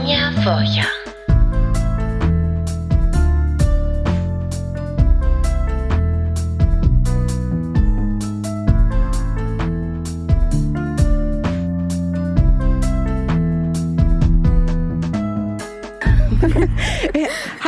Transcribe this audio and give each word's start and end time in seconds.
Ronja 0.00 0.32
Forcher. 0.42 0.99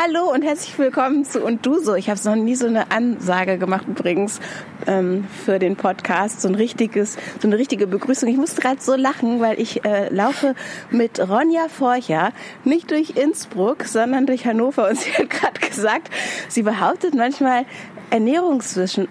Hallo 0.05 0.33
und 0.33 0.43
herzlich 0.43 0.77
willkommen 0.79 1.25
zu 1.25 1.45
Und 1.45 1.65
Du 1.65 1.79
so. 1.79 1.95
Ich 1.95 2.11
habe 2.11 2.19
noch 2.25 2.35
nie 2.35 2.57
so 2.57 2.67
eine 2.67 2.91
Ansage 2.91 3.57
gemacht 3.57 3.87
übrigens 3.87 4.41
ähm, 4.89 5.29
für 5.45 5.61
den 5.61 5.77
Podcast. 5.77 6.41
So 6.41 6.49
ein 6.49 6.57
richtiges, 6.57 7.17
so 7.41 7.47
eine 7.47 7.57
richtige 7.57 7.87
Begrüßung. 7.87 8.29
Ich 8.29 8.37
musste 8.37 8.61
gerade 8.61 8.81
so 8.81 8.97
lachen, 8.97 9.39
weil 9.39 9.61
ich 9.61 9.85
äh, 9.85 10.13
laufe 10.13 10.57
mit 10.91 11.21
Ronja 11.21 11.69
Forcher 11.69 12.33
nicht 12.65 12.91
durch 12.91 13.11
Innsbruck, 13.11 13.85
sondern 13.85 14.27
durch 14.27 14.45
Hannover. 14.45 14.89
Und 14.89 14.99
sie 14.99 15.13
hat 15.13 15.31
gerade 15.31 15.61
gesagt, 15.69 16.11
sie 16.49 16.63
behauptet 16.63 17.15
manchmal, 17.15 17.65
Ernährungswissen, 18.11 19.09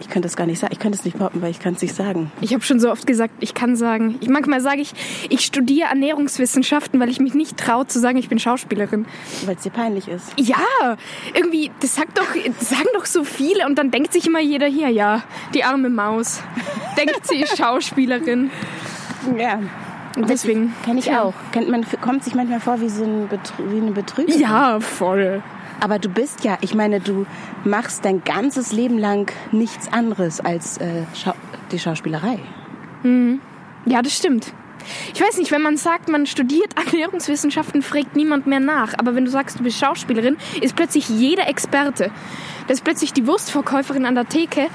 ich 0.00 0.08
könnte 0.08 0.26
das 0.26 0.36
gar 0.36 0.46
nicht 0.46 0.58
sagen, 0.58 0.72
ich 0.72 0.78
könnte 0.78 0.98
es 0.98 1.04
nicht 1.04 1.18
behaupten, 1.18 1.40
weil 1.42 1.50
ich 1.50 1.58
kann 1.58 1.74
es 1.74 1.82
nicht 1.82 1.94
sagen. 1.94 2.30
Ich 2.40 2.52
habe 2.52 2.62
schon 2.62 2.80
so 2.80 2.90
oft 2.90 3.06
gesagt, 3.06 3.34
ich 3.40 3.54
kann 3.54 3.76
sagen. 3.76 4.16
Ich, 4.20 4.28
manchmal 4.28 4.60
sage 4.60 4.80
ich, 4.80 4.92
ich 5.28 5.40
studiere 5.40 5.88
Ernährungswissenschaften, 5.88 7.00
weil 7.00 7.08
ich 7.08 7.20
mich 7.20 7.34
nicht 7.34 7.56
traue 7.56 7.86
zu 7.86 7.98
sagen, 7.98 8.18
ich 8.18 8.28
bin 8.28 8.38
Schauspielerin. 8.38 9.06
Weil 9.46 9.56
es 9.56 9.62
dir 9.62 9.70
peinlich 9.70 10.08
ist. 10.08 10.32
Ja, 10.38 10.96
irgendwie, 11.34 11.70
das 11.80 11.94
sagt 11.94 12.18
doch, 12.18 12.26
das 12.58 12.68
sagen 12.68 12.88
doch 12.94 13.06
so 13.06 13.24
viele 13.24 13.66
und 13.66 13.78
dann 13.78 13.90
denkt 13.90 14.12
sich 14.12 14.26
immer 14.26 14.40
jeder 14.40 14.66
hier, 14.66 14.88
ja, 14.88 15.22
die 15.54 15.64
arme 15.64 15.88
Maus. 15.88 16.42
denkt 16.96 17.26
sie 17.26 17.36
ist 17.36 17.56
Schauspielerin. 17.56 18.50
Ja. 19.38 19.60
Und 20.16 20.28
deswegen 20.28 20.74
kenne 20.84 20.98
ich 20.98 21.10
auch. 21.12 21.34
Kennt 21.52 21.68
man 21.68 21.84
kommt 22.00 22.24
sich 22.24 22.34
manchmal 22.34 22.60
vor 22.60 22.80
wie 22.80 22.88
so 22.88 23.04
ein 23.04 23.28
Betrü 23.28 23.70
wie 23.70 23.80
eine 23.80 23.92
Betrügerin. 23.92 24.40
Ja, 24.40 24.80
voll. 24.80 25.42
Aber 25.80 25.98
du 25.98 26.08
bist 26.08 26.44
ja, 26.44 26.58
ich 26.60 26.74
meine, 26.74 27.00
du 27.00 27.26
machst 27.64 28.04
dein 28.04 28.22
ganzes 28.22 28.72
Leben 28.72 28.98
lang 28.98 29.32
nichts 29.50 29.92
anderes 29.92 30.40
als 30.40 30.78
äh, 30.78 31.04
Schau 31.14 31.32
die 31.72 31.78
Schauspielerei. 31.78 32.38
Mhm. 33.02 33.40
Ja, 33.86 34.02
das 34.02 34.16
stimmt. 34.16 34.52
Ich 35.14 35.20
weiß 35.20 35.38
nicht, 35.38 35.50
wenn 35.50 35.62
man 35.62 35.76
sagt, 35.76 36.08
man 36.08 36.26
studiert 36.26 36.74
Ernährungswissenschaften, 36.86 37.82
fragt 37.82 38.16
niemand 38.16 38.46
mehr 38.46 38.60
nach. 38.60 38.94
Aber 38.98 39.14
wenn 39.14 39.24
du 39.24 39.30
sagst, 39.30 39.58
du 39.58 39.62
bist 39.62 39.78
Schauspielerin, 39.78 40.36
ist 40.60 40.76
plötzlich 40.76 41.08
jeder 41.08 41.48
Experte. 41.48 42.10
Da 42.66 42.72
ist 42.72 42.84
plötzlich 42.84 43.12
die 43.12 43.26
Wurstverkäuferin 43.26 44.06
an 44.06 44.14
der 44.14 44.28
Theke 44.28 44.68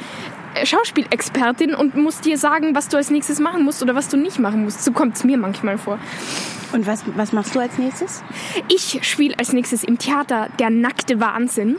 äh, 0.56 0.66
Schauspielexpertin 0.66 1.76
und 1.76 1.96
muss 1.96 2.22
dir 2.22 2.38
sagen, 2.38 2.76
was 2.76 2.88
du 2.88 2.98
als 2.98 3.10
nächstes 3.10 3.40
machen 3.40 3.64
musst 3.64 3.82
oder 3.82 3.96
was 3.96 4.10
du 4.10 4.18
nicht 4.18 4.40
machen 4.40 4.64
musst. 4.64 4.84
So 4.84 4.92
kommt 4.92 5.16
es 5.16 5.24
mir 5.24 5.38
manchmal 5.38 5.78
vor. 5.78 6.00
Und 6.76 6.88
was, 6.88 7.04
was 7.16 7.32
machst 7.32 7.56
du 7.56 7.60
als 7.60 7.78
nächstes? 7.78 8.22
Ich 8.68 9.00
spiele 9.04 9.40
als 9.40 9.54
nächstes 9.54 9.86
im 9.86 9.98
Theater 9.98 10.50
Der 10.60 10.70
nackte 10.70 11.22
Wahnsinn 11.22 11.78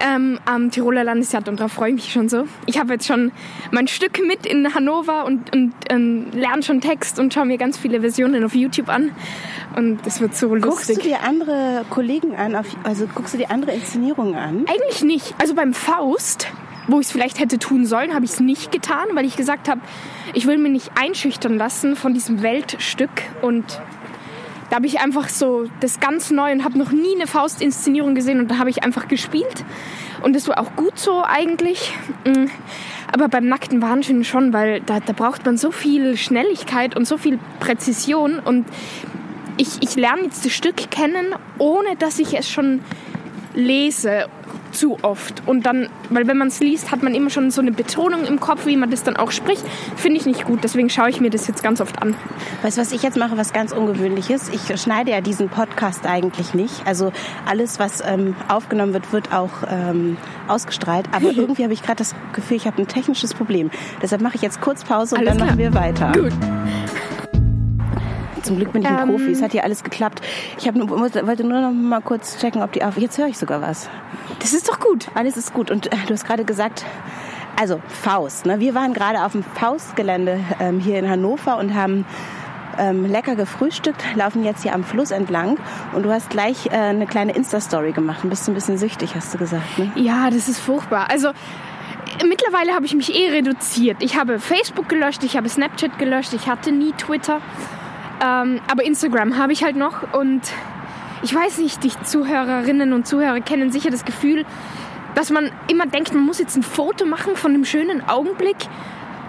ähm, 0.00 0.38
am 0.44 0.70
Tiroler 0.70 1.02
Landestheater 1.02 1.50
und 1.50 1.58
darauf 1.58 1.72
freue 1.72 1.90
ich 1.90 1.96
mich 1.96 2.12
schon 2.12 2.28
so. 2.28 2.44
Ich 2.66 2.78
habe 2.78 2.92
jetzt 2.92 3.06
schon 3.08 3.32
mein 3.72 3.88
Stück 3.88 4.24
mit 4.24 4.46
in 4.46 4.72
Hannover 4.74 5.24
und, 5.24 5.52
und 5.52 5.72
ähm, 5.90 6.26
lerne 6.32 6.62
schon 6.62 6.80
Text 6.80 7.18
und 7.18 7.34
schaue 7.34 7.46
mir 7.46 7.58
ganz 7.58 7.76
viele 7.76 8.00
Versionen 8.00 8.44
auf 8.44 8.54
YouTube 8.54 8.88
an. 8.88 9.10
Und 9.74 10.06
das 10.06 10.20
wird 10.20 10.36
so 10.36 10.54
lustig. 10.54 10.70
Guckst 10.70 10.90
du 10.90 11.08
dir 11.08 11.20
andere 11.22 11.84
Kollegen 11.90 12.36
an, 12.36 12.54
auf, 12.54 12.66
also 12.84 13.08
guckst 13.12 13.34
du 13.34 13.38
dir 13.38 13.50
andere 13.50 13.72
Inszenierungen 13.72 14.36
an? 14.36 14.66
Eigentlich 14.68 15.02
nicht. 15.02 15.34
Also 15.40 15.54
beim 15.54 15.74
Faust 15.74 16.48
wo 16.90 17.00
ich 17.00 17.06
es 17.06 17.12
vielleicht 17.12 17.38
hätte 17.38 17.58
tun 17.58 17.84
sollen, 17.84 18.14
habe 18.14 18.24
ich 18.24 18.30
es 18.30 18.40
nicht 18.40 18.72
getan, 18.72 19.08
weil 19.12 19.26
ich 19.26 19.36
gesagt 19.36 19.68
habe, 19.68 19.82
ich 20.32 20.46
will 20.46 20.56
mich 20.56 20.72
nicht 20.72 20.90
einschüchtern 20.98 21.58
lassen 21.58 21.96
von 21.96 22.14
diesem 22.14 22.42
Weltstück 22.42 23.10
und 23.42 23.80
da 24.70 24.76
habe 24.76 24.86
ich 24.86 25.00
einfach 25.00 25.28
so 25.28 25.66
das 25.80 26.00
ganz 26.00 26.30
neu 26.30 26.52
und 26.52 26.64
habe 26.64 26.78
noch 26.78 26.92
nie 26.92 27.14
eine 27.14 27.26
Faust-Inszenierung 27.26 28.14
gesehen 28.14 28.40
und 28.40 28.50
da 28.50 28.58
habe 28.58 28.70
ich 28.70 28.84
einfach 28.84 29.08
gespielt. 29.08 29.64
Und 30.22 30.34
das 30.34 30.48
war 30.48 30.58
auch 30.58 30.74
gut 30.76 30.98
so 30.98 31.22
eigentlich. 31.24 31.92
Mm. 32.24 32.46
Aber 33.12 33.28
beim 33.28 33.46
nackten 33.46 33.80
Wahnsinn 33.80 34.24
schon, 34.24 34.52
weil 34.52 34.80
da, 34.80 35.00
da 35.00 35.12
braucht 35.12 35.46
man 35.46 35.56
so 35.56 35.70
viel 35.70 36.16
Schnelligkeit 36.16 36.96
und 36.96 37.06
so 37.06 37.16
viel 37.16 37.38
Präzision. 37.60 38.38
Und 38.38 38.66
ich, 39.56 39.78
ich 39.80 39.96
lerne 39.96 40.22
jetzt 40.22 40.44
das 40.44 40.52
Stück 40.52 40.90
kennen, 40.90 41.34
ohne 41.58 41.96
dass 41.98 42.18
ich 42.18 42.36
es 42.36 42.50
schon 42.50 42.80
lese 43.54 44.26
zu 44.72 44.98
oft. 45.02 45.42
Und 45.46 45.66
dann, 45.66 45.88
weil 46.10 46.26
wenn 46.26 46.36
man 46.36 46.48
es 46.48 46.60
liest, 46.60 46.90
hat 46.90 47.02
man 47.02 47.14
immer 47.14 47.30
schon 47.30 47.50
so 47.50 47.60
eine 47.60 47.72
Betonung 47.72 48.24
im 48.24 48.40
Kopf, 48.40 48.66
wie 48.66 48.76
man 48.76 48.90
das 48.90 49.02
dann 49.02 49.16
auch 49.16 49.30
spricht. 49.30 49.64
Finde 49.96 50.18
ich 50.20 50.26
nicht 50.26 50.44
gut. 50.44 50.60
Deswegen 50.62 50.90
schaue 50.90 51.10
ich 51.10 51.20
mir 51.20 51.30
das 51.30 51.46
jetzt 51.46 51.62
ganz 51.62 51.80
oft 51.80 52.00
an. 52.02 52.14
Weißt 52.62 52.76
du, 52.76 52.80
was 52.80 52.92
ich 52.92 53.02
jetzt 53.02 53.16
mache, 53.16 53.36
was 53.36 53.52
ganz 53.52 53.72
ungewöhnliches? 53.72 54.50
Ich 54.50 54.80
schneide 54.80 55.10
ja 55.10 55.20
diesen 55.20 55.48
Podcast 55.48 56.06
eigentlich 56.06 56.54
nicht. 56.54 56.86
Also 56.86 57.12
alles, 57.46 57.78
was 57.78 58.02
ähm, 58.06 58.36
aufgenommen 58.48 58.92
wird, 58.92 59.12
wird 59.12 59.32
auch 59.32 59.50
ähm, 59.68 60.16
ausgestrahlt. 60.46 61.06
Aber 61.12 61.30
irgendwie 61.34 61.64
habe 61.64 61.72
ich 61.72 61.82
gerade 61.82 61.96
das 61.96 62.14
Gefühl, 62.32 62.56
ich 62.56 62.66
habe 62.66 62.80
ein 62.82 62.88
technisches 62.88 63.34
Problem. 63.34 63.70
Deshalb 64.02 64.22
mache 64.22 64.36
ich 64.36 64.42
jetzt 64.42 64.60
kurz 64.60 64.84
Pause 64.84 65.16
und 65.16 65.20
Alles 65.22 65.30
dann 65.30 65.36
klar. 65.38 65.48
machen 65.48 65.58
wir 65.58 65.74
weiter. 65.74 66.12
Gut. 66.12 67.27
Zum 68.42 68.56
Glück 68.56 68.72
bin 68.72 68.82
ich 68.82 68.88
ein 68.88 68.98
ähm, 68.98 69.08
Profi. 69.08 69.30
Es 69.30 69.42
hat 69.42 69.52
hier 69.52 69.64
alles 69.64 69.84
geklappt. 69.84 70.20
Ich 70.58 70.68
hab, 70.68 70.74
wollte 70.76 71.44
nur 71.44 71.60
noch 71.60 71.72
mal 71.72 72.00
kurz 72.00 72.38
checken, 72.38 72.62
ob 72.62 72.72
die 72.72 72.82
auf. 72.82 72.98
Jetzt 72.98 73.18
höre 73.18 73.26
ich 73.26 73.38
sogar 73.38 73.62
was. 73.62 73.88
Das 74.40 74.52
ist 74.52 74.68
doch 74.68 74.80
gut. 74.80 75.08
Alles 75.14 75.36
ist 75.36 75.52
gut. 75.52 75.70
Und 75.70 75.92
äh, 75.92 75.96
du 76.06 76.14
hast 76.14 76.24
gerade 76.24 76.44
gesagt, 76.44 76.84
also 77.58 77.80
Faust. 77.88 78.46
Ne? 78.46 78.60
Wir 78.60 78.74
waren 78.74 78.94
gerade 78.94 79.24
auf 79.24 79.32
dem 79.32 79.42
Faustgelände 79.42 80.40
ähm, 80.60 80.80
hier 80.80 80.98
in 80.98 81.08
Hannover 81.08 81.58
und 81.58 81.74
haben 81.74 82.04
ähm, 82.78 83.04
lecker 83.04 83.34
gefrühstückt, 83.34 84.04
laufen 84.14 84.44
jetzt 84.44 84.62
hier 84.62 84.74
am 84.74 84.84
Fluss 84.84 85.10
entlang 85.10 85.58
und 85.92 86.04
du 86.04 86.12
hast 86.12 86.30
gleich 86.30 86.66
äh, 86.66 86.70
eine 86.70 87.06
kleine 87.06 87.32
Insta-Story 87.34 87.92
gemacht 87.92 88.22
und 88.22 88.30
bist 88.30 88.48
ein 88.48 88.54
bisschen 88.54 88.78
süchtig, 88.78 89.14
hast 89.16 89.34
du 89.34 89.38
gesagt. 89.38 89.78
Ne? 89.78 89.90
Ja, 89.96 90.30
das 90.30 90.48
ist 90.48 90.60
furchtbar. 90.60 91.10
Also 91.10 91.30
mittlerweile 92.26 92.74
habe 92.74 92.86
ich 92.86 92.94
mich 92.94 93.14
eh 93.14 93.30
reduziert. 93.30 93.98
Ich 94.00 94.16
habe 94.16 94.38
Facebook 94.38 94.88
gelöscht, 94.88 95.24
ich 95.24 95.36
habe 95.36 95.48
Snapchat 95.48 95.98
gelöscht, 95.98 96.32
ich 96.32 96.48
hatte 96.48 96.72
nie 96.72 96.92
Twitter. 96.92 97.40
Ähm, 98.24 98.60
aber 98.70 98.84
Instagram 98.84 99.38
habe 99.38 99.52
ich 99.52 99.62
halt 99.62 99.76
noch 99.76 100.12
und 100.12 100.42
ich 101.22 101.34
weiß 101.34 101.58
nicht, 101.58 101.82
die 101.84 101.90
Zuhörerinnen 102.04 102.92
und 102.92 103.06
Zuhörer 103.06 103.40
kennen 103.40 103.70
sicher 103.70 103.90
das 103.90 104.04
Gefühl, 104.04 104.44
dass 105.14 105.30
man 105.30 105.50
immer 105.68 105.86
denkt, 105.86 106.14
man 106.14 106.24
muss 106.24 106.38
jetzt 106.38 106.56
ein 106.56 106.62
Foto 106.62 107.06
machen 107.06 107.36
von 107.36 107.52
einem 107.52 107.64
schönen 107.64 108.08
Augenblick, 108.08 108.56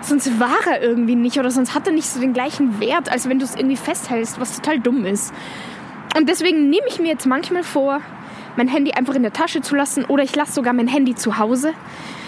sonst 0.02 0.40
war 0.40 0.58
er 0.70 0.82
irgendwie 0.82 1.16
nicht 1.16 1.40
oder 1.40 1.52
sonst 1.52 1.74
hat 1.74 1.88
er 1.88 1.94
nicht 1.94 2.08
so 2.08 2.20
den 2.20 2.34
gleichen 2.34 2.80
Wert, 2.80 3.12
als 3.12 3.28
wenn 3.28 3.40
du 3.40 3.46
es 3.46 3.56
irgendwie 3.56 3.76
festhältst, 3.76 4.40
was 4.40 4.56
total 4.56 4.80
dumm 4.80 5.06
ist. 5.06 5.34
Und 6.16 6.30
deswegen 6.30 6.70
nehme 6.70 6.88
ich 6.88 7.00
mir 7.00 7.08
jetzt 7.08 7.26
manchmal 7.26 7.64
vor, 7.64 8.02
mein 8.56 8.68
Handy 8.68 8.92
einfach 8.92 9.16
in 9.16 9.24
der 9.24 9.34
Tasche 9.34 9.62
zu 9.62 9.76
lassen 9.76 10.06
oder 10.06 10.24
ich 10.24 10.36
lasse 10.36 10.54
sogar 10.54 10.74
mein 10.74 10.88
Handy 10.88 11.16
zu 11.16 11.38
Hause 11.38 11.74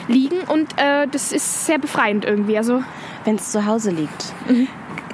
liegen 0.07 0.39
und 0.47 0.73
äh, 0.77 1.07
das 1.07 1.31
ist 1.31 1.65
sehr 1.65 1.77
befreiend 1.77 2.25
irgendwie. 2.25 2.57
Also 2.57 2.83
wenn 3.25 3.35
es 3.35 3.51
zu 3.51 3.65
Hause 3.65 3.91
liegt. 3.91 4.33
Mhm 4.47 4.67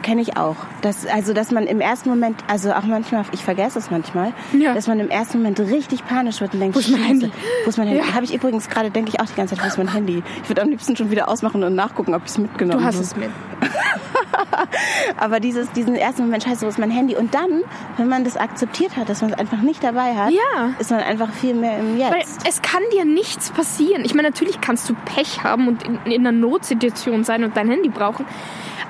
kenne 0.07 0.21
ich 0.21 0.37
auch. 0.37 0.55
Das, 0.81 1.05
also, 1.05 1.33
dass 1.33 1.51
man 1.51 1.67
im 1.67 1.81
ersten 1.81 2.07
Moment, 2.07 2.41
also 2.47 2.71
auch 2.71 2.83
manchmal, 2.83 3.25
ich 3.33 3.43
vergesse 3.43 3.77
es 3.77 3.91
manchmal, 3.91 4.31
ja. 4.57 4.73
dass 4.73 4.87
man 4.87 5.01
im 5.01 5.09
ersten 5.09 5.39
Moment 5.39 5.59
richtig 5.59 6.07
panisch 6.07 6.39
wird 6.39 6.53
und 6.53 6.61
denkt, 6.61 6.77
wo 6.77 6.79
ist 6.79 6.89
mein 6.89 7.03
Handy? 7.03 7.31
Wo 7.65 7.69
ist 7.69 7.77
mein 7.77 7.87
Handy? 7.87 8.07
Ja. 8.07 8.13
Habe 8.13 8.23
ich 8.23 8.33
übrigens 8.33 8.69
gerade, 8.69 8.89
denke 8.89 9.11
ich 9.13 9.19
auch 9.19 9.25
die 9.25 9.35
ganze 9.35 9.55
Zeit, 9.55 9.65
wo 9.65 9.67
ist 9.67 9.77
mein 9.77 9.91
Handy? 9.91 10.23
Ich 10.41 10.49
würde 10.49 10.61
am 10.61 10.69
liebsten 10.69 10.95
schon 10.95 11.11
wieder 11.11 11.27
ausmachen 11.27 11.61
und 11.61 11.75
nachgucken, 11.75 12.15
ob 12.15 12.23
ich 12.23 12.29
es 12.29 12.37
mitgenommen 12.37 12.85
habe. 12.85 12.93
Du 12.93 12.99
hast 12.99 13.05
es 13.05 13.17
mit. 13.17 13.29
Aber 15.17 15.41
dieses, 15.41 15.69
diesen 15.73 15.95
ersten 15.95 16.21
Moment, 16.23 16.43
scheiße, 16.43 16.65
wo 16.65 16.69
ist 16.69 16.79
mein 16.79 16.91
Handy? 16.91 17.17
Und 17.17 17.35
dann, 17.35 17.63
wenn 17.97 18.07
man 18.07 18.23
das 18.23 18.37
akzeptiert 18.37 18.95
hat, 18.95 19.09
dass 19.09 19.21
man 19.21 19.31
es 19.31 19.37
einfach 19.37 19.61
nicht 19.61 19.83
dabei 19.83 20.15
hat, 20.15 20.31
ja. 20.31 20.69
ist 20.79 20.89
man 20.89 21.01
einfach 21.01 21.33
viel 21.33 21.53
mehr 21.53 21.79
im 21.79 21.97
Jetzt. 21.97 22.11
Weil 22.13 22.23
es 22.47 22.61
kann 22.61 22.81
dir 22.93 23.03
nichts 23.03 23.51
passieren. 23.51 24.05
Ich 24.05 24.13
meine, 24.13 24.29
natürlich 24.29 24.61
kannst 24.61 24.89
du 24.89 24.95
Pech 25.03 25.43
haben 25.43 25.67
und 25.67 25.83
in, 25.83 25.99
in 26.05 26.25
einer 26.25 26.31
Notsituation 26.31 27.25
sein 27.25 27.43
und 27.43 27.57
dein 27.57 27.69
Handy 27.69 27.89
brauchen. 27.89 28.25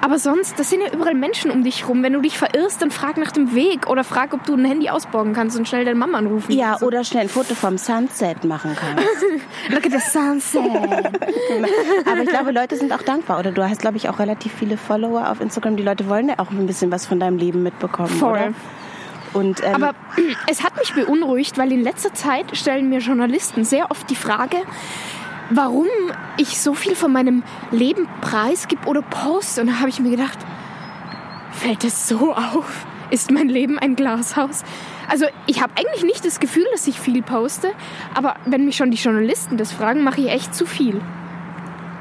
Aber 0.02 0.20
sonst, 0.20 0.60
das 0.60 0.70
sind 0.70 0.82
ja 0.82 0.94
überall 0.94 1.16
Menschen 1.16 1.52
um 1.52 1.64
dich 1.64 1.88
rum. 1.88 2.04
Wenn 2.04 2.14
du 2.14 2.22
dich 2.22 2.38
verirrst, 2.38 2.82
dann 2.82 2.92
frag 2.92 3.18
nach 3.18 3.32
dem 3.32 3.56
Weg 3.56 3.88
oder 3.88 4.04
frag, 4.04 4.34
ob 4.34 4.44
du 4.46 4.54
ein 4.54 4.66
Handy 4.66 4.90
ausborgen 4.90 5.34
kannst 5.34 5.58
und 5.58 5.68
schnell 5.68 5.86
deine 5.86 5.98
Mama 5.98 6.18
anrufen. 6.18 6.52
Ja, 6.52 6.74
also. 6.74 6.86
oder 6.88 7.04
schnell 7.04 7.24
ein 7.24 7.30
Foto 7.30 7.56
vom 7.56 7.78
Sunset 7.78 8.44
machen 8.44 8.76
kannst. 8.80 9.04
Look 9.70 9.86
at 9.86 9.92
the 9.92 10.00
sunset. 10.00 10.62
Aber 12.06 12.22
ich 12.22 12.30
glaube, 12.30 12.52
Leute 12.52 12.76
sind 12.76 12.94
auch 12.94 13.02
dankbar. 13.02 13.40
Oder 13.40 13.52
du 13.52 13.68
hast, 13.68 13.82
glaube 13.82 13.98
ich, 13.98 14.08
auch 14.10 14.20
relativ 14.20 14.54
viele 14.54 14.78
Follower 14.78 15.30
auf 15.30 15.42
Instagram. 15.42 15.78
Die 15.78 15.84
Leute 15.84 16.08
wollen 16.08 16.30
ja 16.30 16.36
auch 16.38 16.52
ein 16.52 16.68
bisschen 16.68 16.92
was 16.92 17.06
von 17.06 17.20
deinem 17.20 17.38
Leben 17.38 17.64
mitbekommen. 17.64 18.10
Voll. 18.10 18.32
Oder? 18.32 18.54
Und, 19.34 19.62
ähm, 19.64 19.76
Aber 19.76 19.94
es 20.50 20.64
hat 20.64 20.78
mich 20.78 20.94
beunruhigt, 20.94 21.58
weil 21.58 21.72
in 21.72 21.82
letzter 21.82 22.14
Zeit 22.14 22.56
stellen 22.56 22.90
mir 22.90 23.00
Journalisten 23.00 23.64
sehr 23.64 23.92
oft 23.92 24.10
die 24.10 24.16
Frage, 24.16 24.58
warum 25.50 25.88
ich 26.38 26.60
so 26.60 26.74
viel 26.74 26.96
von 26.96 27.12
meinem 27.12 27.44
Leben 27.72 28.08
preisgib 28.22 28.86
oder 28.88 29.02
poste. 29.02 29.62
Und 29.62 29.68
da 29.68 29.80
habe 29.80 29.90
ich 29.90 30.00
mir 30.00 30.12
gedacht, 30.12 30.38
fällt 31.52 31.84
es 31.84 32.08
so 32.08 32.34
auf? 32.34 32.86
Ist 33.10 33.32
mein 33.32 33.48
Leben 33.48 33.80
ein 33.80 33.96
Glashaus? 33.96 34.64
Also 35.10 35.26
ich 35.46 35.62
habe 35.62 35.74
eigentlich 35.78 36.04
nicht 36.04 36.26
das 36.26 36.40
Gefühl, 36.40 36.66
dass 36.72 36.88
ich 36.88 37.00
viel 37.00 37.22
poste, 37.22 37.72
aber 38.14 38.36
wenn 38.46 38.66
mich 38.66 38.76
schon 38.76 38.92
die 38.92 38.98
Journalisten 38.98 39.56
das 39.56 39.72
fragen, 39.72 40.04
mache 40.04 40.22
ich 40.22 40.30
echt 40.30 40.54
zu 40.54 40.66
viel. 40.66 41.02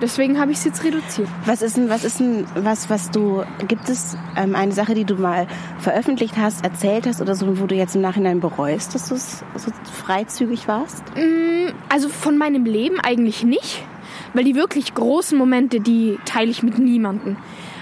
Deswegen 0.01 0.39
habe 0.39 0.53
ich 0.53 0.59
es 0.59 0.65
jetzt 0.65 0.85
reduziert. 0.85 1.29
Was 1.45 1.63
ist 1.63 1.77
denn, 1.77 1.89
was 1.89 2.05
ist 2.05 2.21
denn, 2.21 2.47
was, 2.55 2.91
was 2.91 3.11
du, 3.11 3.45
gibt 3.67 3.89
es 3.89 4.17
ähm, 4.37 4.55
eine 4.55 4.73
Sache, 4.73 4.95
die 4.95 5.05
du 5.05 5.15
mal 5.17 5.47
veröffentlicht 5.79 6.37
hast, 6.37 6.65
erzählt 6.65 7.07
hast 7.07 7.21
oder 7.21 7.35
so, 7.35 7.61
wo 7.61 7.67
du 7.67 7.75
jetzt 7.75 7.95
im 7.97 8.03
Nachhinein 8.03 8.41
bereust, 8.41 8.95
dass 8.95 9.09
du 9.09 9.17
so 9.17 9.73
freizügig 10.05 10.69
warst? 10.69 11.03
Also 11.89 12.09
von 12.09 12.39
meinem 12.39 12.65
Leben 12.65 13.01
eigentlich 13.01 13.45
nicht, 13.45 13.83
weil 14.35 14.45
die 14.45 14.55
wirklich 14.55 14.95
großen 14.95 15.37
Momente, 15.37 15.81
die 15.81 16.19
teile 16.25 16.51
ich 16.51 16.63
mit 16.63 16.79
niemandem. 16.79 17.37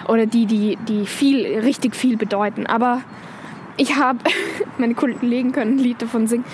Oder 0.08 0.26
die, 0.26 0.46
die, 0.46 0.76
die 0.88 1.06
viel, 1.06 1.46
richtig 1.60 1.96
viel 1.96 2.17
bedeuten. 2.17 2.67
Aber 2.67 3.00
ich 3.76 3.96
habe, 3.96 4.19
meine 4.78 4.94
Kollegen 4.94 5.52
können 5.52 5.76
ein 5.76 5.78
Lied 5.78 6.02
davon 6.02 6.26
singen, 6.26 6.44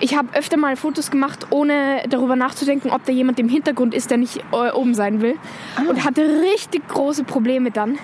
ich 0.00 0.16
habe 0.16 0.28
öfter 0.34 0.56
mal 0.56 0.76
Fotos 0.76 1.10
gemacht, 1.10 1.46
ohne 1.50 2.02
darüber 2.08 2.34
nachzudenken, 2.34 2.90
ob 2.90 3.04
da 3.04 3.12
jemand 3.12 3.38
im 3.38 3.48
Hintergrund 3.48 3.94
ist, 3.94 4.10
der 4.10 4.18
nicht 4.18 4.38
äh, 4.52 4.70
oben 4.72 4.94
sein 4.94 5.20
will. 5.20 5.36
Und 5.88 6.04
hatte 6.04 6.22
richtig 6.22 6.88
große 6.88 7.24
Probleme 7.24 7.70
dann. 7.70 7.98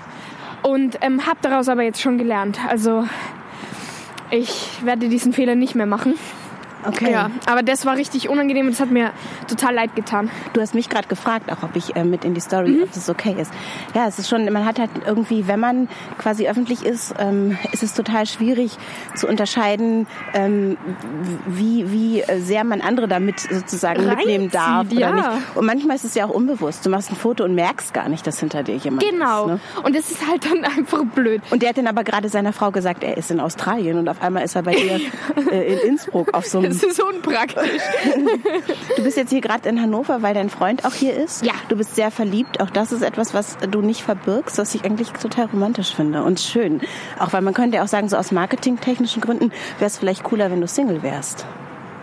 Und 0.62 0.98
ähm, 1.00 1.26
habe 1.26 1.38
daraus 1.42 1.68
aber 1.68 1.82
jetzt 1.82 2.00
schon 2.00 2.18
gelernt. 2.18 2.58
Also 2.68 3.06
ich 4.30 4.84
werde 4.84 5.08
diesen 5.08 5.32
Fehler 5.32 5.54
nicht 5.54 5.74
mehr 5.74 5.86
machen. 5.86 6.14
Okay. 6.86 7.10
Ja, 7.10 7.30
aber 7.46 7.62
das 7.62 7.84
war 7.86 7.96
richtig 7.96 8.28
unangenehm 8.28 8.66
und 8.66 8.72
das 8.72 8.80
hat 8.80 8.90
mir 8.90 9.10
total 9.48 9.74
leid 9.74 9.96
getan. 9.96 10.30
Du 10.52 10.60
hast 10.60 10.74
mich 10.74 10.88
gerade 10.88 11.08
gefragt, 11.08 11.50
auch 11.50 11.62
ob 11.62 11.74
ich 11.76 11.96
äh, 11.96 12.04
mit 12.04 12.24
in 12.24 12.34
die 12.34 12.40
Story, 12.40 12.80
ob 12.82 12.92
das 12.92 13.08
okay 13.08 13.34
ist. 13.38 13.52
Ja, 13.94 14.06
es 14.06 14.18
ist 14.18 14.28
schon, 14.28 14.44
man 14.52 14.64
hat 14.64 14.78
halt 14.78 14.90
irgendwie, 15.06 15.46
wenn 15.48 15.60
man 15.60 15.88
quasi 16.18 16.48
öffentlich 16.48 16.84
ist, 16.84 17.14
ähm, 17.18 17.58
ist 17.72 17.82
es 17.82 17.94
total 17.94 18.26
schwierig 18.26 18.76
zu 19.14 19.26
unterscheiden, 19.26 20.06
ähm, 20.34 20.76
wie, 21.46 21.90
wie 21.92 22.22
sehr 22.40 22.64
man 22.64 22.80
andere 22.80 23.08
damit 23.08 23.40
sozusagen 23.40 24.00
Reinzieht, 24.00 24.26
mitnehmen 24.26 24.50
darf 24.50 24.90
oder 24.90 25.00
ja. 25.00 25.14
nicht. 25.14 25.28
Und 25.56 25.66
manchmal 25.66 25.96
ist 25.96 26.04
es 26.04 26.14
ja 26.14 26.26
auch 26.26 26.30
unbewusst. 26.30 26.84
Du 26.84 26.90
machst 26.90 27.10
ein 27.10 27.16
Foto 27.16 27.44
und 27.44 27.54
merkst 27.54 27.94
gar 27.94 28.08
nicht, 28.08 28.26
dass 28.26 28.40
hinter 28.40 28.62
dir 28.62 28.76
jemand 28.76 29.02
Genau. 29.02 29.46
ist. 29.46 29.50
Ne? 29.52 29.60
Und 29.84 29.96
es 29.96 30.10
ist 30.10 30.26
halt 30.28 30.44
dann 30.44 30.64
einfach 30.76 31.04
blöd. 31.04 31.42
Und 31.50 31.62
der 31.62 31.70
hat 31.70 31.78
dann 31.78 31.86
aber 31.86 32.04
gerade 32.04 32.28
seiner 32.28 32.52
Frau 32.52 32.70
gesagt, 32.70 33.02
er 33.02 33.16
ist 33.16 33.30
in 33.30 33.40
Australien 33.40 33.98
und 33.98 34.08
auf 34.08 34.22
einmal 34.22 34.44
ist 34.44 34.54
er 34.56 34.62
bei 34.62 34.74
dir 34.74 35.00
äh, 35.52 35.72
in 35.74 35.78
Innsbruck 35.90 36.34
auf 36.34 36.46
so 36.46 36.58
einem 36.58 36.72
Das 36.80 36.90
ist 36.90 37.02
unpraktisch. 37.02 37.82
Du 38.96 39.02
bist 39.02 39.16
jetzt 39.16 39.30
hier 39.30 39.40
gerade 39.40 39.68
in 39.68 39.80
Hannover, 39.80 40.22
weil 40.22 40.34
dein 40.34 40.48
Freund 40.50 40.84
auch 40.84 40.92
hier 40.94 41.14
ist. 41.14 41.44
Ja. 41.44 41.52
Du 41.68 41.76
bist 41.76 41.94
sehr 41.94 42.10
verliebt. 42.10 42.60
Auch 42.60 42.70
das 42.70 42.92
ist 42.92 43.02
etwas, 43.02 43.34
was 43.34 43.56
du 43.70 43.80
nicht 43.82 44.02
verbirgst, 44.02 44.58
was 44.58 44.74
ich 44.74 44.84
eigentlich 44.84 45.10
total 45.10 45.46
romantisch 45.46 45.94
finde 45.94 46.22
und 46.22 46.40
schön. 46.40 46.80
Auch 47.18 47.32
weil 47.32 47.42
man 47.42 47.54
könnte 47.54 47.76
ja 47.76 47.82
auch 47.84 47.88
sagen, 47.88 48.08
so 48.08 48.16
aus 48.16 48.32
marketingtechnischen 48.32 49.20
Gründen 49.22 49.50
wäre 49.78 49.86
es 49.88 49.98
vielleicht 49.98 50.22
cooler, 50.24 50.50
wenn 50.50 50.60
du 50.60 50.66
Single 50.68 51.02
wärst. 51.02 51.46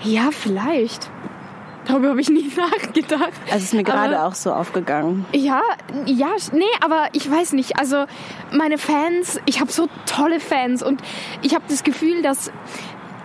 Ja, 0.03 0.29
vielleicht. 0.31 1.09
Darüber 1.85 2.09
habe 2.11 2.21
ich 2.21 2.29
nie 2.29 2.49
nachgedacht. 2.55 3.33
Also 3.51 3.63
ist 3.65 3.73
mir 3.73 3.83
gerade 3.83 4.17
Aber- 4.17 4.27
auch 4.29 4.35
so 4.35 4.53
aufgegangen. 4.53 5.25
Ja, 5.33 5.61
ja, 6.05 6.29
nee, 6.53 6.63
aber 6.81 7.07
ich 7.11 7.29
weiß 7.29 7.53
nicht. 7.53 7.77
Also 7.77 8.05
meine 8.53 8.77
Fans, 8.77 9.39
ich 9.45 9.59
habe 9.59 9.71
so 9.71 9.87
tolle 10.05 10.39
Fans 10.39 10.81
und 10.81 11.01
ich 11.41 11.53
habe 11.55 11.65
das 11.67 11.83
Gefühl, 11.83 12.21
dass 12.21 12.51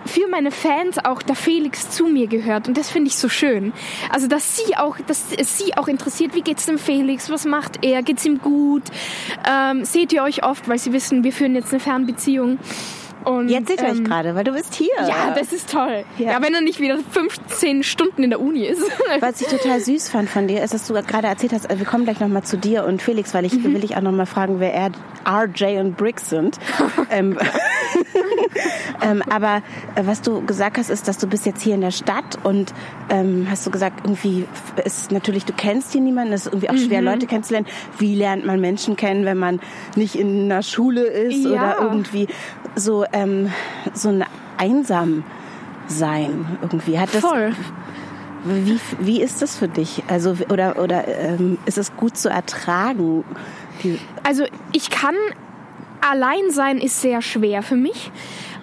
für 0.09 0.27
meine 0.27 0.51
Fans 0.51 0.97
auch 0.97 1.21
der 1.21 1.35
Felix 1.35 1.89
zu 1.91 2.07
mir 2.07 2.27
gehört. 2.27 2.67
Und 2.67 2.77
das 2.77 2.89
finde 2.89 3.09
ich 3.09 3.17
so 3.17 3.29
schön. 3.29 3.71
Also 4.09 4.27
dass 4.27 4.57
sie 4.57 4.75
auch, 4.75 4.97
dass 5.07 5.25
es 5.37 5.57
sie 5.57 5.77
auch 5.77 5.87
interessiert, 5.87 6.35
wie 6.35 6.41
geht's 6.41 6.65
dem 6.65 6.79
Felix, 6.79 7.29
was 7.29 7.45
macht 7.45 7.83
er, 7.85 8.01
geht's 8.01 8.25
ihm 8.25 8.39
gut, 8.39 8.83
ähm, 9.49 9.85
seht 9.85 10.11
ihr 10.11 10.23
euch 10.23 10.43
oft, 10.43 10.67
weil 10.67 10.79
sie 10.79 10.93
wissen, 10.93 11.23
wir 11.23 11.31
führen 11.31 11.55
jetzt 11.55 11.71
eine 11.71 11.79
Fernbeziehung. 11.79 12.59
Und, 13.25 13.49
Jetzt 13.49 13.67
seht 13.67 13.81
ihr 13.81 13.87
euch 13.89 13.97
ähm, 13.97 14.03
gerade, 14.05 14.33
weil 14.35 14.43
du 14.45 14.53
bist 14.53 14.73
hier. 14.73 14.87
Ja, 15.07 15.33
das 15.37 15.51
ist 15.51 15.69
toll. 15.71 16.05
Ja. 16.17 16.31
Ja. 16.33 16.41
wenn 16.41 16.53
er 16.53 16.61
nicht 16.61 16.79
wieder 16.79 16.97
15 17.11 17.83
Stunden 17.83 18.23
in 18.23 18.29
der 18.29 18.39
Uni 18.39 18.65
ist. 18.65 18.81
Was 19.19 19.41
ich 19.41 19.47
total 19.47 19.79
süß 19.81 20.09
fand 20.09 20.29
von 20.29 20.47
dir, 20.47 20.63
ist, 20.63 20.73
dass 20.73 20.87
du 20.87 20.93
gerade 20.93 21.27
erzählt 21.27 21.51
hast, 21.53 21.67
wir 21.69 21.85
kommen 21.85 22.05
gleich 22.05 22.19
nochmal 22.19 22.43
zu 22.43 22.57
dir 22.57 22.85
und 22.85 23.01
Felix, 23.01 23.33
weil 23.33 23.45
ich 23.45 23.53
Mhm. 23.53 23.73
will 23.73 23.83
ich 23.83 23.97
auch 23.97 24.01
nochmal 24.01 24.25
fragen, 24.25 24.59
wer 24.59 24.73
er, 24.73 24.91
RJ 25.27 25.79
und 25.79 25.97
Briggs 25.97 26.29
sind. 26.29 26.57
ähm, 27.11 27.37
ähm, 29.03 29.21
aber 29.29 29.57
äh, 29.95 30.03
was 30.05 30.21
du 30.21 30.45
gesagt 30.45 30.77
hast, 30.77 30.89
ist, 30.89 31.07
dass 31.07 31.17
du 31.17 31.27
bist 31.27 31.45
jetzt 31.45 31.61
hier 31.61 31.75
in 31.75 31.81
der 31.81 31.91
Stadt 31.91 32.37
und 32.43 32.73
ähm, 33.09 33.47
hast 33.49 33.65
du 33.65 33.71
gesagt, 33.71 34.01
irgendwie 34.05 34.45
ist 34.85 35.11
natürlich, 35.11 35.45
du 35.45 35.53
kennst 35.53 35.91
hier 35.91 36.01
niemanden, 36.01 36.33
es 36.33 36.41
ist 36.45 36.53
irgendwie 36.53 36.69
auch 36.69 36.73
Mhm. 36.73 36.77
schwer, 36.87 37.01
Leute 37.01 37.27
kennenzulernen. 37.27 37.67
Wie 37.97 38.15
lernt 38.15 38.45
man 38.45 38.59
Menschen 38.61 38.95
kennen, 38.95 39.25
wenn 39.25 39.37
man 39.37 39.59
nicht 39.95 40.15
in 40.15 40.45
einer 40.51 40.63
Schule 40.63 41.01
ist 41.01 41.43
Ja. 41.45 41.51
oder 41.51 41.77
irgendwie 41.91 42.27
so, 42.75 43.03
ähm, 43.13 43.51
so 43.93 44.09
ein 44.09 44.25
einsam 44.57 45.23
sein 45.87 46.57
irgendwie? 46.61 46.99
Hat 46.99 47.13
das, 47.13 47.21
Voll. 47.21 47.53
wie, 48.43 48.79
wie 48.99 49.21
ist 49.21 49.41
das 49.41 49.55
für 49.57 49.67
dich? 49.67 50.03
Also 50.07 50.35
oder 50.49 50.77
oder 50.79 51.07
ähm, 51.07 51.57
ist 51.65 51.77
es 51.77 51.95
gut 51.95 52.17
zu 52.17 52.29
ertragen? 52.29 53.23
Also 54.23 54.45
ich 54.71 54.89
kann 54.89 55.15
allein 56.01 56.51
sein 56.51 56.77
ist 56.77 57.01
sehr 57.01 57.21
schwer 57.21 57.63
für 57.63 57.75
mich, 57.75 58.11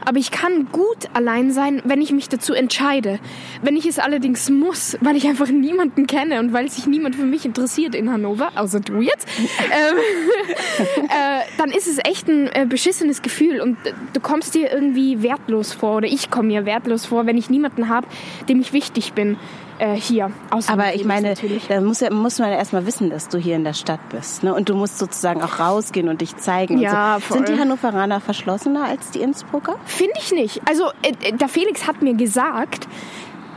aber 0.07 0.19
ich 0.19 0.31
kann 0.31 0.69
gut 0.71 1.09
allein 1.15 1.51
sein, 1.51 1.83
wenn 1.85 2.01
ich 2.01 2.13
mich 2.13 2.29
dazu 2.29 2.55
entscheide. 2.55 3.19
Wenn 3.61 3.77
ich 3.77 3.87
es 3.87 3.99
allerdings 3.99 4.49
muss, 4.49 4.97
weil 5.01 5.17
ich 5.17 5.27
einfach 5.27 5.49
niemanden 5.49 6.07
kenne 6.07 6.39
und 6.39 6.53
weil 6.53 6.71
sich 6.71 6.87
niemand 6.87 7.17
für 7.17 7.25
mich 7.25 7.45
interessiert 7.45 7.95
in 7.95 8.11
Hannover, 8.11 8.53
außer 8.55 8.79
du 8.79 9.01
jetzt, 9.01 9.27
ähm, 9.39 9.97
äh, 11.09 11.41
dann 11.59 11.71
ist 11.71 11.89
es 11.89 11.99
echt 12.05 12.29
ein 12.29 12.49
äh, 12.55 12.67
beschissenes 12.69 13.21
Gefühl 13.21 13.61
und 13.61 13.77
äh, 13.85 13.93
du 14.13 14.21
kommst 14.21 14.55
dir 14.55 14.73
irgendwie 14.73 15.23
wertlos 15.23 15.73
vor 15.73 15.97
oder 15.97 16.07
ich 16.07 16.31
komme 16.31 16.49
mir 16.49 16.65
wertlos 16.65 17.05
vor, 17.05 17.27
wenn 17.27 17.37
ich 17.37 17.51
niemanden 17.51 17.89
habe, 17.89 18.07
dem 18.49 18.61
ich 18.61 18.73
wichtig 18.73 19.13
bin 19.13 19.37
äh, 19.79 19.95
hier. 19.95 20.31
Außer 20.51 20.73
aber 20.73 20.95
ich 20.95 21.05
meine, 21.05 21.31
natürlich. 21.31 21.67
da 21.69 21.81
muss, 21.81 22.01
ja, 22.01 22.11
muss 22.11 22.39
man 22.39 22.51
ja 22.51 22.57
erstmal 22.57 22.87
wissen, 22.87 23.11
dass 23.11 23.29
du 23.29 23.39
hier 23.39 23.57
in 23.57 23.65
der 23.65 23.75
Stadt 23.75 24.01
bist. 24.11 24.43
Ne? 24.43 24.55
Und 24.55 24.69
du 24.69 24.75
musst 24.75 24.99
sozusagen 24.99 25.43
auch 25.43 25.59
rausgehen 25.59 26.09
und 26.09 26.21
dich 26.21 26.37
zeigen. 26.37 26.79
Ja, 26.79 27.19
so. 27.27 27.35
Sind 27.35 27.49
die 27.49 27.59
Hannoveraner 27.59 28.21
verschlossener 28.21 28.85
als 28.85 29.11
die 29.11 29.21
Innsbrucker? 29.21 29.77
Finde 29.85 30.15
ich 30.19 30.33
nicht. 30.33 30.63
Also 30.69 30.91
äh, 31.03 31.33
der 31.33 31.49
Felix 31.49 31.87
hat 31.87 32.03
mir 32.03 32.15
gesagt, 32.15 32.89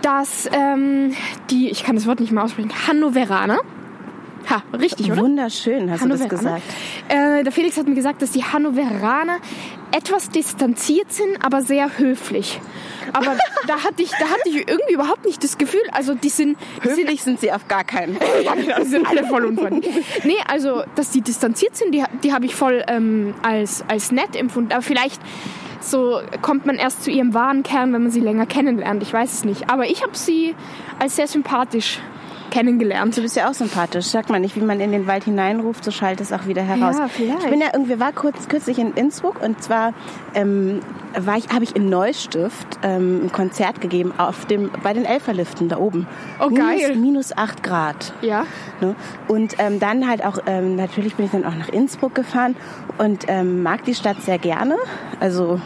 dass 0.02 0.50
ähm, 0.54 1.14
die, 1.50 1.70
ich 1.70 1.84
kann 1.84 1.96
das 1.96 2.08
Wort 2.08 2.20
nicht 2.20 2.32
mehr 2.32 2.44
aussprechen, 2.44 2.72
Hannoveraner. 2.88 3.60
Ha, 4.50 4.64
richtig, 4.78 5.12
oder? 5.12 5.22
Wunderschön, 5.22 5.92
hast 5.92 6.04
du 6.04 6.10
das 6.10 6.28
gesagt. 6.28 6.64
Äh, 7.08 7.44
der 7.44 7.52
Felix 7.52 7.78
hat 7.78 7.88
mir 7.88 7.96
gesagt, 7.96 8.22
dass 8.22 8.32
die 8.32 8.44
Hannoveraner 8.44 9.38
etwas 9.92 10.30
distanziert 10.30 11.12
sind, 11.12 11.44
aber 11.44 11.62
sehr 11.62 11.98
höflich. 11.98 12.60
Aber 13.14 13.38
da 13.68 13.84
hatte 13.84 14.04
ich, 14.04 14.12
da 14.12 14.26
hatte 14.26 14.50
ich 14.50 14.68
irgendwie 14.68 14.94
überhaupt 14.94 15.26
nicht 15.26 15.44
das 15.44 15.58
Gefühl, 15.58 15.82
also 15.92 16.14
die 16.14 16.30
sind, 16.30 16.58
die 16.84 16.88
sind 16.90 17.00
Höflich 17.00 17.24
sind 17.24 17.40
sie 17.40 17.52
auf 17.52 17.68
gar 17.68 17.84
keinen 17.84 18.16
Fall. 18.16 18.28
ja, 18.44 18.54
genau, 18.56 18.80
die 18.80 18.88
sind 18.88 19.08
alle 19.08 19.24
voll 19.26 19.46
unfreundlich. 19.46 19.96
Nee, 20.24 20.38
also, 20.48 20.84
dass 20.96 21.12
die 21.12 21.22
distanziert 21.22 21.76
sind, 21.76 21.94
die, 21.94 22.04
die 22.24 22.34
habe 22.34 22.46
ich 22.46 22.56
voll 22.56 22.84
ähm, 22.88 23.34
als, 23.42 23.84
als 23.88 24.12
nett 24.12 24.36
empfunden. 24.36 24.72
Aber 24.72 24.82
vielleicht 24.82 25.22
so 25.82 26.22
kommt 26.42 26.66
man 26.66 26.76
erst 26.76 27.04
zu 27.04 27.12
ihrem 27.12 27.34
wahren 27.34 27.64
Kern, 27.64 27.94
wenn 27.94 28.04
man 28.04 28.12
sie 28.12 28.20
länger 28.20 28.46
kennenlernt. 28.46 29.02
Ich 29.02 29.14
weiß 29.14 29.32
es 29.34 29.46
nicht. 29.46 29.70
Aber 29.70 29.90
ich 29.90 30.04
habe 30.04 30.16
sie 30.16 30.56
als 31.00 31.16
sehr 31.16 31.28
sympathisch 31.28 32.00
kennengelernt. 32.50 33.16
Du 33.16 33.22
bist 33.22 33.36
ja 33.36 33.50
auch 33.50 33.54
sympathisch. 33.54 34.06
Sagt 34.06 34.30
man 34.30 34.42
nicht, 34.42 34.56
wie 34.56 34.62
man 34.62 34.80
in 34.80 34.92
den 34.92 35.08
Wald 35.08 35.24
hineinruft, 35.24 35.84
so 35.84 35.92
schallt 35.92 36.22
es 36.22 36.32
auch 36.34 36.48
wieder 36.48 36.62
heraus. 36.62 36.98
Ja, 36.98 37.08
vielleicht. 37.08 37.44
Ich 37.44 37.50
bin 37.50 37.62
ja 37.62 37.68
irgendwie 37.74 38.00
war 38.00 38.12
kurz 38.12 38.48
kürzlich 38.48 38.80
in 38.80 38.94
Innsbruck 38.94 39.42
und 39.42 39.62
zwar 39.62 39.94
ähm, 40.34 40.82
war 41.18 41.38
ich 41.38 41.50
habe 41.50 41.64
ich 41.64 41.76
in 41.76 41.90
Neustift 41.90 42.80
ähm, 42.84 43.26
ein 43.26 43.32
Konzert 43.32 43.82
gegeben 43.82 44.14
auf 44.18 44.46
dem 44.46 44.70
bei 44.84 44.94
den 44.94 45.06
Elferliften 45.06 45.70
da 45.70 45.78
oben. 45.78 46.08
Oh, 46.40 46.50
geil. 46.50 46.78
Minus, 46.90 46.98
minus 46.98 47.38
acht 47.38 47.64
Grad. 47.64 48.14
Ja. 48.22 48.46
Ne? 48.82 48.96
Und 49.28 49.56
ähm, 49.60 49.80
dann 49.80 50.08
halt 50.08 50.26
auch, 50.26 50.40
ähm, 50.46 50.76
natürlich 50.76 51.16
bin 51.16 51.26
ich 51.26 51.32
dann 51.32 51.46
auch 51.46 51.56
nach 51.56 51.70
Innsbruck 51.70 52.16
gefahren 52.16 52.56
und 52.98 53.26
ähm, 53.28 53.64
mag 53.64 53.84
die 53.86 53.96
Stadt 53.96 54.22
sehr 54.22 54.38
gerne. 54.38 54.76
Also 55.20 55.60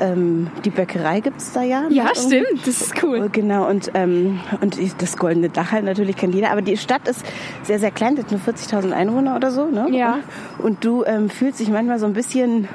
ähm, 0.00 0.48
die 0.64 0.70
Bäckerei 0.70 1.20
gibt's 1.20 1.52
da 1.52 1.62
ja. 1.62 1.84
Ja, 1.90 2.10
irgendwie. 2.14 2.20
stimmt. 2.20 2.66
Das 2.66 2.80
ist 2.80 3.02
cool. 3.02 3.28
Genau, 3.30 3.68
und, 3.68 3.90
ähm, 3.94 4.40
und 4.60 4.76
das 5.00 5.16
Goldene 5.16 5.48
Dach 5.48 5.72
halt 5.72 5.84
natürlich 5.84 6.16
kennt 6.16 6.34
jeder. 6.34 6.50
Aber 6.50 6.62
die 6.62 6.76
Stadt 6.76 7.06
ist 7.06 7.24
sehr, 7.62 7.78
sehr 7.78 7.90
klein, 7.90 8.16
die 8.16 8.22
hat 8.22 8.30
nur 8.30 8.40
40.000 8.40 8.92
Einwohner 8.92 9.36
oder 9.36 9.50
so. 9.50 9.66
Ne? 9.66 9.88
Ja. 9.90 10.20
Und 10.58 10.84
du 10.84 11.04
ähm, 11.04 11.30
fühlst 11.30 11.60
dich 11.60 11.68
manchmal 11.68 11.98
so 11.98 12.06
ein 12.06 12.12
bisschen. 12.12 12.68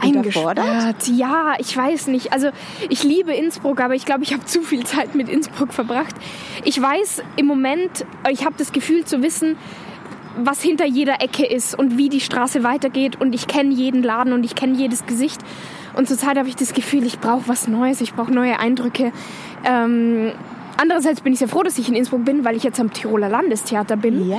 Eingesperrt. 0.00 0.58
Ja, 1.06 1.54
ich 1.58 1.74
weiß 1.74 2.08
nicht. 2.08 2.32
Also 2.32 2.50
ich 2.90 3.02
liebe 3.02 3.32
Innsbruck, 3.32 3.80
aber 3.80 3.94
ich 3.94 4.04
glaube, 4.04 4.24
ich 4.24 4.32
habe 4.34 4.44
zu 4.44 4.60
viel 4.60 4.84
Zeit 4.84 5.14
mit 5.14 5.28
Innsbruck 5.28 5.72
verbracht. 5.72 6.14
Ich 6.64 6.80
weiß 6.80 7.22
im 7.36 7.46
Moment, 7.46 8.04
ich 8.30 8.44
habe 8.44 8.54
das 8.58 8.72
Gefühl 8.72 9.04
zu 9.04 9.22
wissen, 9.22 9.56
was 10.36 10.62
hinter 10.62 10.86
jeder 10.86 11.20
Ecke 11.22 11.46
ist 11.46 11.78
und 11.78 11.98
wie 11.98 12.08
die 12.08 12.20
Straße 12.20 12.62
weitergeht 12.62 13.20
und 13.20 13.34
ich 13.34 13.46
kenne 13.46 13.72
jeden 13.72 14.02
Laden 14.02 14.32
und 14.32 14.44
ich 14.44 14.54
kenne 14.54 14.76
jedes 14.76 15.06
Gesicht. 15.06 15.40
Und 15.94 16.08
zurzeit 16.08 16.36
habe 16.36 16.48
ich 16.48 16.56
das 16.56 16.74
Gefühl, 16.74 17.04
ich 17.04 17.18
brauche 17.20 17.48
was 17.48 17.68
Neues, 17.68 18.00
ich 18.00 18.14
brauche 18.14 18.32
neue 18.32 18.58
Eindrücke. 18.58 19.12
Ähm, 19.64 20.32
andererseits 20.76 21.22
bin 21.22 21.32
ich 21.32 21.38
sehr 21.38 21.48
froh, 21.48 21.62
dass 21.62 21.78
ich 21.78 21.88
in 21.88 21.94
Innsbruck 21.94 22.24
bin, 22.24 22.44
weil 22.44 22.54
ich 22.54 22.62
jetzt 22.62 22.78
am 22.78 22.92
Tiroler 22.92 23.30
Landestheater 23.30 23.96
bin. 23.96 24.28
Ja. 24.28 24.38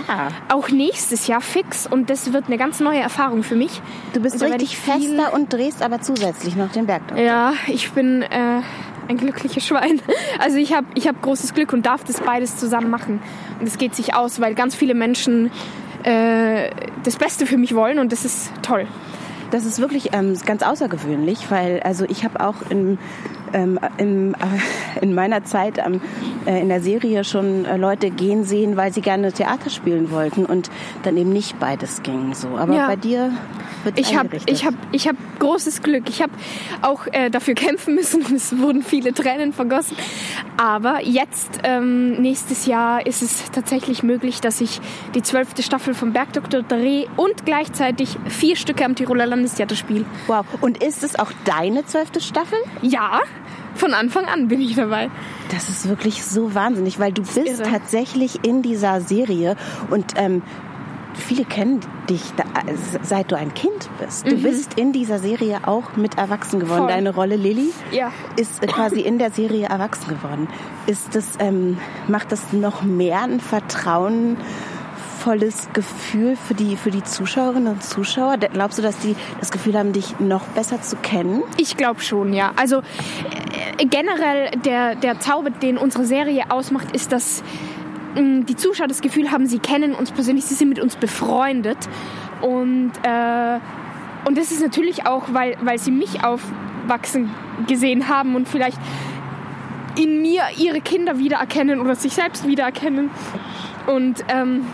Auch 0.50 0.70
nächstes 0.70 1.26
Jahr 1.26 1.42
fix 1.42 1.88
und 1.88 2.10
das 2.12 2.32
wird 2.32 2.46
eine 2.48 2.58
ganz 2.58 2.80
neue 2.80 3.00
Erfahrung 3.00 3.42
für 3.42 3.56
mich. 3.56 3.82
Du 4.14 4.20
bist 4.20 4.42
richtig 4.42 4.78
fester 4.78 5.34
und 5.34 5.52
drehst 5.52 5.82
aber 5.82 6.00
zusätzlich 6.02 6.56
noch 6.56 6.72
den 6.72 6.86
Berg. 6.86 7.02
Ja, 7.18 7.54
ich 7.68 7.92
bin 7.92 8.22
äh, 8.22 8.62
ein 9.08 9.18
glückliches 9.18 9.66
Schwein. 9.66 10.02
Also 10.40 10.58
ich 10.58 10.74
habe 10.74 10.86
ich 10.94 11.08
hab 11.08 11.22
großes 11.22 11.56
Glück 11.56 11.74
und 11.74 11.86
darf 11.86 12.04
das 12.04 12.22
beides 12.22 12.58
zusammen 12.58 12.92
machen. 12.92 13.22
Und 13.60 13.68
es 13.68 13.80
geht 13.80 13.96
sich 13.96 14.14
aus, 14.14 14.40
weil 14.40 14.54
ganz 14.54 14.76
viele 14.76 14.94
Menschen 14.94 15.50
äh, 16.04 16.70
das 17.04 17.18
Beste 17.18 17.46
für 17.46 17.58
mich 17.58 17.76
wollen 17.76 18.00
und 18.00 18.12
das 18.12 18.26
ist 18.26 18.52
toll. 18.62 18.88
Das 19.52 19.66
ist 19.66 19.80
wirklich 19.80 20.14
ähm, 20.14 20.38
ganz 20.46 20.62
außergewöhnlich, 20.62 21.50
weil 21.50 21.80
also 21.82 22.06
ich 22.06 22.26
habe 22.26 22.42
auch 22.42 22.70
in, 22.70 22.98
ähm, 23.54 23.80
in, 23.98 24.34
äh, 24.34 24.38
in 25.02 25.14
meiner 25.14 25.46
Zeit 25.46 25.78
ähm, 25.78 25.96
äh, 25.96 26.00
in 26.48 26.70
der 26.70 26.82
Serie 26.82 27.24
schon 27.24 27.66
äh, 27.66 27.78
Leute 27.78 28.10
gehen 28.10 28.44
sehen, 28.44 28.78
weil 28.78 28.94
sie 28.94 29.02
gerne 29.02 29.32
Theater 29.32 29.70
spielen 29.70 30.12
wollten 30.12 30.46
und 30.46 30.70
dann 31.04 31.18
eben 31.18 31.32
nicht 31.32 31.60
beides 31.60 32.04
ging 32.04 32.34
so. 32.34 32.50
Aber 32.58 32.74
Ja. 32.74 32.88
bei 32.88 32.96
dir 32.96 33.32
wird 33.84 34.00
Ich 34.00 34.16
habe 34.18 34.30
ich 34.46 34.66
hab, 34.66 34.74
ich 34.92 35.08
hab 35.08 35.16
großes 35.40 35.82
Glück. 35.82 36.10
Ich 36.10 36.22
habe 36.22 36.32
auch 36.82 37.08
äh, 37.12 37.30
dafür 37.30 37.54
kämpfen 37.54 37.96
müssen 37.96 38.24
und 38.26 38.32
es 38.36 38.58
wurden 38.58 38.82
viele 38.84 39.14
Tränen 39.14 39.54
vergossen. 39.54 39.98
Aber 40.58 41.04
jetzt, 41.04 41.60
ähm, 41.64 42.14
nächstes 42.22 42.66
Jahr, 42.66 43.06
ist 43.06 43.22
es 43.22 43.52
tatsächlich 43.52 44.04
möglich, 44.04 44.42
dass 44.42 44.62
ich 44.62 44.80
die 45.16 45.22
zwölfte 45.22 45.64
Staffel 45.64 45.94
vom 45.94 46.14
Bergdoktor 46.14 46.64
drehe 46.64 47.08
und 47.18 47.46
gleichzeitig 47.46 48.18
vier 48.28 48.56
Stücke 48.56 48.86
am 48.86 48.96
Tiroler 48.96 49.26
Landestheater 49.26 49.76
spiele. 49.76 50.06
Wow. 50.28 50.46
Und 50.62 50.84
ist 50.84 51.04
es 51.04 51.18
auch 51.20 51.32
deine 51.46 51.86
zwölfte 51.86 52.22
Staffel? 52.22 52.58
Ja, 52.82 53.22
von 53.78 53.94
Anfang 53.94 54.26
an 54.26 54.48
bin 54.48 54.60
ich 54.62 54.76
dabei. 54.76 55.10
Das 55.52 55.70
ist 55.70 55.88
wirklich 55.88 56.24
so 56.26 56.54
wahnsinnig, 56.54 57.00
weil 57.00 57.14
du 57.14 57.22
bist 57.22 57.64
tatsächlich 57.64 58.46
in 58.46 58.62
dieser 58.62 59.00
Serie 59.02 59.56
und 59.90 60.14
ähm, 60.18 60.42
viele 61.14 61.46
kennen 61.46 61.80
dich, 62.10 62.22
da, 62.38 62.44
seit 63.02 63.32
du 63.32 63.38
ein 63.38 63.54
Kind 63.54 63.90
bist. 64.00 64.28
Du 64.30 64.38
bist 64.42 64.76
in 64.76 64.92
dieser 64.94 65.20
Serie 65.20 65.62
auch 65.66 65.96
mit 65.96 66.18
erwachsen 66.18 66.60
geworden. 66.60 66.84
Mhm. 66.84 66.86
Voll. 66.86 66.94
Deine 66.94 67.16
Rolle 67.16 67.36
Lilly 67.38 67.72
Ja. 67.92 68.12
ist 68.36 68.64
äh, 68.64 68.68
quasi 68.68 69.00
in 69.02 69.18
der 69.18 69.32
Serie 69.32 69.68
erwachsen 69.68 70.10
geworden. 70.10 70.48
Ist 70.86 71.16
das, 71.16 71.26
ähm, 71.40 71.78
macht 72.08 72.32
das 72.32 72.54
noch 72.54 72.84
mehr 72.84 73.22
ein 73.24 73.40
vertrauenvolles 75.18 75.70
Gefühl 75.74 76.36
für 76.36 76.54
die, 76.54 76.76
für 76.76 76.92
die 76.92 77.04
Zuschauerinnen 77.04 77.74
und 77.74 77.84
Zuschauer? 77.84 78.38
Glaubst 78.38 78.78
du, 78.78 78.82
dass 78.82 78.98
die 79.00 79.16
das 79.40 79.52
Gefühl 79.52 79.78
haben, 79.78 79.94
dich 79.94 80.20
noch 80.20 80.44
besser 80.50 80.82
zu 80.82 80.96
kennen? 80.98 81.44
Ich 81.58 81.76
glaube 81.76 82.02
schon, 82.02 82.34
ja. 82.34 82.52
Also 82.56 82.78
äh, 83.78 83.86
generell 83.86 84.52
der, 84.64 84.96
der 84.96 85.20
Zauber, 85.20 85.50
den 85.50 85.78
unsere 85.78 86.06
Serie 86.06 86.46
ausmacht, 86.50 86.96
ist, 86.96 87.12
dass 87.12 87.44
mh, 88.16 88.46
die 88.46 88.56
Zuschauer 88.56 88.88
das 88.88 89.02
Gefühl 89.02 89.32
haben, 89.32 89.48
sie 89.48 89.60
kennen 89.60 89.94
uns 89.94 90.12
persönlich, 90.12 90.46
sie 90.46 90.56
sind 90.56 90.70
mit 90.70 90.80
uns 90.80 90.96
befreundet. 90.96 91.78
Und, 92.42 92.92
äh, 93.04 93.60
und 94.26 94.38
das 94.38 94.52
ist 94.52 94.62
natürlich 94.62 95.06
auch, 95.06 95.24
weil, 95.34 95.58
weil 95.62 95.80
sie 95.80 95.92
mich 95.92 96.24
aufwachsen 96.24 97.32
gesehen 97.68 98.08
haben 98.08 98.36
und 98.36 98.48
vielleicht 98.48 98.80
in 99.98 100.22
mir 100.22 100.44
ihre 100.58 100.80
Kinder 100.80 101.18
wiedererkennen 101.18 101.82
oder 101.82 101.96
sich 101.96 102.14
selbst 102.14 102.48
wiedererkennen. 102.48 103.10
Und 103.88 104.24
ähm, 104.28 104.66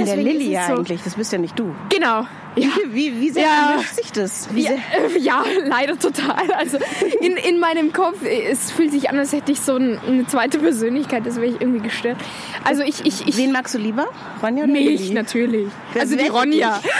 In 0.00 0.06
der 0.06 0.16
Lilly 0.16 0.50
ja 0.52 0.66
so- 0.68 0.74
eigentlich, 0.74 1.02
das 1.02 1.14
bist 1.14 1.32
ja 1.32 1.38
nicht 1.38 1.58
du. 1.58 1.74
Genau. 1.88 2.26
Ja. 2.58 2.68
Wie, 2.90 3.20
wie 3.20 3.28
sehr 3.30 3.42
Ja. 3.42 3.78
sich 3.94 4.12
das? 4.12 4.48
Ja, 4.54 4.70
äh, 4.72 4.76
ja, 5.18 5.44
leider 5.66 5.98
total. 5.98 6.50
Also 6.56 6.78
in, 7.20 7.36
in 7.36 7.60
meinem 7.60 7.92
Kopf, 7.92 8.16
es 8.24 8.70
fühlt 8.70 8.92
sich 8.92 9.10
an, 9.10 9.18
als 9.18 9.32
hätte 9.34 9.52
ich 9.52 9.60
so 9.60 9.76
ein, 9.76 9.98
eine 10.06 10.26
zweite 10.26 10.58
Persönlichkeit, 10.58 11.26
das 11.26 11.36
wäre 11.36 11.46
ich 11.48 11.60
irgendwie 11.60 11.80
gestört. 11.80 12.16
Also 12.64 12.82
ich, 12.82 13.04
ich, 13.04 13.28
ich 13.28 13.36
Wen 13.36 13.52
magst 13.52 13.74
du 13.74 13.78
lieber? 13.78 14.06
Ronja 14.42 14.64
oder 14.64 14.72
mich 14.72 15.00
Lilly? 15.00 15.12
natürlich. 15.14 15.68
Wer- 15.92 16.00
Also 16.02 16.16
die 16.16 16.28
Ronja. 16.28 16.80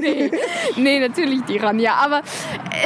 nee, 0.00 0.30
nee, 0.76 1.00
natürlich 1.00 1.42
die 1.44 1.58
Ronja. 1.58 1.94
Aber 1.94 2.22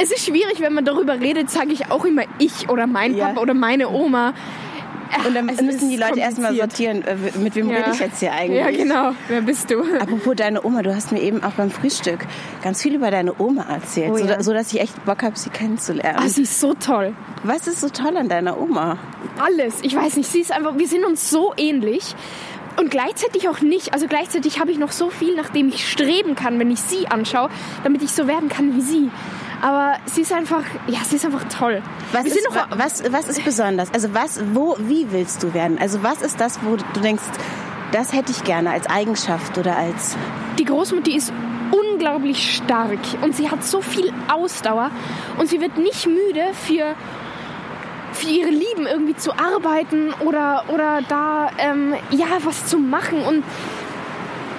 es 0.01 0.11
ist 0.11 0.25
schwierig, 0.25 0.59
wenn 0.59 0.73
man 0.73 0.85
darüber 0.85 1.19
redet, 1.19 1.49
sage 1.49 1.71
ich 1.71 1.91
auch 1.91 2.05
immer 2.05 2.23
ich 2.39 2.69
oder 2.69 2.87
mein. 2.87 3.17
Papa 3.17 3.39
oder 3.39 3.53
meine 3.53 3.89
Oma. 3.89 4.33
Und 5.27 5.35
dann 5.35 5.45
müssen 5.45 5.89
die 5.89 5.97
Leute 5.97 6.19
erstmal 6.19 6.55
sortieren, 6.55 7.03
äh, 7.03 7.15
mit 7.39 7.55
wem 7.55 7.69
Ja. 7.69 7.77
rede 7.77 7.91
ich 7.93 7.99
jetzt 7.99 8.19
hier 8.19 8.33
eigentlich? 8.33 8.59
Ja, 8.59 8.71
genau. 8.71 9.11
Wer 9.27 9.41
bist 9.41 9.69
du? 9.71 9.81
Apropos 9.99 10.35
deine 10.35 10.63
Oma, 10.65 10.81
du 10.81 10.93
hast 10.95 11.11
mir 11.11 11.21
eben 11.21 11.43
auch 11.43 11.51
beim 11.51 11.71
Frühstück 11.71 12.19
ganz 12.63 12.81
viel 12.81 12.95
über 12.95 13.11
deine 13.11 13.39
Oma 13.39 13.65
erzählt, 13.69 14.11
Oh 14.13 14.17
so, 14.17 14.25
ja. 14.25 14.41
so 14.43 14.53
dass 14.53 14.73
ich 14.73 14.79
echt 14.81 15.05
Bock 15.05 15.23
habe, 15.23 15.37
sie 15.37 15.49
kennenzulernen. 15.49 16.19
Ah, 16.21 16.27
sie 16.27 16.43
ist 16.43 16.59
so 16.59 16.73
toll. 16.73 17.13
Was 17.43 17.67
ist 17.67 17.81
so 17.81 17.89
toll 17.89 18.15
an 18.17 18.29
deiner 18.29 18.59
Oma? 18.59 18.97
alles. 19.39 19.79
Ich 19.81 19.95
weiß 19.95 20.17
nicht, 20.17 20.29
sie 20.31 20.41
ist 20.41 20.51
einfach, 20.51 20.77
wir 20.77 20.87
sind 20.87 21.05
uns 21.05 21.29
so 21.29 21.53
ähnlich. 21.57 22.15
Und 22.79 22.89
gleichzeitig 22.91 23.49
auch 23.49 23.61
nicht. 23.61 23.93
Also 23.93 24.07
gleichzeitig 24.07 24.59
habe 24.59 24.71
ich 24.71 24.77
noch 24.79 24.91
so 24.91 25.09
viel, 25.09 25.35
nach 25.35 25.49
dem 25.49 25.69
ich 25.69 25.87
streben 25.89 26.35
kann, 26.35 26.57
wenn 26.59 26.71
ich 26.71 26.79
sie 26.81 27.07
anschaue, 27.07 27.49
damit 27.83 28.01
ich 28.03 28.11
so 28.11 28.27
werden 28.27 28.49
kann 28.49 28.75
wie 28.75 28.81
sie. 28.81 29.09
Aber 29.63 29.95
sie 30.05 30.21
ist 30.21 30.33
einfach, 30.33 30.63
ja, 30.87 30.99
sie 31.07 31.15
ist 31.15 31.25
einfach 31.25 31.45
toll. 31.45 31.81
Was 32.11 32.25
ist, 32.25 32.45
noch, 32.49 32.55
wa- 32.55 32.67
was, 32.75 33.01
was 33.13 33.29
ist 33.29 33.43
besonders? 33.45 33.93
Also 33.93 34.13
was, 34.13 34.41
wo, 34.53 34.75
wie 34.77 35.07
willst 35.11 35.41
du 35.41 35.53
werden? 35.53 35.77
Also 35.79 36.03
was 36.03 36.21
ist 36.21 36.39
das, 36.41 36.59
wo 36.63 36.75
du 36.75 36.99
denkst, 36.99 37.23
das 37.93 38.11
hätte 38.11 38.31
ich 38.33 38.43
gerne 38.43 38.71
als 38.71 38.87
Eigenschaft 38.89 39.57
oder 39.57 39.77
als... 39.77 40.17
die 40.59 40.65
Großmutter 40.65 41.11
ist 41.11 41.31
unglaublich 41.71 42.55
stark 42.57 42.99
und 43.21 43.35
sie 43.35 43.49
hat 43.49 43.63
so 43.63 43.81
viel 43.81 44.11
Ausdauer 44.27 44.91
und 45.39 45.47
sie 45.47 45.61
wird 45.61 45.77
nicht 45.77 46.05
müde 46.07 46.43
für 46.67 46.95
für 48.11 48.27
ihre 48.27 48.51
Lieben 48.51 48.85
irgendwie 48.85 49.15
zu 49.15 49.31
arbeiten 49.31 50.13
oder 50.19 50.65
oder 50.67 50.99
da 51.07 51.49
ähm, 51.57 51.95
ja 52.11 52.27
was 52.43 52.67
zu 52.67 52.77
machen 52.77 53.21
und 53.23 53.43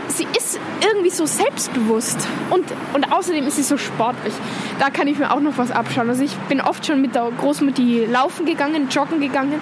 sie 0.09 0.27
ist 0.37 0.59
irgendwie 0.81 1.11
so 1.11 1.27
selbstbewusst 1.27 2.19
und 2.51 2.65
und 2.93 3.13
außerdem 3.13 3.47
ist 3.47 3.57
sie 3.57 3.63
so 3.63 3.77
sportlich. 3.77 4.35
Da 4.79 4.91
kann 4.91 5.07
ich 5.07 5.19
mir 5.19 5.33
auch 5.33 5.41
noch 5.41 5.59
was 5.59 5.71
abschauen. 5.71 6.09
Also 6.09 6.23
ich 6.23 6.35
bin 6.49 6.61
oft 6.61 6.87
schon 6.87 7.01
mit 7.01 7.15
der 7.15 7.31
Großmutter 7.39 7.83
laufen 8.11 8.47
gegangen, 8.47 8.89
joggen 8.91 9.21
gegangen 9.21 9.61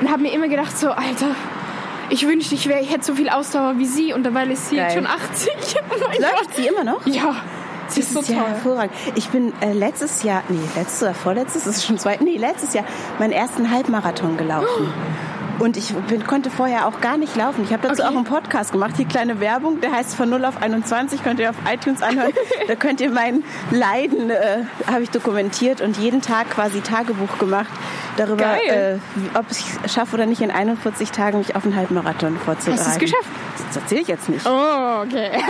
und 0.00 0.10
habe 0.10 0.22
mir 0.22 0.32
immer 0.32 0.48
gedacht 0.48 0.76
so 0.78 0.90
Alter 0.90 1.34
ich 2.10 2.26
wünschte, 2.26 2.54
ich, 2.54 2.68
wär, 2.68 2.80
ich 2.80 2.90
hätte 2.90 3.04
so 3.04 3.14
viel 3.14 3.28
Ausdauer 3.28 3.78
wie 3.78 3.86
sie 3.86 4.12
und 4.12 4.24
dabei 4.24 4.46
ist 4.46 4.70
sie 4.70 4.76
jetzt 4.76 4.94
Geil. 4.94 5.04
schon 5.04 5.06
80. 5.06 5.52
Oh 5.90 5.94
mein 6.00 6.20
Läuft 6.20 6.46
Gott. 6.46 6.56
sie 6.56 6.66
immer 6.66 6.84
noch? 6.84 7.06
Ja, 7.06 7.36
sie 7.88 8.00
ist 8.00 8.12
so 8.12 8.20
ist 8.20 8.28
ja 8.28 8.38
toll. 8.38 8.48
hervorragend. 8.48 8.94
Ich 9.14 9.28
bin 9.28 9.52
äh, 9.60 9.72
letztes 9.72 10.22
Jahr, 10.22 10.42
nee, 10.48 10.58
letztes 10.76 11.02
oder 11.02 11.14
vorletztes, 11.14 11.64
das 11.64 11.76
ist 11.76 11.84
schon 11.86 11.98
zwei, 11.98 12.16
nee, 12.22 12.36
letztes 12.36 12.74
Jahr 12.74 12.84
meinen 13.18 13.32
ersten 13.32 13.70
Halbmarathon 13.70 14.36
gelaufen. 14.36 14.66
Und 15.58 15.76
ich 15.76 15.92
bin, 15.94 16.24
konnte 16.26 16.50
vorher 16.50 16.86
auch 16.86 17.00
gar 17.00 17.16
nicht 17.16 17.34
laufen. 17.36 17.64
Ich 17.64 17.72
habe 17.72 17.86
dazu 17.86 18.02
Okay. 18.02 18.12
auch 18.12 18.16
einen 18.16 18.24
Podcast 18.24 18.72
gemacht, 18.72 18.92
hier 18.96 19.06
kleine 19.06 19.40
Werbung, 19.40 19.80
der 19.80 19.92
heißt 19.92 20.14
von 20.14 20.30
0 20.30 20.44
auf 20.44 20.62
21, 20.62 21.22
könnt 21.24 21.40
ihr 21.40 21.50
auf 21.50 21.56
iTunes 21.72 22.00
anhören. 22.02 22.32
da 22.68 22.74
könnt 22.76 23.00
ihr 23.00 23.10
mein 23.10 23.42
Leiden, 23.70 24.30
äh, 24.30 24.64
habe 24.86 25.02
ich 25.02 25.10
dokumentiert 25.10 25.80
und 25.80 25.96
jeden 25.96 26.22
Tag 26.22 26.50
quasi 26.50 26.80
Tagebuch 26.80 27.38
gemacht 27.38 27.70
darüber, 28.16 28.56
äh, 28.64 28.98
ob 29.34 29.46
ich 29.50 29.64
es 29.84 29.92
schaffe 29.92 30.14
oder 30.14 30.26
nicht, 30.26 30.40
in 30.42 30.50
41 30.50 31.10
Tagen 31.10 31.38
mich 31.38 31.56
auf 31.56 31.64
einen 31.64 31.74
Halbmarathon 31.76 32.36
vorzubereiten. 32.38 32.80
Hast 32.84 33.00
du 33.00 33.04
es 33.04 33.10
geschafft? 33.10 33.28
Das 33.68 33.76
erzähle 33.76 34.00
ich 34.02 34.08
jetzt 34.08 34.28
nicht. 34.28 34.46
Oh, 34.46 35.02
okay. 35.04 35.30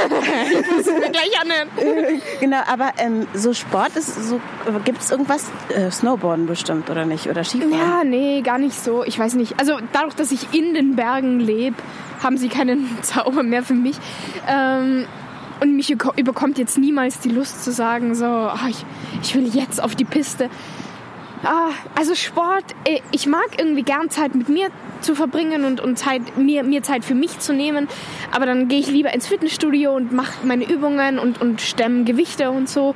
es 0.81 0.87
mir 0.87 1.11
gleich 1.11 1.33
anhören. 1.41 2.21
Genau, 2.41 2.59
aber 2.67 2.91
ähm, 2.99 3.27
so 3.35 3.53
Sport 3.55 3.97
ist 3.97 4.29
so, 4.29 4.41
gibt 4.85 5.01
es 5.01 5.11
irgendwas, 5.11 5.51
äh, 5.75 5.91
Snowboarden 5.91 6.47
bestimmt 6.47 6.91
oder 6.91 7.05
nicht? 7.05 7.29
Oder 7.29 7.45
Skifahren? 7.45 7.73
Ja, 7.73 8.03
nee, 8.05 8.41
gar 8.43 8.59
nicht 8.59 8.79
so. 8.83 9.05
Ich 9.05 9.19
weiß 9.19 9.35
nicht. 9.35 9.59
Also 9.59 9.79
dadurch, 9.93 10.15
dass 10.15 10.31
ich 10.33 10.53
in 10.55 10.75
den 10.75 10.97
Bergen 10.97 11.41
lebe, 11.41 11.77
haben 12.23 12.37
sie 12.37 12.49
keinen 12.49 12.99
Zauber 13.03 13.43
mehr 13.43 13.63
für 13.63 13.75
mich. 13.75 13.97
Ähm, 14.49 15.07
und 15.61 15.75
mich 15.77 15.93
überko- 15.93 16.17
überkommt 16.19 16.59
jetzt 16.59 16.79
niemals 16.79 17.19
die 17.21 17.31
Lust 17.31 17.65
zu 17.65 17.73
sagen, 17.73 18.15
so, 18.15 18.25
ah, 18.25 18.59
ich, 18.69 18.85
ich 19.23 19.35
will 19.35 19.49
jetzt 19.49 19.83
auf 19.83 19.95
die 19.97 20.05
Piste. 20.05 20.51
Ah, 21.45 21.71
also 21.95 22.15
Sport, 22.15 22.65
äh, 22.85 23.01
ich 23.13 23.27
mag 23.27 23.47
irgendwie 23.59 23.83
gern 23.83 24.11
Zeit 24.11 24.35
mit 24.35 24.49
mir 24.49 24.69
zu 25.01 25.15
verbringen 25.15 25.65
und, 25.65 25.81
und 25.81 25.97
Zeit, 25.97 26.37
mir, 26.37 26.65
mir 26.65 26.83
Zeit 26.83 27.05
für 27.05 27.15
mich 27.15 27.39
zu 27.39 27.53
nehmen. 27.53 27.89
Aber 28.33 28.47
dann 28.47 28.69
gehe 28.69 28.81
ich 28.81 28.89
lieber 28.89 29.15
ins 29.15 29.29
Fitnessstudio 29.29 29.95
und 29.95 30.13
mache 30.13 30.45
meine 30.45 30.69
Übungen 30.69 31.19
und, 31.19 31.41
und 31.41 31.61
stemme 31.61 32.05
Gewichte 32.05 32.51
und 32.51 32.69
so. 32.69 32.95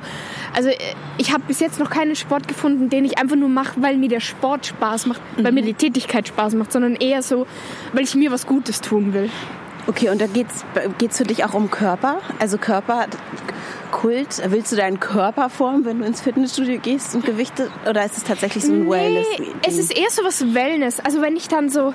Also 0.53 0.69
äh, 0.69 0.77
ich 1.17 1.31
habe 1.31 1.43
bis 1.47 1.59
jetzt 1.59 1.79
noch 1.79 1.89
keinen 1.89 2.15
Sport 2.15 2.47
gefunden, 2.47 2.89
den 2.89 3.05
ich 3.05 3.17
einfach 3.17 3.37
nur 3.37 3.49
mache, 3.49 3.81
weil 3.81 3.97
mir 3.97 4.09
der 4.09 4.19
Sport 4.19 4.65
Spaß 4.65 5.05
macht, 5.05 5.21
weil 5.37 5.51
mir 5.51 5.63
die 5.63 5.73
Tätigkeit 5.73 6.27
Spaß 6.27 6.55
macht, 6.55 6.71
sondern 6.71 6.95
eher 6.95 7.21
so, 7.21 7.47
weil 7.93 8.03
ich 8.03 8.15
mir 8.15 8.31
was 8.31 8.45
Gutes 8.45 8.81
tun 8.81 9.13
will. 9.13 9.29
Okay, 9.85 10.09
und 10.09 10.21
da 10.21 10.27
geht's 10.27 10.63
geht's 10.97 11.17
für 11.17 11.25
dich 11.25 11.43
auch 11.43 11.53
um 11.53 11.69
Körper? 11.69 12.19
Also 12.39 12.57
Körperkult? 13.93 14.41
Willst 14.51 14.71
du 14.71 14.75
deinen 14.75 14.99
Körper 14.99 15.49
formen, 15.49 15.85
wenn 15.85 15.99
du 15.99 16.05
ins 16.05 16.21
Fitnessstudio 16.21 16.79
gehst 16.79 17.15
und 17.15 17.25
Gewichte? 17.25 17.69
Oder 17.87 18.03
ist 18.05 18.17
es 18.17 18.23
tatsächlich 18.23 18.63
so 18.63 18.73
ein 18.73 18.89
Wellness? 18.89 19.25
Nee, 19.39 19.47
es 19.67 19.77
ist 19.77 19.95
eher 19.95 20.09
so 20.09 20.23
was 20.23 20.53
Wellness. 20.53 20.99
Also 20.99 21.21
wenn 21.21 21.35
ich 21.35 21.47
dann 21.47 21.69
so 21.69 21.93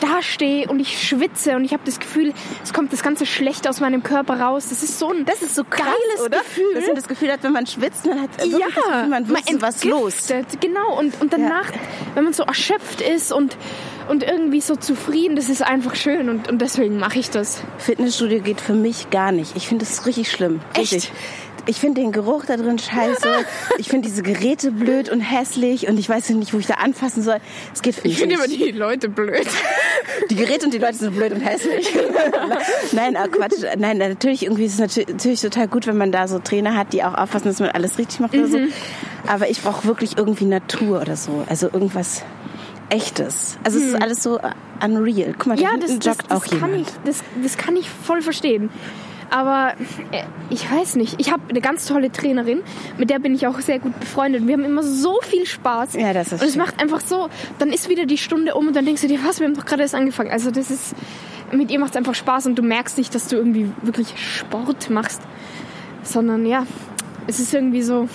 da 0.00 0.22
stehe 0.22 0.68
und 0.68 0.80
ich 0.80 1.06
schwitze 1.06 1.56
und 1.56 1.64
ich 1.64 1.72
habe 1.72 1.82
das 1.84 1.98
Gefühl, 2.00 2.32
es 2.62 2.72
kommt 2.72 2.92
das 2.92 3.02
ganze 3.02 3.26
Schlechte 3.26 3.68
aus 3.68 3.80
meinem 3.80 4.02
Körper 4.02 4.40
raus. 4.40 4.66
Das 4.68 4.82
ist 4.82 4.98
so 4.98 5.10
ein 5.10 5.24
das 5.24 5.42
ist 5.42 5.54
so 5.54 5.64
krass, 5.64 5.86
geiles 5.86 6.26
oder? 6.26 6.38
Gefühl. 6.38 6.74
Dass 6.74 6.86
man 6.86 6.96
das 6.96 7.08
Gefühl 7.08 7.32
hat, 7.32 7.42
wenn 7.42 7.52
man 7.52 7.66
schwitzt, 7.66 8.06
man 8.06 8.20
hat 8.22 8.38
wirklich 8.38 8.64
das 8.74 8.84
Gefühl, 8.84 9.08
man 9.08 9.28
wüsste 9.28 9.62
was 9.62 9.84
los. 9.84 10.28
Genau. 10.60 10.98
Und, 10.98 11.20
und 11.20 11.32
danach, 11.32 11.70
wenn 12.14 12.24
man 12.24 12.32
so 12.32 12.42
erschöpft 12.42 13.00
ist 13.00 13.32
und, 13.32 13.56
und 14.08 14.22
irgendwie 14.22 14.60
so 14.60 14.76
zufrieden, 14.76 15.36
das 15.36 15.48
ist 15.48 15.62
einfach 15.62 15.94
schön. 15.94 16.28
Und, 16.28 16.48
und 16.48 16.60
deswegen 16.60 16.98
mache 16.98 17.18
ich 17.18 17.30
das. 17.30 17.62
Fitnessstudio 17.78 18.40
geht 18.40 18.60
für 18.60 18.74
mich 18.74 19.10
gar 19.10 19.32
nicht. 19.32 19.56
Ich 19.56 19.68
finde 19.68 19.84
das 19.84 20.06
richtig 20.06 20.30
schlimm. 20.30 20.60
Echt? 20.74 21.10
Ich 21.68 21.80
finde 21.80 22.00
den 22.00 22.12
Geruch 22.12 22.46
da 22.46 22.56
drin 22.56 22.78
scheiße. 22.78 23.28
Ich 23.76 23.90
finde 23.90 24.08
diese 24.08 24.22
Geräte 24.22 24.70
blöd 24.70 25.10
und 25.10 25.20
hässlich 25.20 25.86
und 25.86 25.98
ich 25.98 26.08
weiß 26.08 26.30
nicht, 26.30 26.54
wo 26.54 26.58
ich 26.58 26.66
da 26.66 26.74
anfassen 26.74 27.22
soll. 27.22 27.40
Es 27.74 27.82
geht 27.82 27.94
für 27.94 28.08
mich 28.08 28.14
Ich 28.14 28.18
finde 28.20 28.36
immer 28.36 28.48
die 28.48 28.70
Leute 28.70 29.10
blöd. 29.10 29.46
Die 30.30 30.34
Geräte 30.34 30.64
und 30.64 30.72
die 30.72 30.78
Leute 30.78 30.94
sind 30.94 31.14
blöd 31.14 31.32
und 31.32 31.42
hässlich. 31.42 31.94
Nein, 32.92 33.16
ah, 33.16 33.28
Quatsch. 33.28 33.62
Nein, 33.76 33.98
natürlich 33.98 34.44
irgendwie 34.44 34.64
ist 34.64 34.80
es 34.80 35.06
natürlich, 35.06 35.42
total 35.42 35.68
gut, 35.68 35.86
wenn 35.86 35.98
man 35.98 36.10
da 36.10 36.26
so 36.26 36.38
Trainer 36.38 36.74
hat, 36.74 36.94
die 36.94 37.04
auch 37.04 37.12
aufpassen, 37.12 37.48
dass 37.48 37.60
man 37.60 37.68
alles 37.68 37.98
richtig 37.98 38.20
macht 38.20 38.32
oder 38.32 38.48
so. 38.48 38.58
Aber 39.26 39.50
ich 39.50 39.60
brauche 39.60 39.86
wirklich 39.86 40.16
irgendwie 40.16 40.46
Natur 40.46 41.02
oder 41.02 41.16
so. 41.16 41.44
Also 41.50 41.66
irgendwas 41.66 42.22
Echtes. 42.88 43.58
Also 43.62 43.78
es 43.78 43.84
ist 43.88 44.02
alles 44.02 44.22
so 44.22 44.40
unreal. 44.82 45.34
Guck 45.36 45.48
mal, 45.48 45.56
da 45.56 45.62
Ja, 45.62 45.76
das, 45.78 45.98
das, 45.98 46.16
das, 46.16 46.30
auch 46.30 46.46
kann 46.46 46.70
jemand. 46.70 46.88
ich, 46.88 46.94
das, 47.04 47.22
das 47.42 47.58
kann 47.58 47.76
ich 47.76 47.90
voll 47.90 48.22
verstehen. 48.22 48.70
Aber 49.30 49.74
äh, 50.10 50.24
ich 50.50 50.70
weiß 50.70 50.96
nicht. 50.96 51.16
Ich 51.18 51.32
habe 51.32 51.42
eine 51.48 51.60
ganz 51.60 51.86
tolle 51.86 52.10
Trainerin, 52.10 52.60
mit 52.96 53.10
der 53.10 53.18
bin 53.18 53.34
ich 53.34 53.46
auch 53.46 53.60
sehr 53.60 53.78
gut 53.78 53.98
befreundet. 54.00 54.46
Wir 54.46 54.54
haben 54.54 54.64
immer 54.64 54.82
so 54.82 55.20
viel 55.22 55.46
Spaß. 55.46 55.94
Ja, 55.94 56.12
das 56.12 56.32
ist 56.32 56.42
Und 56.42 56.48
es 56.48 56.56
macht 56.56 56.80
einfach 56.80 57.00
so, 57.00 57.28
dann 57.58 57.70
ist 57.70 57.88
wieder 57.88 58.06
die 58.06 58.18
Stunde 58.18 58.54
um 58.54 58.68
und 58.68 58.76
dann 58.76 58.84
denkst 58.84 59.02
du 59.02 59.08
dir, 59.08 59.18
was, 59.24 59.40
wir 59.40 59.46
haben 59.46 59.54
doch 59.54 59.66
gerade 59.66 59.82
erst 59.82 59.94
angefangen. 59.94 60.30
Also 60.30 60.50
das 60.50 60.70
ist, 60.70 60.94
mit 61.52 61.70
ihr 61.70 61.78
macht 61.78 61.90
es 61.90 61.96
einfach 61.96 62.14
Spaß 62.14 62.46
und 62.46 62.56
du 62.56 62.62
merkst 62.62 62.96
nicht, 62.98 63.14
dass 63.14 63.28
du 63.28 63.36
irgendwie 63.36 63.70
wirklich 63.82 64.14
Sport 64.16 64.90
machst. 64.90 65.20
Sondern 66.02 66.46
ja, 66.46 66.66
es 67.26 67.38
ist 67.38 67.52
irgendwie 67.52 67.82
so, 67.82 68.08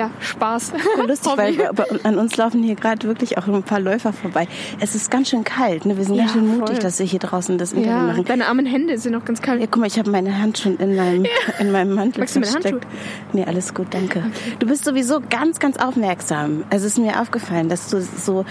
ja, 0.00 0.10
Spaß. 0.20 0.72
Voll 0.96 1.06
lustig, 1.08 1.32
weil 1.36 2.00
an 2.04 2.18
uns 2.18 2.36
laufen 2.36 2.62
hier 2.62 2.74
gerade 2.74 3.06
wirklich 3.06 3.36
auch 3.38 3.46
ein 3.46 3.62
paar 3.62 3.80
Läufer 3.80 4.12
vorbei. 4.12 4.48
Es 4.80 4.94
ist 4.94 5.10
ganz 5.10 5.28
schön 5.28 5.44
kalt. 5.44 5.84
Ne? 5.84 5.96
Wir 5.98 6.04
sind 6.04 6.16
ganz 6.16 6.30
Ja, 6.34 6.40
schön 6.40 6.46
mutig, 6.48 6.76
voll. 6.76 6.78
dass 6.82 6.98
wir 6.98 7.06
hier 7.06 7.18
draußen 7.18 7.58
das 7.58 7.72
Interview 7.72 7.90
Ja, 7.92 8.02
machen. 8.06 8.24
deine 8.24 8.46
armen 8.48 8.64
Hände 8.66 8.96
sind 8.98 9.14
auch 9.14 9.24
ganz 9.24 9.42
kalt. 9.42 9.60
Ja, 9.60 9.66
guck 9.70 9.80
mal, 9.80 9.86
ich 9.86 9.98
habe 9.98 10.10
meine 10.10 10.38
Hand 10.40 10.58
schon 10.58 10.76
in 10.78 10.96
meinem, 10.96 11.26
in 11.58 11.70
meinem 11.72 11.94
Mantel 11.94 12.20
Magst 12.20 12.36
du 12.36 12.40
meine 12.40 12.50
versteckt. 12.52 12.86
Nee, 13.32 13.44
alles 13.44 13.74
gut, 13.74 13.88
danke. 13.90 14.22
Du 14.58 14.66
bist 14.66 14.84
sowieso 14.84 15.20
ganz, 15.28 15.58
ganz 15.58 15.76
aufmerksam. 15.76 16.64
Also 16.70 16.86
es 16.86 16.92
ist 16.92 16.98
mir 16.98 17.20
aufgefallen, 17.20 17.68
dass 17.68 17.88
du 17.90 18.00
so 18.00 18.44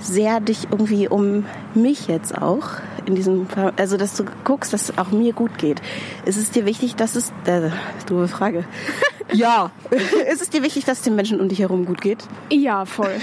sehr 0.00 0.40
dich 0.40 0.68
irgendwie 0.70 1.08
um 1.08 1.44
mich 1.74 2.08
jetzt 2.08 2.36
auch 2.36 2.68
in 3.08 3.14
diesem 3.14 3.46
also 3.76 3.96
dass 3.96 4.14
du 4.16 4.24
guckst, 4.44 4.72
dass 4.72 4.90
es 4.90 4.98
auch 4.98 5.10
mir 5.10 5.32
gut 5.32 5.58
geht. 5.58 5.80
Ist 6.26 6.36
es 6.36 6.50
dir 6.50 6.66
wichtig, 6.66 6.94
dass 6.94 7.16
es, 7.16 7.32
äh, 7.46 7.70
doofe 8.06 8.28
Frage. 8.28 8.64
ja. 9.32 9.70
ist 10.30 10.42
es 10.42 10.50
dir 10.50 10.62
wichtig, 10.62 10.84
dass 10.84 10.98
es 10.98 11.04
den 11.04 11.16
Menschen 11.16 11.40
um 11.40 11.48
dich 11.48 11.60
herum 11.60 11.86
gut 11.86 12.00
geht? 12.00 12.18
Ja, 12.50 12.84
voll. 12.84 13.14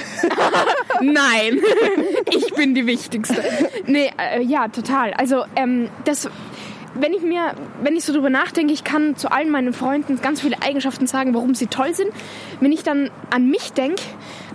Nein, 1.01 1.59
ich 2.31 2.53
bin 2.55 2.73
die 2.73 2.87
Wichtigste. 2.87 3.43
Nee, 3.85 4.11
äh, 4.17 4.41
ja, 4.41 4.67
total. 4.69 5.13
Also, 5.13 5.43
ähm, 5.55 5.89
das, 6.05 6.29
wenn 6.95 7.13
ich 7.13 7.21
mir, 7.21 7.53
wenn 7.83 7.95
ich 7.95 8.05
so 8.05 8.13
drüber 8.13 8.29
nachdenke, 8.29 8.73
ich 8.73 8.83
kann 8.83 9.15
zu 9.15 9.31
allen 9.31 9.51
meinen 9.51 9.73
Freunden 9.73 10.19
ganz 10.21 10.41
viele 10.41 10.61
Eigenschaften 10.61 11.05
sagen, 11.07 11.33
warum 11.33 11.53
sie 11.53 11.67
toll 11.67 11.93
sind. 11.93 12.09
Wenn 12.59 12.71
ich 12.71 12.83
dann 12.83 13.11
an 13.29 13.49
mich 13.49 13.73
denke, 13.73 14.01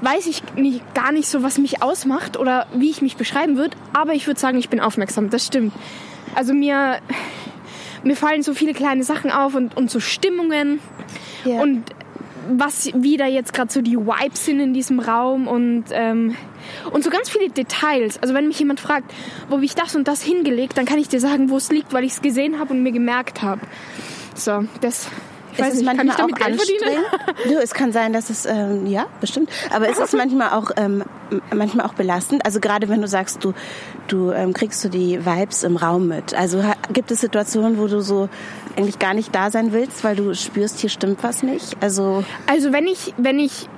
weiß 0.01 0.27
ich 0.27 0.43
nicht, 0.57 0.95
gar 0.95 1.13
nicht 1.13 1.29
so, 1.29 1.43
was 1.43 1.59
mich 1.59 1.83
ausmacht 1.83 2.39
oder 2.39 2.67
wie 2.75 2.91
ich 2.91 3.03
mich 3.03 3.17
beschreiben 3.17 3.57
würde. 3.57 3.77
Aber 3.93 4.15
ich 4.15 4.27
würde 4.27 4.41
sagen, 4.41 4.59
ich 4.59 4.69
bin 4.69 4.81
aufmerksam. 4.81 5.31
Das 5.31 5.47
stimmt. 5.47 5.73
Also 6.35 6.55
mir, 6.55 6.99
mir 8.05 8.17
fallen 8.17 8.43
so 8.43 8.55
viele 8.55 8.73
kleine 8.73 9.03
Sachen 9.05 9.31
auf 9.31 9.55
und, 9.55 9.77
und 9.77 9.91
so 9.91 10.01
Stimmungen 10.01 10.81
Ja. 11.45 11.61
und 11.61 11.85
was 12.53 12.91
wie 12.95 13.17
da 13.17 13.27
jetzt 13.27 13.53
gerade 13.53 13.71
so 13.71 13.81
die 13.81 13.97
Vibes 13.97 14.45
sind 14.47 14.59
in 14.61 14.73
diesem 14.75 14.99
Raum 14.99 15.47
und 15.47 15.85
ähm, 15.93 16.37
und 16.91 17.05
so 17.05 17.11
ganz 17.11 17.29
viele 17.29 17.51
Details. 17.51 18.21
Also 18.23 18.35
wenn 18.35 18.49
mich 18.49 18.59
jemand 18.59 18.81
fragt, 18.81 19.13
wo 19.49 19.57
habe 19.57 19.65
ich 19.65 19.75
das 19.75 19.95
und 19.95 20.09
das 20.09 20.23
hingelegt, 20.23 20.77
dann 20.79 20.85
kann 20.85 20.99
ich 20.99 21.09
dir 21.09 21.21
sagen, 21.21 21.51
wo 21.51 21.57
es 21.59 21.71
liegt, 21.71 21.93
weil 21.93 22.05
ich 22.05 22.13
es 22.13 22.23
gesehen 22.23 22.59
habe 22.59 22.73
und 22.73 22.83
mir 22.83 22.93
gemerkt 22.93 23.43
habe. 23.43 23.61
So, 24.35 24.65
das 24.81 25.09
ich 25.53 25.59
weiß 25.59 25.69
ist 25.69 25.75
es 25.75 25.81
nicht, 25.81 25.97
kann 25.97 26.07
manchmal 26.07 26.27
auch 26.27 26.47
anstrengend? 26.47 27.07
Du, 27.45 27.55
es 27.55 27.73
kann 27.73 27.93
sein, 27.93 28.13
dass 28.13 28.29
es, 28.29 28.45
ähm, 28.47 28.87
ja, 28.87 29.07
bestimmt. 29.21 29.51
Aber 29.75 29.89
es 29.89 29.99
ist 29.99 30.15
manchmal 30.15 30.51
auch, 30.51 30.71
ähm, 30.77 31.05
manchmal 31.55 31.87
auch 31.87 31.95
belastend. 31.95 32.45
Also 32.45 32.61
gerade 32.61 32.89
wenn 32.89 33.01
du 33.01 33.09
sagst, 33.09 33.43
du, 33.45 33.55
du 34.09 34.31
ähm, 34.31 34.53
kriegst 34.53 34.85
du 34.85 34.89
die 34.89 35.25
Vibes 35.25 35.63
im 35.63 35.77
Raum 35.77 36.09
mit. 36.09 36.35
Also 36.35 36.63
gibt 36.93 37.11
es 37.11 37.21
Situationen, 37.21 37.79
wo 37.79 37.87
du 37.87 38.01
so 38.01 38.29
eigentlich 38.77 38.99
gar 38.99 39.15
nicht 39.15 39.35
da 39.35 39.51
sein 39.51 39.73
willst, 39.73 40.05
weil 40.05 40.17
du 40.17 40.35
spürst, 40.35 40.81
hier 40.81 40.91
stimmt 40.91 41.23
was 41.23 41.43
nicht? 41.43 41.77
Also 41.81 42.25
Also 42.47 42.73
wenn 42.73 42.87
ich, 42.87 43.15
wenn 43.17 43.39
ich, 43.39 43.69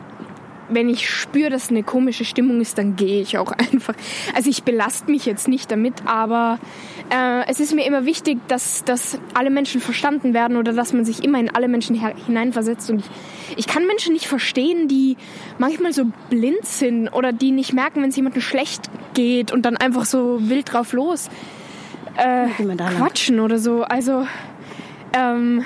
wenn 0.68 0.88
ich 0.88 1.08
spüre, 1.08 1.50
dass 1.50 1.70
eine 1.70 1.82
komische 1.82 2.24
Stimmung 2.24 2.60
ist, 2.60 2.78
dann 2.78 2.96
gehe 2.96 3.20
ich 3.20 3.38
auch 3.38 3.52
einfach. 3.72 3.94
Also 4.34 4.50
ich 4.50 4.62
belaste 4.62 5.10
mich 5.10 5.26
jetzt 5.26 5.48
nicht 5.48 5.70
damit, 5.70 5.94
aber 6.06 6.58
äh, 7.10 7.48
es 7.48 7.60
ist 7.60 7.74
mir 7.74 7.86
immer 7.86 8.04
wichtig, 8.04 8.38
dass, 8.48 8.84
dass 8.84 9.18
alle 9.34 9.50
Menschen 9.50 9.80
verstanden 9.80 10.34
werden 10.34 10.56
oder 10.56 10.72
dass 10.72 10.92
man 10.92 11.04
sich 11.04 11.22
immer 11.24 11.38
in 11.38 11.54
alle 11.54 11.68
Menschen 11.68 12.00
hineinversetzt. 12.26 12.90
Und 12.90 13.00
ich, 13.00 13.10
ich 13.56 13.66
kann 13.66 13.86
Menschen 13.86 14.12
nicht 14.12 14.26
verstehen, 14.26 14.88
die 14.88 15.16
manchmal 15.58 15.92
so 15.92 16.06
blind 16.30 16.64
sind 16.64 17.08
oder 17.08 17.32
die 17.32 17.52
nicht 17.52 17.72
merken, 17.72 18.02
wenn 18.02 18.10
es 18.10 18.16
jemandem 18.16 18.42
schlecht 18.42 18.90
geht 19.14 19.52
und 19.52 19.62
dann 19.62 19.76
einfach 19.76 20.04
so 20.04 20.38
wild 20.40 20.72
drauf 20.72 20.92
los 20.92 21.28
lang- 22.76 22.96
quatschen 22.96 23.40
oder 23.40 23.58
so. 23.58 23.82
Also 23.82 24.26
ähm, 25.12 25.64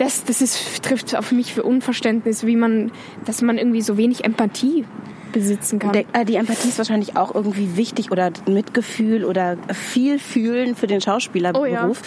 das, 0.00 0.24
das 0.24 0.40
ist, 0.40 0.82
trifft 0.82 1.14
auf 1.14 1.30
mich 1.30 1.52
für 1.52 1.62
Unverständnis, 1.62 2.46
wie 2.46 2.56
man, 2.56 2.90
dass 3.26 3.42
man 3.42 3.58
irgendwie 3.58 3.82
so 3.82 3.98
wenig 3.98 4.24
Empathie 4.24 4.86
besitzen 5.32 5.78
kann. 5.78 5.92
Der, 5.92 6.04
äh, 6.14 6.24
die 6.24 6.36
Empathie 6.36 6.68
ist 6.68 6.78
wahrscheinlich 6.78 7.18
auch 7.18 7.34
irgendwie 7.34 7.76
wichtig 7.76 8.10
oder 8.10 8.32
Mitgefühl 8.46 9.26
oder 9.26 9.58
viel 9.74 10.18
Fühlen 10.18 10.74
für 10.74 10.86
den 10.86 11.02
Schauspielerberuf. 11.02 12.00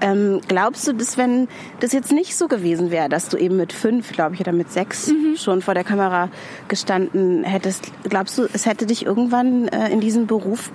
Ähm, 0.00 0.40
glaubst 0.48 0.88
du, 0.88 0.94
dass 0.94 1.18
wenn 1.18 1.46
das 1.80 1.92
jetzt 1.92 2.12
nicht 2.12 2.34
so 2.34 2.48
gewesen 2.48 2.90
wäre, 2.90 3.10
dass 3.10 3.28
du 3.28 3.36
eben 3.36 3.58
mit 3.58 3.74
fünf, 3.74 4.10
glaube 4.12 4.34
ich, 4.34 4.40
oder 4.40 4.52
mit 4.52 4.72
sechs 4.72 5.12
schon 5.36 5.60
vor 5.60 5.74
der 5.74 5.84
Kamera 5.84 6.30
gestanden 6.68 7.44
hättest, 7.44 7.92
glaubst 8.08 8.38
du, 8.38 8.48
es 8.54 8.64
hätte 8.64 8.86
dich 8.86 9.04
irgendwann 9.04 9.68
äh, 9.68 9.90
in 9.90 10.00
diesen 10.00 10.26
Beruf 10.26 10.72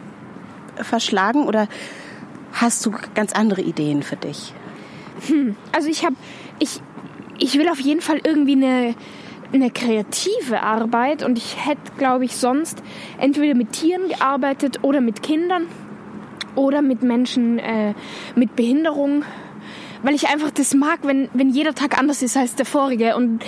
verschlagen 0.76 1.48
oder 1.48 1.68
hast 2.54 2.86
du 2.86 2.94
ganz 3.16 3.34
andere 3.34 3.62
Ideen 3.62 4.04
für 4.04 4.18
dich? 4.18 4.54
Also 5.72 5.90
ich 5.90 6.06
habe, 6.06 6.16
ich, 6.60 6.82
ich 7.40 7.58
will 7.58 7.70
auf 7.70 7.80
jeden 7.80 8.02
Fall 8.02 8.20
irgendwie 8.24 8.54
eine, 8.54 8.96
eine 9.54 9.72
kreative 9.72 10.62
Arbeit 10.62 11.24
und 11.24 11.38
ich 11.38 11.66
hätte, 11.66 11.92
glaube 11.98 12.26
ich, 12.26 12.36
sonst 12.36 12.84
entweder 13.18 13.56
mit 13.56 13.72
Tieren 13.72 14.10
gearbeitet 14.10 14.84
oder 14.84 15.02
mit 15.02 15.24
Kindern 15.24 15.68
oder 16.56 16.82
mit 16.82 17.02
Menschen 17.02 17.60
äh, 17.60 17.94
mit 18.36 18.56
Behinderung. 18.56 19.24
Weil 20.02 20.16
ich 20.16 20.30
einfach 20.30 20.50
das 20.52 20.74
mag, 20.74 21.00
wenn, 21.04 21.30
wenn 21.34 21.50
jeder 21.50 21.76
Tag 21.76 21.98
anders 21.98 22.22
ist 22.22 22.38
als 22.38 22.56
der 22.56 22.66
vorige. 22.66 23.18
Und 23.18 23.44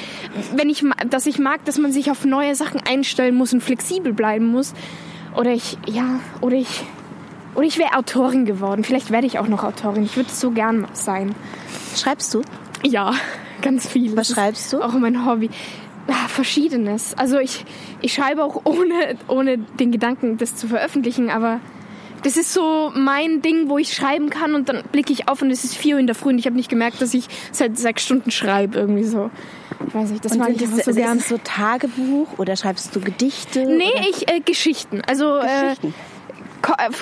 wenn 0.53 0.69
ich, 0.69 0.83
dass 1.09 1.25
ich 1.25 1.39
mag, 1.39 1.63
dass 1.63 1.77
man 1.77 1.93
sich 1.93 2.11
auf 2.11 2.25
neue 2.25 2.55
Sachen 2.55 2.81
einstellen 2.81 3.35
muss 3.35 3.53
und 3.53 3.61
flexibel 3.61 4.11
bleiben 4.11 4.47
muss. 4.47 4.73
Oder 5.37 5.53
ich, 5.53 5.77
ja, 5.87 6.19
oder 6.41 6.57
ich, 6.57 6.83
oder 7.55 7.65
ich 7.65 7.77
wäre 7.77 7.95
Autorin 7.95 8.43
geworden. 8.43 8.83
Vielleicht 8.83 9.11
werde 9.11 9.27
ich 9.27 9.39
auch 9.39 9.47
noch 9.47 9.63
Autorin. 9.63 10.03
Ich 10.03 10.17
würde 10.17 10.29
so 10.29 10.51
gern 10.51 10.87
sein. 10.91 11.35
Schreibst 11.95 12.33
du? 12.33 12.41
Ja, 12.83 13.13
ganz 13.61 13.87
viel. 13.87 14.15
Was 14.17 14.29
Das 14.29 14.37
schreibst 14.37 14.73
du? 14.73 14.81
Auch 14.81 14.93
mein 14.93 15.25
Hobby. 15.25 15.49
Ah, 16.07 16.27
Verschiedenes. 16.27 17.13
Also 17.17 17.39
ich, 17.39 17.63
ich 18.01 18.13
schreibe 18.13 18.43
auch 18.43 18.61
ohne, 18.65 19.15
ohne 19.27 19.57
den 19.57 19.91
Gedanken, 19.91 20.37
das 20.37 20.55
zu 20.55 20.67
veröffentlichen, 20.67 21.29
aber 21.29 21.59
das 22.23 22.37
ist 22.37 22.53
so 22.53 22.91
mein 22.95 23.41
Ding, 23.41 23.69
wo 23.69 23.77
ich 23.77 23.93
schreiben 23.93 24.29
kann 24.29 24.53
und 24.55 24.69
dann 24.69 24.83
blicke 24.91 25.11
ich 25.13 25.27
auf 25.27 25.41
und 25.41 25.49
es 25.51 25.63
ist 25.63 25.75
vier 25.75 25.95
Uhr 25.95 25.99
in 25.99 26.07
der 26.07 26.15
Früh 26.15 26.29
und 26.29 26.39
ich 26.39 26.45
habe 26.45 26.55
nicht 26.55 26.69
gemerkt, 26.69 27.01
dass 27.01 27.13
ich 27.13 27.25
seit 27.51 27.77
sechs 27.77 28.03
Stunden 28.03 28.31
schreibe 28.31 28.77
irgendwie 28.77 29.03
so. 29.03 29.31
Ich 29.87 29.95
weiß 29.95 30.11
nicht, 30.11 30.23
das 30.23 30.37
mag 30.37 30.49
ich 30.49 30.61
einfach 30.61 30.83
so 30.83 30.93
gern. 30.93 31.17
ist 31.17 31.29
so 31.29 31.39
Tagebuch 31.43 32.27
oder 32.37 32.55
schreibst 32.55 32.95
du 32.95 32.99
Gedichte? 32.99 33.65
Nee, 33.65 33.91
oder? 33.95 34.09
ich 34.09 34.29
äh, 34.29 34.39
Geschichten. 34.39 35.01
Also 35.07 35.37
äh, 35.37 35.63
Geschichten. 35.63 35.87
Äh, 35.87 36.10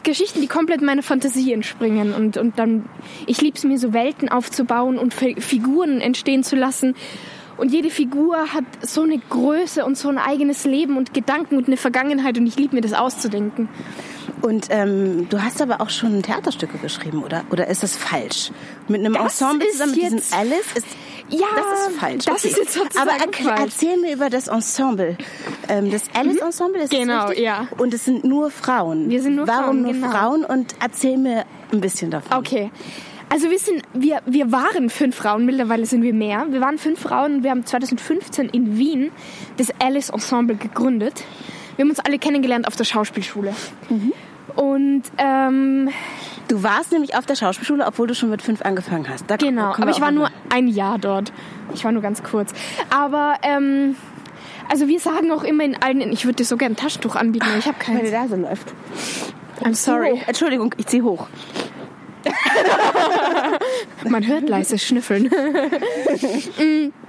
Geschichten, 0.03 0.41
die 0.41 0.47
komplett 0.47 0.81
meiner 0.81 1.03
Fantasie 1.03 1.53
entspringen 1.53 2.13
und, 2.13 2.37
und 2.37 2.57
dann, 2.59 2.85
ich 3.25 3.41
liebe 3.41 3.57
es 3.57 3.63
mir 3.63 3.77
so 3.77 3.93
Welten 3.93 4.29
aufzubauen 4.29 4.97
und 4.97 5.13
Fi- 5.13 5.39
Figuren 5.39 6.01
entstehen 6.01 6.43
zu 6.43 6.55
lassen. 6.55 6.95
Und 7.57 7.73
jede 7.73 7.89
Figur 7.89 8.53
hat 8.53 8.63
so 8.81 9.01
eine 9.01 9.17
Größe 9.17 9.83
und 9.83 9.97
so 9.97 10.07
ein 10.07 10.17
eigenes 10.17 10.63
Leben 10.63 10.95
und 10.95 11.13
Gedanken 11.13 11.57
und 11.57 11.67
eine 11.67 11.75
Vergangenheit 11.75 12.37
und 12.37 12.47
ich 12.47 12.55
liebe 12.55 12.73
mir 12.73 12.81
das 12.81 12.93
auszudenken. 12.93 13.67
Und 14.41 14.67
ähm, 14.69 15.27
du 15.29 15.43
hast 15.43 15.61
aber 15.61 15.81
auch 15.81 15.89
schon 15.89 16.23
Theaterstücke 16.23 16.77
geschrieben, 16.77 17.21
oder? 17.21 17.43
Oder 17.51 17.67
ist 17.67 17.83
das 17.83 17.97
falsch? 17.97 18.51
Mit 18.87 19.01
einem 19.01 19.13
Das 19.13 19.41
Ensemble 19.41 19.67
zusammen 19.71 19.91
mit 19.91 20.01
diesem 20.03 20.21
Alice 20.31 20.71
ist 20.75 20.87
Ja, 21.29 21.47
das 21.55 21.89
ist 21.89 21.99
falsch. 21.99 22.25
das 22.25 22.45
ist 22.45 22.57
jetzt 22.57 22.73
sozusagen 22.73 23.09
Aber 23.09 23.19
falsch. 23.19 23.61
erzähl 23.65 23.97
mir 23.97 24.13
über 24.13 24.29
das 24.29 24.47
Ensemble. 24.47 25.17
Ähm, 25.67 25.91
das 25.91 26.03
Alice 26.13 26.39
Ensemble 26.41 26.81
ist 26.81 26.91
das 26.93 26.99
Genau, 26.99 27.27
richtig? 27.27 27.45
ja. 27.45 27.67
Und 27.77 27.93
es 27.93 28.05
sind 28.05 28.23
nur 28.23 28.49
Frauen. 28.51 29.09
Wir 29.09 29.21
sind 29.21 29.35
nur 29.35 29.47
Warum 29.47 29.63
Frauen, 29.63 29.81
nur 29.83 29.93
genau. 29.93 30.09
Frauen? 30.11 30.45
Und 30.45 30.75
erzähl 30.81 31.17
mir 31.17 31.45
ein 31.71 31.81
bisschen 31.81 32.09
davon. 32.11 32.37
Okay. 32.37 32.71
Also 33.31 33.51
wir 33.51 33.59
sind, 33.59 33.83
wir, 33.93 34.21
wir 34.25 34.51
waren 34.51 34.89
fünf 34.89 35.15
Frauen, 35.15 35.45
mittlerweile 35.45 35.85
sind 35.85 36.01
wir 36.01 36.15
mehr. 36.15 36.47
Wir 36.49 36.61
waren 36.61 36.79
fünf 36.79 36.99
Frauen 36.99 37.35
und 37.35 37.43
wir 37.43 37.51
haben 37.51 37.63
2015 37.63 38.49
in 38.49 38.79
Wien 38.79 39.11
das 39.57 39.67
Alice 39.79 40.09
Ensemble 40.09 40.55
gegründet. 40.55 41.23
Wir 41.75 41.83
haben 41.83 41.91
uns 41.91 41.99
alle 41.99 42.17
kennengelernt 42.17 42.67
auf 42.67 42.75
der 42.75 42.85
Schauspielschule. 42.85 43.53
Und 44.55 45.03
ähm, 45.19 45.89
Du 46.49 46.63
warst 46.63 46.91
nämlich 46.91 47.15
auf 47.15 47.27
der 47.27 47.35
Schauspielschule, 47.35 47.85
obwohl 47.85 48.07
du 48.07 48.15
schon 48.15 48.31
mit 48.31 48.41
fünf 48.41 48.63
angefangen 48.63 49.07
hast. 49.07 49.25
Da 49.27 49.37
genau, 49.37 49.71
aber 49.75 49.91
ich 49.91 50.01
war 50.01 50.11
nur 50.11 50.29
ein 50.49 50.67
Jahr 50.67 50.97
dort. 50.97 51.31
Ich 51.75 51.85
war 51.85 51.91
nur 51.91 52.01
ganz 52.01 52.23
kurz. 52.23 52.53
Aber 52.89 53.35
ähm, 53.43 53.95
also 54.67 54.87
wir 54.87 54.99
sagen 54.99 55.31
auch 55.31 55.43
immer 55.43 55.63
in 55.63 55.79
allen, 55.81 56.01
ich 56.11 56.25
würde 56.25 56.37
dir 56.37 56.45
so 56.45 56.57
gerne 56.57 56.73
ein 56.73 56.77
Taschentuch 56.77 57.15
anbieten, 57.15 57.45
aber 57.47 57.59
ich 57.59 57.67
habe 57.67 57.77
keins. 57.77 57.99
Meine 57.99 58.11
Nase 58.11 58.35
läuft. 58.35 58.73
I'm 59.61 59.75
sorry. 59.75 60.19
Entschuldigung, 60.25 60.73
ich 60.77 60.87
ziehe 60.87 61.03
hoch. 61.03 61.27
Man 64.09 64.25
hört 64.25 64.49
leise 64.49 64.79
Schnüffeln. 64.79 65.29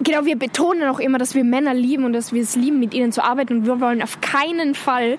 Genau, 0.00 0.24
wir 0.24 0.36
betonen 0.36 0.88
auch 0.88 1.00
immer, 1.00 1.18
dass 1.18 1.34
wir 1.34 1.44
Männer 1.44 1.74
lieben 1.74 2.04
und 2.04 2.12
dass 2.12 2.32
wir 2.32 2.42
es 2.42 2.54
lieben, 2.54 2.78
mit 2.78 2.94
ihnen 2.94 3.10
zu 3.12 3.24
arbeiten. 3.24 3.58
Und 3.58 3.66
wir 3.66 3.80
wollen 3.80 4.02
auf 4.02 4.20
keinen 4.20 4.74
Fall 4.74 5.18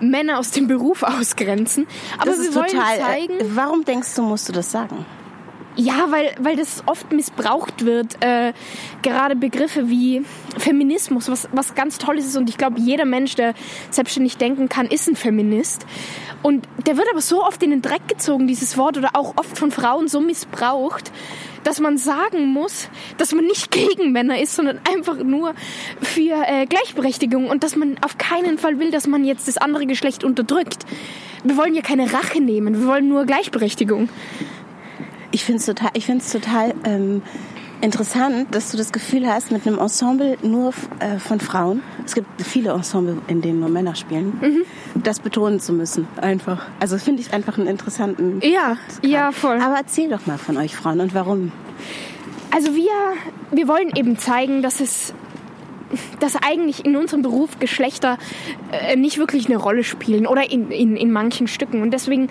Männer 0.00 0.38
aus 0.38 0.50
dem 0.50 0.66
Beruf 0.66 1.02
ausgrenzen. 1.02 1.86
Aber 2.18 2.30
Das 2.30 2.42
wir 2.42 2.54
wollen 2.54 2.66
total. 2.66 2.98
zeigen. 2.98 3.40
Äh, 3.40 3.44
warum 3.54 3.84
denkst 3.84 4.14
du, 4.16 4.22
musst 4.22 4.48
du 4.48 4.52
das 4.52 4.70
sagen? 4.72 5.04
Ja, 5.78 6.10
weil, 6.10 6.34
weil 6.40 6.56
das 6.56 6.82
oft 6.86 7.12
missbraucht 7.12 7.84
wird. 7.84 8.16
Äh, 8.24 8.54
gerade 9.02 9.36
Begriffe 9.36 9.90
wie 9.90 10.24
Feminismus, 10.56 11.28
was, 11.28 11.48
was 11.52 11.74
ganz 11.74 11.98
Tolles 11.98 12.24
ist. 12.26 12.36
Und 12.36 12.48
ich 12.48 12.56
glaube, 12.56 12.80
jeder 12.80 13.04
Mensch, 13.04 13.34
der 13.34 13.54
selbstständig 13.90 14.38
denken 14.38 14.70
kann, 14.70 14.86
ist 14.86 15.06
ein 15.06 15.16
Feminist. 15.16 15.84
Und 16.42 16.66
der 16.86 16.96
wird 16.96 17.08
aber 17.10 17.20
so 17.20 17.44
oft 17.44 17.62
in 17.62 17.70
den 17.70 17.82
Dreck 17.82 18.08
gezogen, 18.08 18.46
dieses 18.46 18.78
Wort, 18.78 18.96
oder 18.96 19.10
auch 19.12 19.34
oft 19.36 19.58
von 19.58 19.70
Frauen 19.70 20.08
so 20.08 20.20
missbraucht, 20.20 21.12
dass 21.66 21.80
man 21.80 21.98
sagen 21.98 22.46
muss, 22.46 22.88
dass 23.18 23.32
man 23.32 23.44
nicht 23.44 23.70
gegen 23.72 24.12
Männer 24.12 24.40
ist, 24.40 24.54
sondern 24.54 24.78
einfach 24.88 25.16
nur 25.16 25.54
für 26.00 26.44
äh, 26.46 26.66
Gleichberechtigung 26.66 27.48
und 27.48 27.64
dass 27.64 27.74
man 27.74 27.96
auf 28.02 28.18
keinen 28.18 28.56
Fall 28.58 28.78
will, 28.78 28.90
dass 28.90 29.06
man 29.06 29.24
jetzt 29.24 29.48
das 29.48 29.58
andere 29.58 29.86
Geschlecht 29.86 30.22
unterdrückt. 30.22 30.84
Wir 31.42 31.56
wollen 31.56 31.74
ja 31.74 31.82
keine 31.82 32.12
Rache 32.12 32.40
nehmen, 32.40 32.80
wir 32.80 32.86
wollen 32.86 33.08
nur 33.08 33.24
Gleichberechtigung. 33.26 34.08
Ich 35.32 35.44
finde 35.44 35.58
es 35.58 35.66
total, 35.66 35.90
ich 35.94 36.06
find's 36.06 36.30
total 36.30 36.72
ähm, 36.84 37.22
interessant, 37.80 38.54
dass 38.54 38.70
du 38.70 38.76
das 38.76 38.92
Gefühl 38.92 39.26
hast, 39.26 39.52
mit 39.52 39.66
einem 39.66 39.78
Ensemble 39.78 40.36
nur 40.42 40.72
äh, 40.98 41.18
von 41.18 41.40
Frauen, 41.40 41.82
es 42.04 42.14
gibt 42.14 42.26
viele 42.42 42.70
Ensemble, 42.70 43.18
in 43.28 43.40
denen 43.42 43.60
nur 43.60 43.68
Männer 43.68 43.94
spielen, 43.94 44.38
Mhm. 44.40 44.62
das 45.02 45.20
betonen 45.20 45.60
zu 45.60 45.72
müssen. 45.72 46.06
Einfach. 46.20 46.66
Also 46.80 46.98
finde 46.98 47.22
ich 47.22 47.32
einfach 47.32 47.58
einen 47.58 47.66
interessanten. 47.66 48.40
Ja, 48.42 48.76
ja, 49.02 49.32
voll. 49.32 49.60
Aber 49.60 49.76
erzähl 49.76 50.08
doch 50.08 50.26
mal 50.26 50.38
von 50.38 50.56
euch 50.56 50.74
Frauen 50.74 51.00
und 51.00 51.14
warum. 51.14 51.52
Also 52.50 52.74
wir, 52.74 52.90
wir 53.52 53.68
wollen 53.68 53.90
eben 53.94 54.16
zeigen, 54.18 54.62
dass 54.62 54.80
es 54.80 55.12
dass 56.18 56.34
eigentlich 56.34 56.84
in 56.84 56.96
unserem 56.96 57.22
Beruf 57.22 57.60
Geschlechter 57.60 58.18
äh, 58.72 58.96
nicht 58.96 59.18
wirklich 59.18 59.46
eine 59.46 59.56
Rolle 59.56 59.84
spielen 59.84 60.26
oder 60.26 60.50
in, 60.50 60.72
in, 60.72 60.96
in 60.96 61.12
manchen 61.12 61.46
Stücken. 61.46 61.80
Und 61.80 61.92
deswegen, 61.92 62.28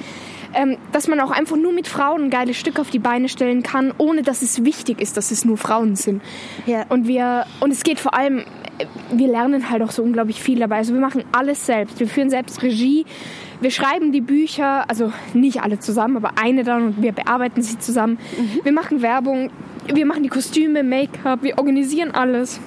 ähm, 0.55 0.77
dass 0.91 1.07
man 1.07 1.19
auch 1.19 1.31
einfach 1.31 1.57
nur 1.57 1.73
mit 1.73 1.87
Frauen 1.87 2.23
ein 2.23 2.29
geiles 2.29 2.57
Stück 2.57 2.79
auf 2.79 2.89
die 2.89 2.99
Beine 2.99 3.29
stellen 3.29 3.63
kann, 3.63 3.93
ohne 3.97 4.23
dass 4.23 4.41
es 4.41 4.63
wichtig 4.63 5.01
ist, 5.01 5.17
dass 5.17 5.31
es 5.31 5.45
nur 5.45 5.57
Frauen 5.57 5.95
sind. 5.95 6.21
Ja. 6.65 6.85
Und 6.89 7.07
wir, 7.07 7.45
und 7.59 7.71
es 7.71 7.83
geht 7.83 7.99
vor 7.99 8.13
allem, 8.13 8.43
wir 9.11 9.27
lernen 9.27 9.69
halt 9.69 9.81
auch 9.81 9.91
so 9.91 10.03
unglaublich 10.03 10.41
viel 10.41 10.59
dabei. 10.59 10.77
Also 10.77 10.93
wir 10.93 11.01
machen 11.01 11.23
alles 11.31 11.65
selbst. 11.65 11.99
Wir 11.99 12.07
führen 12.07 12.29
selbst 12.29 12.63
Regie. 12.63 13.05
Wir 13.61 13.71
schreiben 13.71 14.11
die 14.11 14.21
Bücher, 14.21 14.89
also 14.89 15.11
nicht 15.33 15.61
alle 15.61 15.79
zusammen, 15.79 16.17
aber 16.17 16.37
eine 16.41 16.63
dann 16.63 16.87
und 16.87 17.01
wir 17.01 17.13
bearbeiten 17.13 17.61
sie 17.61 17.79
zusammen. 17.79 18.17
Wir 18.63 18.73
machen 18.73 19.01
Werbung, 19.01 19.49
wir 19.93 20.05
machen 20.05 20.23
die 20.23 20.29
Kostüme, 20.29 20.83
Make-up, 20.83 21.41
wir 21.43 21.57
organisieren 21.57 22.11
alles. 22.11 22.59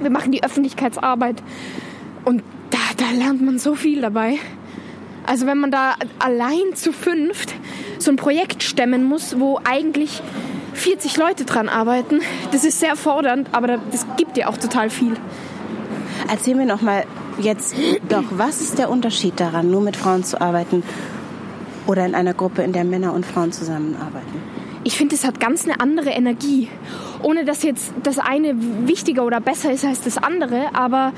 Wir 0.00 0.10
machen 0.10 0.32
die 0.32 0.42
Öffentlichkeitsarbeit 0.42 1.42
und 2.24 2.42
da, 2.70 2.78
da 2.96 3.10
lernt 3.16 3.42
man 3.42 3.58
so 3.58 3.74
viel 3.74 4.00
dabei. 4.00 4.38
Also 5.26 5.46
wenn 5.46 5.58
man 5.58 5.70
da 5.70 5.94
allein 6.18 6.74
zu 6.74 6.92
fünft 6.92 7.54
so 7.98 8.10
ein 8.10 8.16
Projekt 8.16 8.62
stemmen 8.62 9.04
muss, 9.04 9.38
wo 9.40 9.60
eigentlich 9.64 10.22
40 10.74 11.16
Leute 11.16 11.44
dran 11.44 11.68
arbeiten, 11.68 12.20
das 12.52 12.64
ist 12.64 12.80
sehr 12.80 12.96
fordernd, 12.96 13.48
aber 13.52 13.66
da- 13.66 13.78
das 13.90 14.06
gibt 14.16 14.36
dir 14.36 14.48
auch 14.48 14.56
total 14.58 14.90
viel. 14.90 15.14
Erzähl 16.30 16.54
mir 16.54 16.66
noch 16.66 16.82
mal 16.82 17.04
jetzt 17.40 17.74
doch, 18.08 18.24
was 18.30 18.60
ist 18.60 18.78
der 18.78 18.90
Unterschied 18.90 19.38
daran, 19.40 19.70
nur 19.70 19.80
mit 19.80 19.96
Frauen 19.96 20.24
zu 20.24 20.40
arbeiten 20.40 20.82
oder 21.86 22.04
in 22.06 22.14
einer 22.14 22.34
Gruppe, 22.34 22.62
in 22.62 22.72
der 22.72 22.84
Männer 22.84 23.12
und 23.12 23.24
Frauen 23.26 23.52
zusammenarbeiten? 23.52 24.42
Ich 24.84 24.96
finde, 24.96 25.16
es 25.16 25.24
hat 25.24 25.40
ganz 25.40 25.64
eine 25.64 25.80
andere 25.80 26.10
Energie. 26.10 26.68
Ohne 27.22 27.44
dass 27.44 27.62
jetzt 27.64 27.92
das 28.04 28.18
eine 28.20 28.54
wichtiger 28.86 29.24
oder 29.24 29.40
besser 29.40 29.72
ist 29.72 29.84
als 29.84 30.00
das 30.00 30.16
andere, 30.18 30.66
aber 30.74 31.12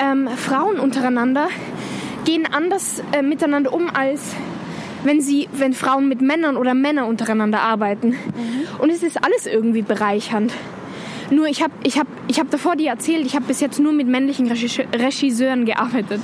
ähm, 0.00 0.28
Frauen 0.36 0.78
untereinander 0.78 1.48
gehen 2.28 2.44
anders 2.44 3.02
äh, 3.12 3.22
miteinander 3.22 3.72
um 3.72 3.88
als 3.88 4.20
wenn 5.02 5.22
sie, 5.22 5.48
wenn 5.52 5.72
Frauen 5.72 6.08
mit 6.08 6.20
Männern 6.20 6.58
oder 6.58 6.74
Männer 6.74 7.06
untereinander 7.06 7.60
arbeiten. 7.60 8.16
Und 8.78 8.90
es 8.90 9.02
ist 9.02 9.24
alles 9.24 9.46
irgendwie 9.46 9.80
bereichernd. 9.80 10.52
Nur 11.30 11.46
ich 11.46 11.62
habe 11.62 11.72
ich 11.84 11.98
hab, 11.98 12.06
ich 12.26 12.38
hab 12.38 12.50
davor 12.50 12.76
dir 12.76 12.90
erzählt, 12.90 13.24
ich 13.24 13.34
habe 13.34 13.46
bis 13.46 13.60
jetzt 13.60 13.78
nur 13.78 13.92
mit 13.92 14.08
männlichen 14.08 14.46
Regisse- 14.50 14.86
Regisseuren 14.92 15.64
gearbeitet. 15.64 16.20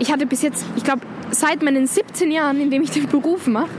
Ich 0.00 0.10
hatte 0.10 0.26
bis 0.26 0.42
jetzt, 0.42 0.64
ich 0.76 0.82
glaube, 0.82 1.02
seit 1.30 1.62
meinen 1.62 1.86
17 1.86 2.32
Jahren, 2.32 2.58
in 2.60 2.70
dem 2.70 2.82
ich 2.82 2.90
den 2.90 3.06
Beruf 3.06 3.46
mache, 3.46 3.70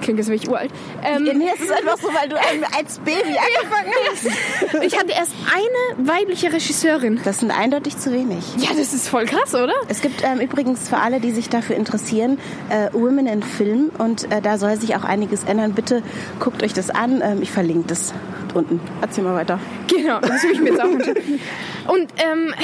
klingt 0.00 0.18
jetzt 0.18 0.28
wirklich 0.28 0.48
uralt, 0.48 0.70
ähm, 1.02 1.24
Nee, 1.24 1.50
es 1.54 1.60
ist 1.60 1.72
einfach 1.72 1.96
so, 1.98 2.08
weil 2.08 2.28
du 2.28 2.36
als 2.36 2.98
Baby 3.00 3.36
angefangen 3.38 3.92
hast. 4.10 4.82
ich 4.82 4.98
hatte 4.98 5.12
erst 5.12 5.32
eine 5.52 6.08
weibliche 6.08 6.52
Regisseurin. 6.52 7.20
Das 7.24 7.40
sind 7.40 7.50
eindeutig 7.50 7.96
zu 7.98 8.12
wenig. 8.12 8.44
Ja, 8.58 8.70
das 8.76 8.92
ist 8.94 9.08
voll 9.08 9.26
krass, 9.26 9.54
oder? 9.54 9.74
Es 9.88 10.00
gibt 10.00 10.22
ähm, 10.24 10.40
übrigens 10.40 10.88
für 10.88 10.98
alle, 10.98 11.20
die 11.20 11.32
sich 11.32 11.48
dafür 11.48 11.76
interessieren, 11.76 12.38
äh, 12.68 12.92
Women 12.92 13.26
in 13.26 13.42
Film 13.42 13.90
und 13.98 14.30
äh, 14.32 14.40
da 14.40 14.58
soll 14.58 14.76
sich 14.76 14.96
auch 14.96 15.04
einiges 15.04 15.44
ändern. 15.44 15.72
Bitte 15.72 16.02
guckt 16.40 16.62
euch 16.62 16.72
das 16.72 16.90
an. 16.90 17.22
Ähm, 17.22 17.42
ich 17.42 17.50
verlinke 17.50 17.88
das 17.88 18.12
unten. 18.54 18.80
Erzähl 19.00 19.24
mal 19.24 19.34
weiter. 19.34 19.58
Genau, 19.88 20.20
das 20.20 20.42
will 20.42 20.52
ich 20.52 20.60
mir 20.60 20.70
jetzt 20.70 20.80
auch. 20.80 20.86
Und 21.92 22.08
ähm, 22.18 22.54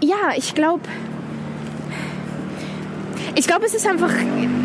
ja, 0.00 0.32
ich 0.36 0.54
glaube, 0.54 0.82
ich 3.34 3.46
glaube, 3.46 3.66
es 3.66 3.74
ist 3.74 3.86
einfach, 3.86 4.12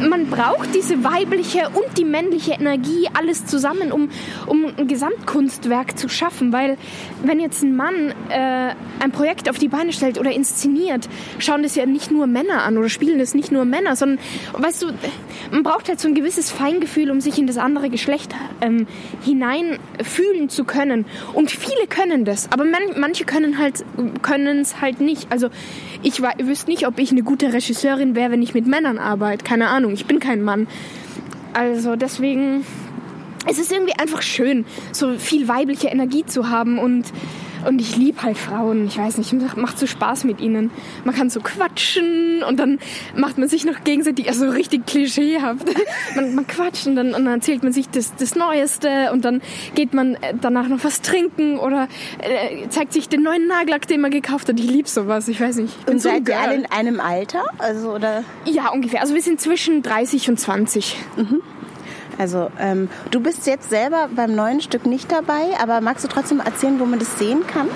man 0.08 0.28
braucht 0.28 0.74
diese 0.76 1.04
weibliche 1.04 1.70
und 1.70 1.98
die 1.98 2.06
männliche 2.06 2.54
Energie 2.54 3.08
alles 3.14 3.46
zusammen, 3.46 3.92
um, 3.92 4.10
um 4.48 4.66
ein 4.78 4.88
Gesamtkunstwerk 4.88 5.98
zu 5.98 6.10
schaffen. 6.10 6.54
Weil 6.54 6.78
wenn 7.24 7.40
jetzt 7.40 7.64
ein 7.64 7.76
Mann 7.76 8.14
äh, 8.30 8.74
ein 9.00 9.12
Projekt 9.12 9.50
auf 9.50 9.58
die 9.58 9.68
Beine 9.68 9.94
stellt 9.94 10.20
oder 10.20 10.32
inszeniert, 10.32 11.08
schauen 11.40 11.64
das 11.64 11.76
ja 11.76 11.86
nicht 11.86 12.12
nur 12.12 12.28
Männer 12.28 12.64
an 12.64 12.78
oder 12.78 12.90
spielen 12.90 13.20
das 13.20 13.34
nicht 13.34 13.52
nur 13.52 13.66
Männer, 13.66 13.96
sondern, 13.96 14.20
weißt 14.54 14.84
du, 14.84 14.88
man 15.52 15.64
braucht 15.64 15.90
halt 15.90 16.00
so 16.00 16.08
ein 16.08 16.16
gewisses 16.16 16.52
Feingefühl, 16.52 17.12
um 17.12 17.22
sich 17.22 17.38
in 17.38 17.48
das 17.48 17.58
andere 17.58 17.90
Geschlecht 17.90 18.36
ähm, 18.62 18.88
hineinfühlen 19.24 20.50
zu 20.50 20.64
können. 20.64 21.06
Und 21.34 21.52
viele 21.52 21.88
können 21.88 22.26
das, 22.26 22.52
aber 22.52 22.66
man, 22.66 22.82
manche 22.98 23.26
können 23.26 23.58
halt 23.58 23.84
es 24.62 24.82
halt 24.82 25.02
nicht. 25.02 25.32
Also 25.32 25.50
ich 26.02 26.22
wüsste 26.22 26.70
nicht, 26.70 26.88
ob 26.88 27.00
ich 27.00 27.12
eine 27.12 27.24
gute 27.24 27.52
Regisseurin 27.52 28.16
wäre, 28.16 28.32
wenn 28.32 28.39
ich 28.42 28.54
mit 28.54 28.68
Männern 28.68 28.98
arbeite. 28.98 29.44
Keine 29.44 29.70
Ahnung, 29.70 29.94
ich 29.94 30.06
bin 30.06 30.20
kein 30.20 30.42
Mann. 30.42 30.68
Also 31.54 31.96
deswegen 31.96 32.66
es 33.48 33.58
ist 33.58 33.72
irgendwie 33.72 33.94
einfach 33.94 34.22
schön, 34.22 34.66
so 34.92 35.18
viel 35.18 35.48
weibliche 35.48 35.88
Energie 35.88 36.26
zu 36.26 36.50
haben 36.50 36.78
und 36.78 37.06
und 37.66 37.80
ich 37.82 37.96
liebe 37.98 38.22
halt 38.24 38.38
Frauen. 38.38 38.88
Ich 38.88 38.98
weiß 38.98 39.18
nicht, 39.18 39.34
macht- 39.58 39.80
so 39.80 39.88
Spaß 39.88 40.24
mit 40.26 40.40
ihnen. 40.42 40.72
Man 41.06 41.16
kann 41.16 41.30
so 41.30 41.40
quatschen 41.42 42.44
und 42.48 42.60
dann 42.60 42.80
macht 43.16 43.38
man 43.38 43.48
sich 43.48 43.66
noch 43.66 43.84
gegenseitig, 43.84 44.28
also 44.30 44.50
richtig 44.50 44.86
klischeehaft. 44.86 45.66
Man, 46.16 46.36
man 46.36 46.48
quatscht 46.48 46.88
und 46.88 46.96
dann, 46.96 47.08
und 47.14 47.26
dann 47.26 47.36
erzählt 47.36 47.64
man 47.64 47.72
sich 47.72 47.88
das, 47.90 48.16
das 48.16 48.36
Neueste 48.36 49.12
und 49.12 49.24
dann 49.26 49.42
geht 49.76 49.94
man 49.94 50.16
äh, 50.16 50.34
danach 50.40 50.68
noch 50.68 50.84
was 50.84 51.02
trinken 51.02 51.58
oder 51.60 51.88
äh, 52.20 52.68
zeigt 52.70 52.94
sich 52.94 53.08
den 53.10 53.22
neuen 53.24 53.48
Nagellack, 53.48 53.88
den 53.88 54.02
man 54.02 54.12
gekauft 54.12 54.50
hat. 54.50 54.60
Ich 54.60 54.70
liebe 54.70 54.88
sowas. 54.90 55.28
Ich 55.28 55.40
weiß 55.40 55.58
nicht. 55.58 55.74
Ich 55.86 55.88
Und 55.94 56.02
so 56.02 56.10
seid 56.10 56.28
ihr 56.28 56.40
alle 56.40 56.56
in 56.56 56.66
einem 56.66 57.00
Alter? 57.00 57.44
Also 57.60 57.94
oder? 57.94 58.24
Ja, 58.46 58.70
ungefähr. 58.72 59.02
Also 59.02 59.14
wir 59.14 59.22
sind 59.22 59.40
zwischen 59.40 59.82
30 59.84 60.30
und 60.30 60.40
20. 60.40 60.96
Also 62.20 62.52
ähm, 62.60 62.90
du 63.10 63.20
bist 63.22 63.48
jetzt 63.48 63.70
selber 63.72 64.10
beim 64.16 64.36
neuen 64.36 64.62
Stück 64.62 64.86
nicht 64.86 65.12
dabei, 65.12 65.58
aber 65.60 65.82
magst 65.82 66.04
du 66.04 66.08
trotzdem 66.10 66.40
erzählen, 66.42 66.80
wo 66.80 66.86
man 66.86 67.00
das 67.00 67.18
sehen 67.18 67.48
kann? 67.48 67.68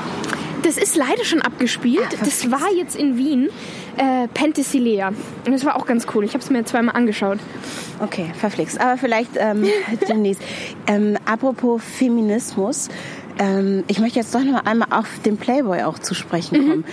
Das 0.62 0.78
ist 0.78 0.96
leider 0.96 1.24
schon 1.26 1.42
abgespielt. 1.42 2.08
das 2.20 2.52
war 2.52 2.72
jetzt 2.78 2.96
in 2.96 3.18
Wien. 3.18 3.50
Äh, 3.98 4.28
Penthesilea. 4.34 5.10
Und 5.46 5.52
das 5.52 5.66
war 5.66 5.76
auch 5.76 5.86
ganz 5.86 6.08
cool. 6.16 6.24
Ich 6.24 6.34
habe 6.34 6.44
es 6.44 6.50
mir 6.50 6.64
zweimal 6.66 6.96
angeschaut. 6.96 7.38
Okay, 8.02 8.32
verflixt. 8.40 8.80
Aber 8.82 8.98
vielleicht 8.98 9.32
ähm, 9.38 9.66
demnächst. 10.10 10.42
Ähm, 10.88 11.18
apropos 11.26 11.82
Feminismus, 11.84 12.90
ähm, 13.40 13.84
ich 13.88 14.00
möchte 14.00 14.20
jetzt 14.20 14.34
doch 14.34 14.42
noch 14.44 14.66
einmal 14.66 14.88
auf 14.92 15.08
den 15.26 15.38
Playboy 15.38 15.84
auch 15.84 16.00
zu 16.00 16.16
sprechen 16.16 16.58
kommen. 16.58 16.84
W- 16.86 16.92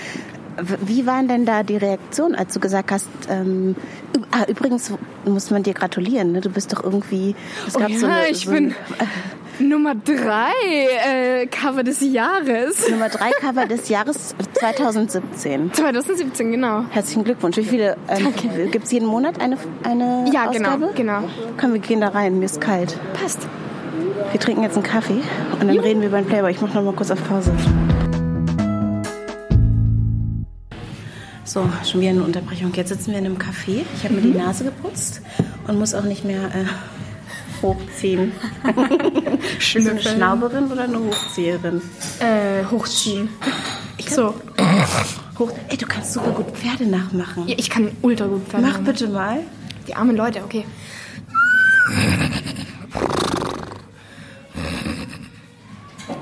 Wie 0.86 1.06
waren 1.06 1.28
denn 1.28 1.44
da 1.46 1.62
die 1.62 1.76
Reaktionen, 1.76 2.34
als 2.34 2.54
du 2.54 2.60
gesagt 2.60 2.90
hast, 2.92 3.08
ähm, 3.28 3.76
ah, 4.30 4.44
übrigens 4.48 4.92
muss 5.24 5.50
man 5.50 5.62
dir 5.62 5.74
gratulieren, 5.74 6.32
ne? 6.32 6.40
du 6.40 6.50
bist 6.50 6.72
doch 6.72 6.82
irgendwie, 6.84 7.34
es 7.66 7.76
Oh 7.76 7.80
gab 7.80 7.90
so 7.92 8.06
ja, 8.06 8.12
eine, 8.14 8.30
ich 8.30 8.44
so 8.44 8.52
bin 8.52 8.74
Nummer 9.58 9.94
drei 9.94 10.52
äh, 11.06 11.46
Cover 11.46 11.82
des 11.82 12.00
Jahres. 12.00 12.88
Nummer 12.90 13.08
drei 13.10 13.30
Cover 13.40 13.66
des 13.66 13.88
Jahres 13.90 14.34
2017. 14.54 15.72
2017, 15.74 16.52
genau. 16.52 16.84
Herzlichen 16.90 17.24
Glückwunsch. 17.24 17.58
Wie 17.58 17.64
viele 17.64 17.96
ähm, 18.08 18.32
gibt 18.70 18.86
es 18.86 18.92
jeden 18.92 19.06
Monat 19.06 19.40
eine, 19.40 19.58
eine 19.82 20.24
Ja, 20.32 20.48
Ausgabe? 20.48 20.92
genau, 20.94 21.20
genau. 21.20 21.28
Komm, 21.60 21.74
wir 21.74 21.80
gehen 21.80 22.00
da 22.00 22.08
rein, 22.08 22.38
mir 22.38 22.46
ist 22.46 22.60
kalt. 22.60 22.98
Passt. 23.20 23.40
Wir 24.30 24.40
trinken 24.40 24.62
jetzt 24.62 24.76
einen 24.76 24.84
Kaffee 24.84 25.20
und 25.60 25.66
dann 25.68 25.78
reden 25.78 26.00
wir 26.00 26.08
über 26.08 26.18
den 26.22 26.26
Playboy. 26.26 26.50
Ich 26.52 26.60
mache 26.60 26.74
noch 26.74 26.84
mal 26.84 26.94
kurz 26.94 27.10
auf 27.10 27.22
Pause. 27.28 27.52
So, 31.44 31.68
schon 31.84 32.00
wieder 32.00 32.10
eine 32.10 32.22
Unterbrechung. 32.22 32.72
Jetzt 32.74 32.90
sitzen 32.90 33.12
wir 33.12 33.18
in 33.18 33.26
einem 33.26 33.38
Café. 33.38 33.82
Ich 33.96 34.04
habe 34.04 34.14
mir 34.14 34.22
die 34.22 34.36
Nase 34.38 34.64
geputzt 34.64 35.20
und 35.66 35.78
muss 35.78 35.94
auch 35.94 36.04
nicht 36.04 36.24
mehr 36.24 36.44
äh, 36.54 36.64
hochziehen. 37.62 38.32
Bist 39.58 39.74
du 39.74 39.90
eine. 39.90 40.00
Schnauberin 40.00 40.70
oder 40.70 40.84
eine 40.84 40.98
Hochzieherin? 40.98 41.82
Äh, 42.20 42.64
hochziehen. 42.70 43.28
so. 44.08 44.34
Hoch 45.38 45.52
Ey, 45.68 45.76
du 45.76 45.86
kannst 45.86 46.12
super 46.12 46.30
gut 46.32 46.50
Pferde 46.56 46.86
nachmachen. 46.86 47.48
Ja, 47.48 47.54
ich 47.58 47.70
kann 47.70 47.90
ultra 48.02 48.26
gut 48.26 48.46
Pferde 48.46 48.66
Mach 48.66 48.72
machen. 48.74 48.84
bitte 48.84 49.08
mal. 49.08 49.40
Die 49.88 49.94
armen 49.96 50.16
Leute, 50.16 50.42
okay. 50.44 50.64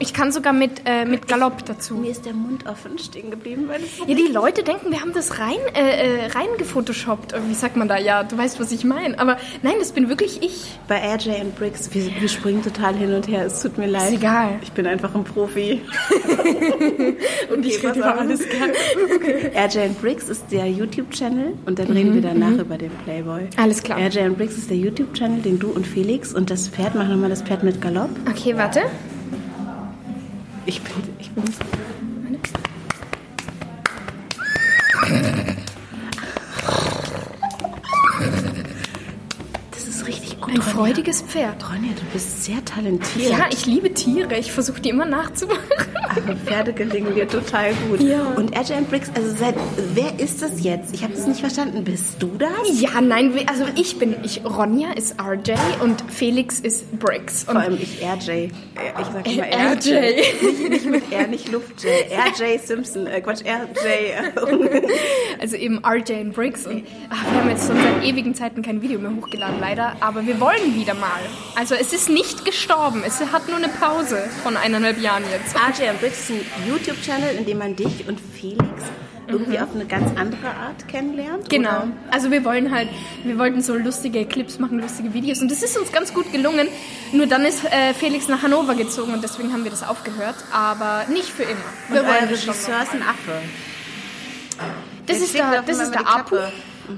Ich 0.01 0.15
kann 0.15 0.31
sogar 0.33 0.53
mit, 0.53 0.83
äh, 0.85 1.05
mit 1.05 1.27
Galopp 1.29 1.65
dazu. 1.67 1.95
Mir 1.95 2.11
ist 2.11 2.25
der 2.25 2.33
Mund 2.35 2.67
offen 2.67 2.99
stehen 2.99 3.31
geblieben, 3.31 3.65
weil 3.69 3.81
Ja, 4.07 4.15
die 4.15 4.33
Leute 4.33 4.63
denken, 4.63 4.91
wir 4.91 5.01
haben 5.01 5.13
das 5.13 5.39
rein, 5.39 5.57
äh, 5.75 5.81
äh, 5.81 6.27
rein 6.27 6.47
gefotoshoppt. 6.57 7.35
Wie 7.49 7.55
sagt 7.55 7.77
man 7.77 7.89
da? 7.89 7.99
Ja, 7.99 8.23
du 8.23 8.39
weißt, 8.39 8.61
was 8.61 8.71
ich 8.73 8.85
meine. 8.85 9.19
Aber 9.19 9.37
nein, 9.63 9.75
das 9.79 9.93
bin 9.93 10.09
wirklich 10.09 10.43
ich. 10.43 10.79
Bei 10.87 10.97
RJ 11.15 11.41
und 11.43 11.57
Briggs, 11.57 11.91
wir, 11.93 12.05
wir 12.21 12.29
springen 12.29 12.63
total 12.63 12.95
hin 12.95 13.13
und 13.13 13.27
her. 13.29 13.45
Es 13.47 13.61
tut 13.63 13.77
mir 13.79 13.87
leid. 13.87 14.13
egal. 14.13 14.59
Ich 14.63 14.73
bin 14.73 14.87
einfach 14.87 15.15
ein 15.15 15.25
Profi. 15.25 15.81
Und 17.53 17.65
ich 17.67 17.83
rede 17.83 17.99
über 17.99 18.19
alles 18.19 18.41
gern. 18.49 18.71
RJ 19.55 19.79
and 19.79 20.01
Briggs 20.01 20.29
ist 20.29 20.45
der 20.51 20.67
YouTube-Channel 20.71 21.55
und 21.67 21.79
dann 21.79 21.87
reden 21.89 22.15
wir 22.15 22.23
danach 22.23 22.53
über 22.59 22.77
den 22.79 22.91
Playboy. 23.05 23.43
Mhm, 23.43 23.49
Alles 23.57 23.83
klar. 23.83 23.99
RJ 23.99 24.19
and 24.21 24.39
Briggs 24.39 24.57
ist 24.57 24.71
der 24.71 24.77
YouTube-Channel, 24.77 25.41
den 25.43 25.59
du 25.59 25.69
und 25.71 25.87
Felix 25.87 26.33
und 26.35 26.51
das 26.51 26.69
Pferd, 26.69 26.95
mach 26.95 27.09
nochmal 27.09 27.31
das 27.31 27.43
Pferd 27.43 27.63
mit 27.63 27.81
Galopp. 27.81 28.11
Okay, 28.29 28.57
warte. 28.57 28.83
Ich 30.69 30.83
bin, 30.83 30.93
ich 31.19 31.31
bin. 31.31 31.78
Freudiges 40.79 41.23
Pferd. 41.23 41.69
Ronja, 41.69 41.91
du 41.93 42.05
bist 42.13 42.45
sehr 42.45 42.65
talentiert. 42.65 43.31
Ja, 43.33 43.47
ich 43.53 43.67
liebe 43.67 43.93
Tiere. 43.95 44.39
Ich 44.39 44.53
versuche 44.53 44.81
die 44.81 44.91
immer 44.91 45.07
nachzumachen. 45.07 45.59
Aber 46.09 46.37
Pferde 46.37 46.73
gelingen 46.73 47.17
dir 47.17 47.27
total 47.27 47.73
gut. 47.89 48.01
Ja. 48.01 48.23
Und 48.37 48.57
RJ 48.57 48.75
and 48.75 48.89
Briggs, 48.89 49.11
also 49.13 49.35
seit, 49.37 49.57
wer 49.95 50.21
ist 50.21 50.41
das 50.41 50.63
jetzt? 50.63 50.95
Ich 50.95 51.03
habe 51.03 51.15
das 51.15 51.27
nicht 51.27 51.41
verstanden. 51.41 51.83
Bist 51.83 52.23
du 52.23 52.31
das? 52.39 52.51
Ja, 52.81 53.01
nein, 53.01 53.33
also 53.47 53.65
ich 53.75 53.99
bin, 53.99 54.15
ich, 54.23 54.43
Ronja 54.45 54.93
ist 54.93 55.17
RJ 55.21 55.55
und 55.83 56.01
Felix 56.13 56.61
ist 56.61 56.97
Briggs. 57.01 57.43
Und 57.45 57.55
Vor 57.55 57.61
allem 57.61 57.79
ich 57.81 58.01
RJ. 58.01 58.31
Äh, 58.31 58.49
Ich 59.01 59.07
sag 59.13 59.27
immer 59.33 59.47
Äh, 59.49 59.73
RJ. 59.73 59.91
RJ. 59.91 60.17
Nicht, 60.47 60.71
nicht 60.71 60.87
mit 60.87 61.13
R, 61.13 61.27
nicht 61.27 61.51
Luft-J. 61.51 61.91
RJ 62.41 62.59
Simpson. 62.65 63.09
Äh, 63.09 63.21
Quatsch, 63.21 63.43
RJ. 63.43 64.39
Also 65.41 65.57
eben 65.57 65.81
RJ 65.85 66.13
und 66.21 66.33
Briggs. 66.35 66.67
Und 66.67 66.85
ach, 67.11 67.25
wir 67.33 67.41
haben 67.41 67.51
jetzt 67.51 67.67
schon 67.67 67.77
seit 67.77 68.05
ewigen 68.05 68.35
Zeiten 68.35 68.63
kein 68.63 68.81
Video 68.83 68.99
mehr 68.99 69.13
hochgeladen, 69.15 69.61
leider. 69.61 69.95
Aber 70.01 70.27
wir 70.27 70.39
wollen 70.41 70.68
wieder 70.75 70.95
mal. 70.95 71.21
Also 71.55 71.75
es 71.75 71.93
ist 71.93 72.09
nicht 72.09 72.45
gestorben. 72.45 73.03
Es 73.07 73.21
hat 73.21 73.49
nur 73.49 73.57
eine 73.57 73.69
Pause 73.69 74.29
von 74.43 74.57
eineinhalb 74.57 75.01
Jahren 75.01 75.25
jetzt. 75.31 75.55
RJ 75.57 75.89
and 75.89 76.01
Briggs 76.01 76.19
ist 76.21 76.31
ein 76.31 76.69
YouTube-Channel, 76.69 77.37
in 77.37 77.47
dem 77.47 77.59
man 77.59 77.77
dich 77.77 78.07
und 78.09 78.21
Felix 78.21 78.63
irgendwie 79.29 79.59
auf 79.59 79.69
eine 79.75 79.85
ganz 79.85 80.11
andere 80.19 80.49
Art 80.49 80.89
kennenlernt. 80.89 81.51
Genau. 81.51 81.69
Oder? 81.69 81.89
Also 82.11 82.31
wir 82.31 82.45
wollen 82.45 82.75
halt, 82.75 82.89
wir 83.25 83.39
wollten 83.39 83.61
so 83.61 83.77
lustige 83.77 84.25
Clips 84.25 84.59
machen, 84.59 84.81
lustige 84.81 85.13
Videos. 85.13 85.41
Und 85.41 85.51
das 85.51 85.63
ist 85.63 85.77
uns 85.77 85.93
ganz 85.93 86.15
gut 86.15 86.33
gelungen. 86.33 86.69
Nur 87.13 87.27
dann 87.27 87.45
ist 87.45 87.63
äh, 87.65 87.93
Felix 87.95 88.29
nach 88.29 88.43
Hannover 88.43 88.75
gezogen 88.75 89.13
und 89.13 89.23
deswegen 89.23 89.53
haben 89.53 89.65
wir 89.65 89.71
das 89.71 89.83
aufgehört. 89.87 90.37
Aber 90.53 91.05
nicht 91.13 91.29
für 91.29 91.43
immer. 91.43 91.61
Wir 91.91 92.01
Und 92.01 92.07
wollen 92.09 92.31
das 92.31 92.43
Regisseur 92.43 92.83
ist 92.83 92.93
ein. 92.95 93.03
Affe. 93.03 93.43
Das 95.07 95.17
Der 95.19 95.27
ist 95.27 95.35
der, 95.35 95.63
das 95.63 95.79
ist 95.79 95.95
der 95.95 96.07
Apu. 96.07 96.37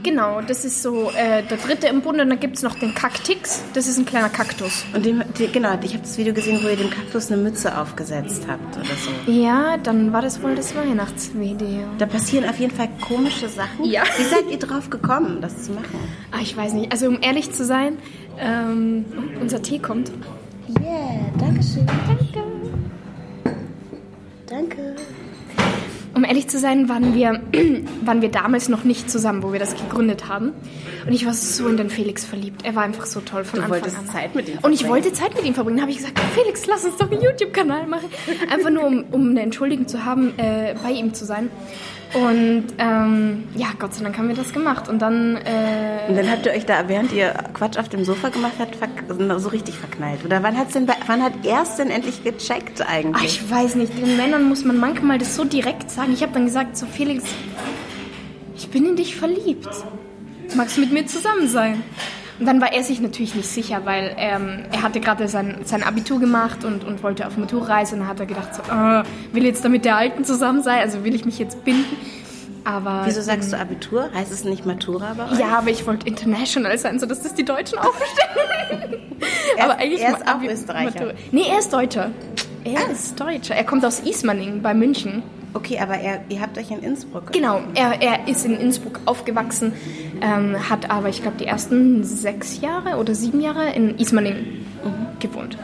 Genau, 0.03 0.41
das 0.41 0.65
ist 0.65 0.83
so 0.83 1.11
äh, 1.11 1.43
der 1.43 1.59
dritte 1.59 1.89
im 1.89 2.01
Bunde. 2.03 2.23
Und 2.23 2.31
dann 2.31 2.41
gibt 2.41 2.57
es 2.57 2.63
noch 2.63 2.77
den 2.77 2.95
Kaktix. 2.95 3.63
Das 3.75 3.87
ist 3.87 3.99
ein 3.99 4.05
kleiner 4.05 4.29
Kaktus. 4.29 4.85
Und 4.95 5.05
dem, 5.05 5.23
die, 5.39 5.49
genau, 5.49 5.71
ich 5.83 5.93
habe 5.93 6.03
das 6.03 6.17
Video 6.17 6.33
gesehen, 6.33 6.61
wo 6.63 6.69
ihr 6.69 6.77
dem 6.77 6.91
Kaktus 6.91 7.31
eine 7.31 7.41
Mütze 7.43 7.77
aufgesetzt 7.77 8.47
habt 8.49 8.77
oder 8.77 8.85
so. 8.85 9.31
Ja, 9.31 9.77
dann 9.77 10.13
war 10.13 10.23
das 10.23 10.43
wohl 10.43 10.55
das 10.55 10.75
Weihnachtsvideo. 10.75 11.85
Da 11.99 12.07
passieren 12.07 12.49
auf 12.49 12.59
jeden 12.59 12.75
Fall 12.75 12.89
komische 13.07 13.49
Sachen. 13.49 13.85
Ja. 13.85 14.03
Wie 14.17 14.25
seid 14.25 14.51
ihr 14.51 14.59
drauf 14.59 14.91
gekommen, 14.91 15.41
das 15.41 15.65
zu 15.65 15.73
machen? 15.73 15.99
Ah, 16.31 16.39
ich 16.41 16.57
weiß 16.57 16.73
nicht. 16.75 16.93
Also 16.93 17.09
um 17.09 17.19
ehrlich 17.21 17.53
zu 17.53 17.65
sein, 17.65 17.99
ähm, 18.39 19.05
unser 19.41 19.63
Tee 19.63 19.79
kommt. 19.79 20.11
Yeah, 20.81 21.33
danke 21.39 21.63
schön. 21.63 21.87
Danke. 22.07 22.43
Danke. 24.47 24.97
Um 26.21 26.25
ehrlich 26.27 26.49
zu 26.49 26.59
sein, 26.59 26.91
waren 26.91 27.15
wir, 27.15 27.41
waren 28.05 28.21
wir 28.21 28.29
damals 28.29 28.69
noch 28.69 28.85
nicht 28.85 29.11
zusammen, 29.11 29.43
wo 29.43 29.55
wir 29.55 29.59
das 29.59 29.75
gegründet 29.75 30.29
haben. 30.29 30.53
Und 31.07 31.15
ich 31.15 31.25
war 31.25 31.33
so 31.33 31.67
in 31.67 31.79
den 31.79 31.89
Felix 31.89 32.27
verliebt. 32.27 32.63
Er 32.63 32.77
war 32.77 32.83
einfach 32.83 33.07
so 33.07 33.21
toll 33.21 33.43
von 33.43 33.61
Du 33.61 33.65
Anfang 33.65 33.81
wolltest 33.81 33.99
an. 33.99 34.07
Zeit 34.07 34.35
mit 34.35 34.47
ihm 34.51 34.59
Und 34.61 34.75
ich 34.75 34.81
verbringen. 34.81 35.05
wollte 35.07 35.13
Zeit 35.15 35.35
mit 35.35 35.47
ihm 35.47 35.55
verbringen. 35.55 35.79
Da 35.79 35.83
habe 35.85 35.93
ich 35.93 35.97
gesagt, 35.97 36.21
Felix, 36.35 36.67
lass 36.67 36.85
uns 36.85 36.99
doch 36.99 37.11
einen 37.11 37.23
YouTube-Kanal 37.23 37.87
machen. 37.87 38.11
Einfach 38.53 38.69
nur, 38.69 38.85
um, 38.85 39.05
um 39.11 39.31
eine 39.31 39.41
Entschuldigung 39.41 39.89
zu 39.89 40.05
haben, 40.05 40.39
äh, 40.39 40.75
bei 40.83 40.91
ihm 40.91 41.15
zu 41.15 41.25
sein. 41.25 41.49
Und 42.13 42.65
ähm, 42.79 43.45
ja, 43.55 43.69
Gott 43.79 43.95
sei 43.95 44.03
Dank 44.03 44.19
haben 44.19 44.29
wir 44.29 44.35
das 44.35 44.53
gemacht. 44.53 44.89
Und 44.89 45.01
dann, 45.01 45.37
äh, 45.37 46.09
Und 46.09 46.17
dann 46.17 46.29
habt 46.31 46.45
ihr 46.45 46.53
euch 46.53 46.67
da, 46.67 46.89
während 46.89 47.13
ihr 47.13 47.33
Quatsch 47.55 47.79
auf 47.79 47.89
dem 47.89 48.05
Sofa 48.05 48.31
gemacht 48.31 48.55
habt, 48.59 48.77
so 49.41 49.49
richtig 49.49 49.77
verknallt. 49.77 50.25
Oder 50.25 50.43
wann 50.43 50.59
hat's 50.59 50.73
denn, 50.73 50.89
wann 51.07 51.23
hat 51.23 51.33
er 51.45 51.63
es 51.63 51.77
denn 51.77 51.89
endlich 51.91 52.25
gecheckt 52.25 52.83
ach, 52.83 52.93
eigentlich? 52.93 53.43
ich 53.43 53.51
weiß 53.51 53.77
nicht, 53.77 53.97
den 53.97 54.17
Männern 54.17 54.49
muss 54.49 54.65
man 54.65 54.79
manchmal 54.79 55.19
das 55.19 55.37
so 55.37 55.45
direkt 55.45 55.91
sagen. 55.91 56.13
Ich 56.13 56.23
habe 56.23 56.33
dann 56.33 56.47
gesagt, 56.47 56.77
so 56.77 56.87
Felix, 56.87 57.25
ich 58.57 58.69
bin 58.71 58.87
in 58.87 58.97
dich 58.97 59.15
verliebt. 59.15 59.69
Magst 60.57 60.77
du 60.77 60.81
mit 60.81 60.93
mir 60.93 61.07
zusammen 61.07 61.47
sein? 61.49 61.83
Und 62.41 62.47
dann 62.47 62.61
war 62.61 62.73
er 62.73 62.83
sich 62.83 63.01
natürlich 63.01 63.35
nicht 63.35 63.49
sicher, 63.49 63.83
weil 63.85 64.15
ähm, 64.17 64.61
er 64.73 64.83
hatte 64.83 64.99
gerade 64.99 65.29
sein, 65.29 65.59
sein 65.65 65.83
Abitur 65.83 66.19
gemacht 66.19 66.65
und, 66.65 66.83
und 66.85 67.03
wollte 67.03 67.27
auf 67.27 67.37
Maturreise. 67.37 67.95
Und 67.95 68.01
dann 68.01 68.09
hat 68.09 68.19
er 68.19 68.27
gedacht, 68.27 68.55
so, 68.55 68.63
äh, 68.63 69.03
will 69.33 69.45
jetzt 69.45 69.65
damit 69.65 69.85
der 69.85 69.97
Alten 69.97 70.25
zusammen 70.25 70.63
sein? 70.63 70.81
Also 70.81 71.05
will 71.05 71.15
ich 71.15 71.25
mich 71.27 71.39
jetzt 71.39 71.63
binden? 71.65 71.97
Aber 72.65 73.03
Wieso 73.05 73.21
sagst 73.23 73.53
du 73.53 73.59
Abitur? 73.59 74.11
Heißt 74.15 74.33
es 74.33 74.45
nicht 74.45 74.67
Matura 74.67 75.15
bei 75.17 75.31
euch? 75.33 75.39
ja, 75.39 75.59
aber 75.59 75.71
ich 75.71 75.87
wollte 75.87 76.07
international 76.07 76.77
sein, 76.79 76.99
sodass 76.99 77.23
das 77.23 77.35
die 77.35 77.45
Deutschen 77.45 77.79
auch 77.79 77.93
verstehen. 77.95 78.97
Er 79.57 79.65
aber 79.65 79.75
eigentlich 79.79 80.01
er 80.01 80.17
ist 80.17 80.27
auch 80.27 80.35
Abi- 80.37 80.49
Österreicher. 80.49 80.91
Matura- 81.01 81.15
Nee, 81.33 81.45
er 81.51 81.59
ist 81.59 81.71
Deutscher. 81.73 82.11
Er 82.65 82.91
ist 82.91 83.21
Deutscher. 83.21 83.55
Er 83.55 83.65
kommt 83.65 83.85
aus 83.85 84.01
Ismaning 84.01 84.63
bei 84.63 84.73
München. 84.73 85.23
Okay, 85.53 85.79
aber 85.81 85.95
er, 85.95 86.21
ihr 86.29 86.41
habt 86.41 86.57
euch 86.59 86.71
in 86.71 86.81
Innsbruck. 86.81 87.33
Genau, 87.33 87.61
er, 87.75 88.01
er 88.01 88.29
ist 88.29 88.45
in 88.47 88.57
Innsbruck 88.57 89.01
aufgewachsen, 89.05 89.73
ähm, 90.21 90.57
hat 90.71 90.91
aber, 90.91 91.09
ich 91.09 91.23
glaube, 91.23 91.39
die 91.39 91.47
ersten 91.47 92.05
sechs 92.05 92.61
Jahre 92.61 92.97
oder 92.99 93.15
sieben 93.15 93.41
Jahre 93.41 93.73
in 93.73 93.99
Ismaning 93.99 94.67
gewohnt. 95.19 95.59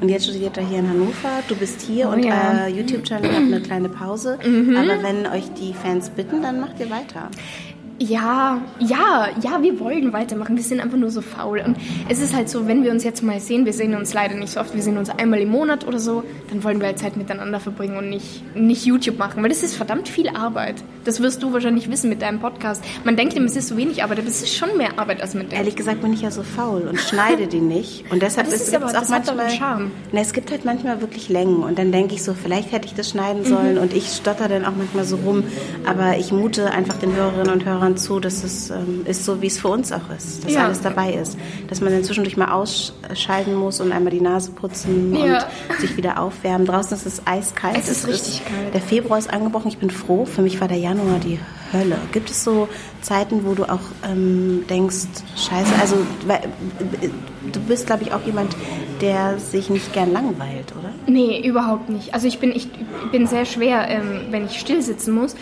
Und 0.00 0.10
jetzt 0.10 0.24
studiert 0.24 0.58
er 0.58 0.66
hier 0.66 0.80
in 0.80 0.90
Hannover. 0.90 1.42
Du 1.48 1.56
bist 1.56 1.80
hier 1.80 2.08
Oh 2.08 2.12
und 2.12 2.22
ja. 2.22 2.34
Mhm. 2.34 2.58
äh, 2.58 2.68
YouTube-Channel 2.68 3.30
hat 3.30 3.36
eine 3.38 3.60
kleine 3.60 3.88
Pause. 3.88 4.38
Aber 4.42 5.02
wenn 5.02 5.26
euch 5.26 5.50
die 5.54 5.72
Fans 5.72 6.10
bitten, 6.10 6.42
dann 6.42 6.60
macht 6.60 6.78
ihr 6.80 6.90
weiter. 6.90 7.30
Ja, 7.98 8.60
ja, 8.78 9.28
ja, 9.42 9.62
wir 9.62 9.80
wollen 9.80 10.12
weitermachen. 10.12 10.54
Wir 10.54 10.62
sind 10.62 10.80
einfach 10.80 10.98
nur 10.98 11.10
so 11.10 11.22
faul. 11.22 11.62
Und 11.64 11.78
es 12.10 12.20
ist 12.20 12.36
halt 12.36 12.50
so, 12.50 12.68
wenn 12.68 12.84
wir 12.84 12.90
uns 12.90 13.04
jetzt 13.04 13.22
mal 13.22 13.40
sehen, 13.40 13.64
wir 13.64 13.72
sehen 13.72 13.94
uns 13.94 14.12
leider 14.12 14.34
nicht 14.34 14.52
so 14.52 14.60
oft, 14.60 14.74
wir 14.74 14.82
sehen 14.82 14.98
uns 14.98 15.08
einmal 15.08 15.40
im 15.40 15.48
Monat 15.48 15.86
oder 15.86 15.98
so, 15.98 16.22
dann 16.50 16.62
wollen 16.64 16.78
wir 16.80 16.86
halt 16.86 16.98
Zeit 16.98 17.16
miteinander 17.16 17.58
verbringen 17.60 17.96
und 17.96 18.08
nicht, 18.08 18.42
nicht 18.56 18.84
YouTube 18.86 19.18
machen, 19.18 19.42
weil 19.42 19.48
das 19.48 19.62
ist 19.62 19.74
verdammt 19.74 20.08
viel 20.08 20.28
Arbeit. 20.28 20.76
Das 21.04 21.20
wirst 21.20 21.42
du 21.42 21.52
wahrscheinlich 21.52 21.90
wissen 21.90 22.08
mit 22.08 22.22
deinem 22.22 22.40
Podcast. 22.40 22.82
Man 23.04 23.16
denkt 23.16 23.34
immer, 23.34 23.46
es 23.46 23.56
ist 23.56 23.68
so 23.68 23.76
wenig 23.76 24.02
Arbeit, 24.02 24.18
aber 24.18 24.28
es 24.28 24.42
ist 24.42 24.54
schon 24.56 24.76
mehr 24.76 24.98
Arbeit, 24.98 25.20
als 25.22 25.34
man 25.34 25.42
denkt. 25.42 25.54
Ehrlich 25.56 25.76
gesagt 25.76 26.02
bin 26.02 26.12
ich 26.12 26.22
ja 26.22 26.30
so 26.30 26.42
faul 26.42 26.82
und 26.88 26.98
schneide 27.00 27.46
die 27.46 27.60
nicht. 27.60 28.04
Und 28.10 28.22
deshalb 28.22 28.46
das 28.48 28.56
ist, 28.60 28.68
ist 28.68 28.74
aber- 28.74 28.86
auch 28.86 29.08
manchmal. 29.08 29.50
Charme. 29.50 29.90
Na, 30.12 30.20
es 30.20 30.32
gibt 30.32 30.50
halt 30.50 30.64
manchmal 30.64 31.00
wirklich 31.00 31.28
Längen. 31.28 31.62
Und 31.62 31.78
dann 31.78 31.92
denke 31.92 32.14
ich 32.14 32.22
so, 32.22 32.34
vielleicht 32.34 32.72
hätte 32.72 32.86
ich 32.86 32.94
das 32.94 33.10
schneiden 33.10 33.42
Mhm. 33.42 33.46
sollen. 33.46 33.78
Und 33.78 33.92
ich 33.92 34.08
stotter 34.08 34.48
dann 34.48 34.64
auch 34.64 34.74
manchmal 34.76 35.04
so 35.04 35.16
rum. 35.16 35.44
Aber 35.84 36.16
ich 36.18 36.32
mute 36.32 36.70
einfach 36.70 36.96
den 36.98 37.14
Hörerinnen 37.14 37.50
und 37.52 37.64
Hörern 37.64 37.96
zu, 37.96 38.18
dass 38.20 38.42
es 38.44 38.70
ähm, 38.70 39.02
ist 39.04 39.24
so, 39.24 39.40
wie 39.42 39.46
es 39.46 39.58
für 39.58 39.68
uns 39.68 39.92
auch 39.92 40.10
ist. 40.16 40.44
Dass 40.44 40.52
Ja. 40.52 40.64
alles 40.64 40.80
dabei 40.80 41.12
ist. 41.14 41.36
Dass 41.68 41.80
man 41.80 41.92
dann 41.92 42.04
zwischendurch 42.04 42.36
mal 42.36 42.50
ausschalten 42.52 43.54
muss 43.54 43.80
und 43.80 43.92
einmal 43.92 44.12
die 44.12 44.20
Nase 44.20 44.50
putzen 44.52 45.14
Ja. 45.14 45.44
und 45.68 45.80
sich 45.80 45.96
wieder 45.96 46.20
aufwärmen. 46.36 46.66
Draußen 46.66 46.96
ist 46.96 47.06
es 47.06 47.26
eiskalt. 47.26 47.76
Es 47.78 47.88
ist 47.88 48.06
richtig 48.06 48.42
kalt. 48.44 48.74
Der 48.74 48.80
Februar 48.80 49.18
ist 49.18 49.32
angebrochen. 49.32 49.68
Ich 49.68 49.78
bin 49.78 49.90
froh. 49.90 50.24
Für 50.24 50.42
mich 50.42 50.60
war 50.60 50.68
der 50.68 50.78
Januar 50.78 51.18
die 51.18 51.38
Hölle. 51.72 51.98
Gibt 52.12 52.30
es 52.30 52.44
so 52.44 52.68
Zeiten, 53.02 53.44
wo 53.44 53.54
du 53.54 53.64
auch 53.64 53.80
ähm, 54.04 54.64
denkst, 54.68 55.06
scheiße, 55.36 55.72
also 55.80 55.96
äh, 56.28 57.08
du 57.52 57.60
bist, 57.60 57.86
glaube 57.86 58.04
ich, 58.04 58.12
auch 58.12 58.22
jemand, 58.24 58.56
der 59.00 59.38
sich 59.38 59.68
nicht 59.70 59.92
gern 59.92 60.12
langweilt, 60.12 60.72
oder? 60.78 60.90
Nee, 61.06 61.40
überhaupt 61.46 61.88
nicht. 61.88 62.14
Also 62.14 62.28
ich 62.28 62.38
bin, 62.38 62.52
ich 62.52 62.68
bin 63.10 63.26
sehr 63.26 63.44
schwer, 63.44 63.88
ähm, 63.88 64.26
wenn 64.30 64.46
ich 64.46 64.58
still 64.58 64.82
sitzen 64.82 65.14
muss. 65.14 65.34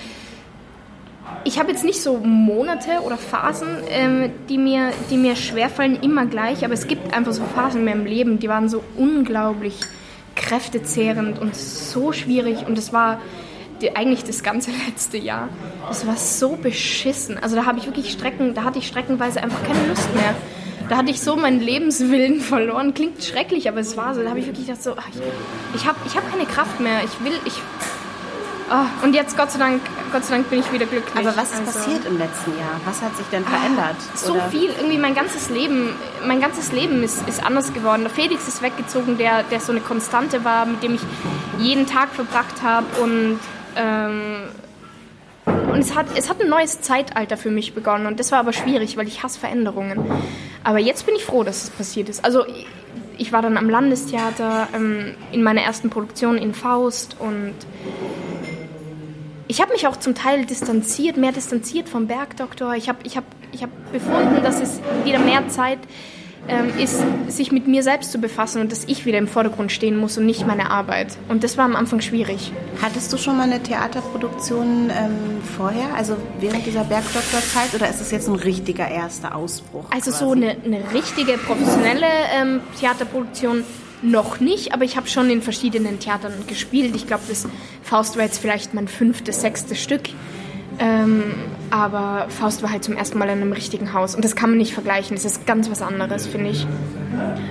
ich 1.45 1.59
habe 1.59 1.71
jetzt 1.71 1.85
nicht 1.85 2.01
so 2.01 2.17
Monate 2.19 3.01
oder 3.05 3.19
Phasen, 3.19 3.69
ähm, 3.89 4.31
die, 4.49 4.57
mir, 4.59 4.93
die 5.11 5.17
mir 5.17 5.37
schwerfallen, 5.37 5.99
immer 6.01 6.27
gleich, 6.27 6.65
aber 6.65 6.75
es 6.75 6.87
gibt 6.87 7.15
einfach 7.15 7.33
so 7.33 7.43
Phasen 7.55 7.81
in 7.81 7.85
meinem 7.85 8.07
Leben, 8.07 8.39
die 8.39 8.49
waren 8.49 8.69
so 8.69 8.83
unglaublich 8.97 9.79
kräftezehrend 10.37 11.39
und 11.39 11.57
so 11.57 12.13
schwierig 12.13 12.67
und 12.67 12.79
es 12.79 12.93
war 12.93 13.21
die, 13.81 13.97
eigentlich 13.97 14.25
das 14.25 14.43
ganze 14.43 14.71
letzte 14.87 15.19
Jahr. 15.19 15.49
Das 15.89 16.07
war 16.07 16.17
so 16.17 16.57
beschissen. 16.57 17.39
Also 17.39 17.57
da 17.57 17.67
habe 17.67 17.79
ich 17.79 17.87
wirklich 17.87 18.11
Strecken, 18.13 18.55
da 18.55 18.65
hatte 18.65 18.79
ich 18.79 18.87
streckenweise 18.87 19.43
einfach 19.43 19.63
keine 19.65 19.87
Lust 19.89 20.15
mehr. 20.15 20.35
Da 20.89 20.99
hatte 20.99 21.11
ich 21.11 21.21
so 21.21 21.37
meinen 21.37 21.61
Lebenswillen 21.61 22.41
verloren. 22.41 22.95
Klingt 22.95 23.23
schrecklich, 23.25 23.69
aber 23.69 23.81
es 23.81 23.97
war 23.97 24.15
so. 24.15 24.23
Da 24.23 24.31
habe 24.31 24.41
ich 24.41 24.47
wirklich 24.47 24.67
gedacht 24.67 24.83
so, 24.83 24.95
ach, 24.97 25.09
ich, 25.09 25.81
ich 25.81 25.87
habe 25.87 25.99
ich 26.07 26.17
hab 26.17 26.31
keine 26.31 26.45
Kraft 26.45 26.81
mehr. 26.81 27.01
Ich 27.05 27.25
will, 27.25 27.39
ich 27.47 27.55
Oh, 28.71 29.05
und 29.05 29.15
jetzt 29.15 29.37
Gott 29.37 29.51
sei 29.51 29.59
Dank, 29.59 29.83
Gott 30.11 30.25
sei 30.25 30.37
Dank 30.37 30.49
bin 30.49 30.61
ich 30.61 30.73
wieder 30.73 30.87
glücklich. 30.87 31.15
Aber 31.15 31.37
was 31.37 31.53
ist 31.53 31.61
also, 31.61 31.73
passiert 31.73 32.07
im 32.07 32.17
letzten 32.17 32.53
Jahr? 32.59 32.81
Was 32.87 33.03
hat 33.03 33.15
sich 33.17 33.27
denn 33.27 33.45
verändert? 33.45 33.97
so 34.15 34.33
oder? 34.33 34.49
viel. 34.49 34.71
Irgendwie 34.71 34.97
mein 34.97 35.15
ganzes 35.15 35.51
Leben, 35.51 35.91
mein 36.27 36.41
ganzes 36.41 36.73
Leben 36.73 37.03
ist, 37.03 37.29
ist 37.29 37.45
anders 37.45 37.75
geworden. 37.75 38.03
Der 38.03 38.11
Felix 38.11 38.49
ist 38.49 38.63
weggezogen, 38.63 39.19
der, 39.19 39.43
der 39.43 39.61
so 39.61 39.73
eine 39.73 39.83
Konstante 39.83 40.45
war, 40.45 40.65
mit 40.65 40.83
dem 40.83 40.95
ich 40.95 41.03
jeden 41.59 41.87
Tag 41.87 42.11
verbracht 42.11 42.63
habe 42.63 42.87
und 43.03 43.39
ähm, 43.77 44.45
und 45.47 45.81
es 45.81 45.95
hat, 45.95 46.07
es 46.15 46.31
hat 46.31 46.41
ein 46.41 46.49
neues 46.49 46.81
Zeitalter 46.81 47.37
für 47.37 47.51
mich 47.51 47.75
begonnen 47.75 48.07
und 48.07 48.19
das 48.19 48.33
war 48.33 48.39
aber 48.39 48.53
schwierig, 48.53 48.97
weil 48.97 49.09
ich 49.09 49.23
hasse 49.23 49.39
Veränderungen. 49.39 49.99
Aber 50.63 50.79
jetzt 50.79 51.05
bin 51.05 51.17
ich 51.17 51.25
froh, 51.25 51.43
dass 51.43 51.65
es 51.65 51.71
passiert 51.71 52.09
ist. 52.09 52.25
Also 52.25 52.47
ich 53.19 53.33
war 53.33 53.43
dann 53.43 53.57
am 53.57 53.69
Landestheater 53.69 54.69
ähm, 54.75 55.15
in 55.33 55.43
meiner 55.43 55.63
ersten 55.63 55.91
Produktion 55.91 56.39
in 56.39 56.55
Faust 56.55 57.17
und 57.19 57.55
ich 59.55 59.61
habe 59.61 59.73
mich 59.73 59.87
auch 59.87 59.97
zum 59.97 60.17
Teil 60.17 60.47
distanziert, 60.47 61.17
mehr 61.17 61.31
distanziert 61.31 61.89
vom 61.89 62.09
Bergdoktor. 62.09 62.75
Ich 62.75 62.89
habe 62.89 62.99
ich 63.05 63.17
hab, 63.17 63.23
ich 63.53 63.63
hab 63.63 63.71
befunden, 63.93 64.43
dass 64.43 64.61
es 64.61 64.81
wieder 65.05 65.21
mehr 65.21 65.47
Zeit 65.47 65.79
ähm, 66.49 66.77
ist, 66.77 67.01
sich 67.29 67.53
mit 67.53 67.69
mir 67.69 67.85
selbst 67.85 68.11
zu 68.11 68.19
befassen 68.19 68.61
und 68.61 68.73
dass 68.73 68.85
ich 68.87 69.07
wieder 69.07 69.17
im 69.17 69.29
Vordergrund 69.29 69.71
stehen 69.71 69.97
muss 69.97 70.19
und 70.19 70.27
nicht 70.27 70.45
meine 70.45 70.73
Arbeit. 70.73 71.17
Und 71.29 71.45
das 71.45 71.57
war 71.57 71.67
am 71.67 71.77
Anfang 71.77 72.01
schwierig. 72.01 72.51
Hattest 72.83 73.13
du 73.13 73.17
schon 73.17 73.37
mal 73.37 73.45
eine 73.45 73.63
Theaterproduktion 73.63 74.91
ähm, 74.91 75.41
vorher, 75.57 75.95
also 75.95 76.17
während 76.41 76.67
dieser 76.67 76.83
Bergdoktorzeit, 76.83 77.73
oder 77.77 77.89
ist 77.89 78.01
es 78.01 78.11
jetzt 78.11 78.29
ein 78.29 78.35
richtiger 78.35 78.89
erster 78.89 79.37
Ausbruch? 79.37 79.85
Also 79.91 80.11
quasi? 80.11 80.25
so 80.25 80.33
eine, 80.33 80.57
eine 80.65 80.83
richtige 80.93 81.39
professionelle 81.39 82.09
ähm, 82.37 82.61
Theaterproduktion 82.81 83.63
noch 84.05 84.41
nicht, 84.41 84.73
aber 84.73 84.85
ich 84.85 84.97
habe 84.97 85.09
schon 85.09 85.31
in 85.31 85.43
verschiedenen 85.43 85.99
Theatern 85.99 86.33
gespielt. 86.47 86.95
Ich 86.95 87.07
glaube, 87.07 87.25
das 87.29 87.47
Faust 87.83 88.17
war 88.17 88.25
jetzt 88.25 88.39
vielleicht 88.39 88.75
mein 88.75 88.89
fünftes, 88.89 89.41
sechstes 89.41 89.83
Stück. 89.83 90.11
Ähm, 90.79 91.23
aber 91.71 92.27
Faust 92.31 92.63
war 92.63 92.71
halt 92.71 92.85
zum 92.85 92.97
ersten 92.97 93.19
Mal 93.19 93.27
in 93.27 93.41
einem 93.41 93.53
richtigen 93.53 93.93
Haus 93.93 94.15
und 94.15 94.25
das 94.25 94.35
kann 94.35 94.51
man 94.51 94.59
nicht 94.59 94.75
vergleichen. 94.75 95.17
Das 95.17 95.25
ist 95.25 95.47
ganz 95.47 95.71
was 95.71 95.83
anderes, 95.83 96.27
finde 96.27 96.51
ich. 96.51 96.67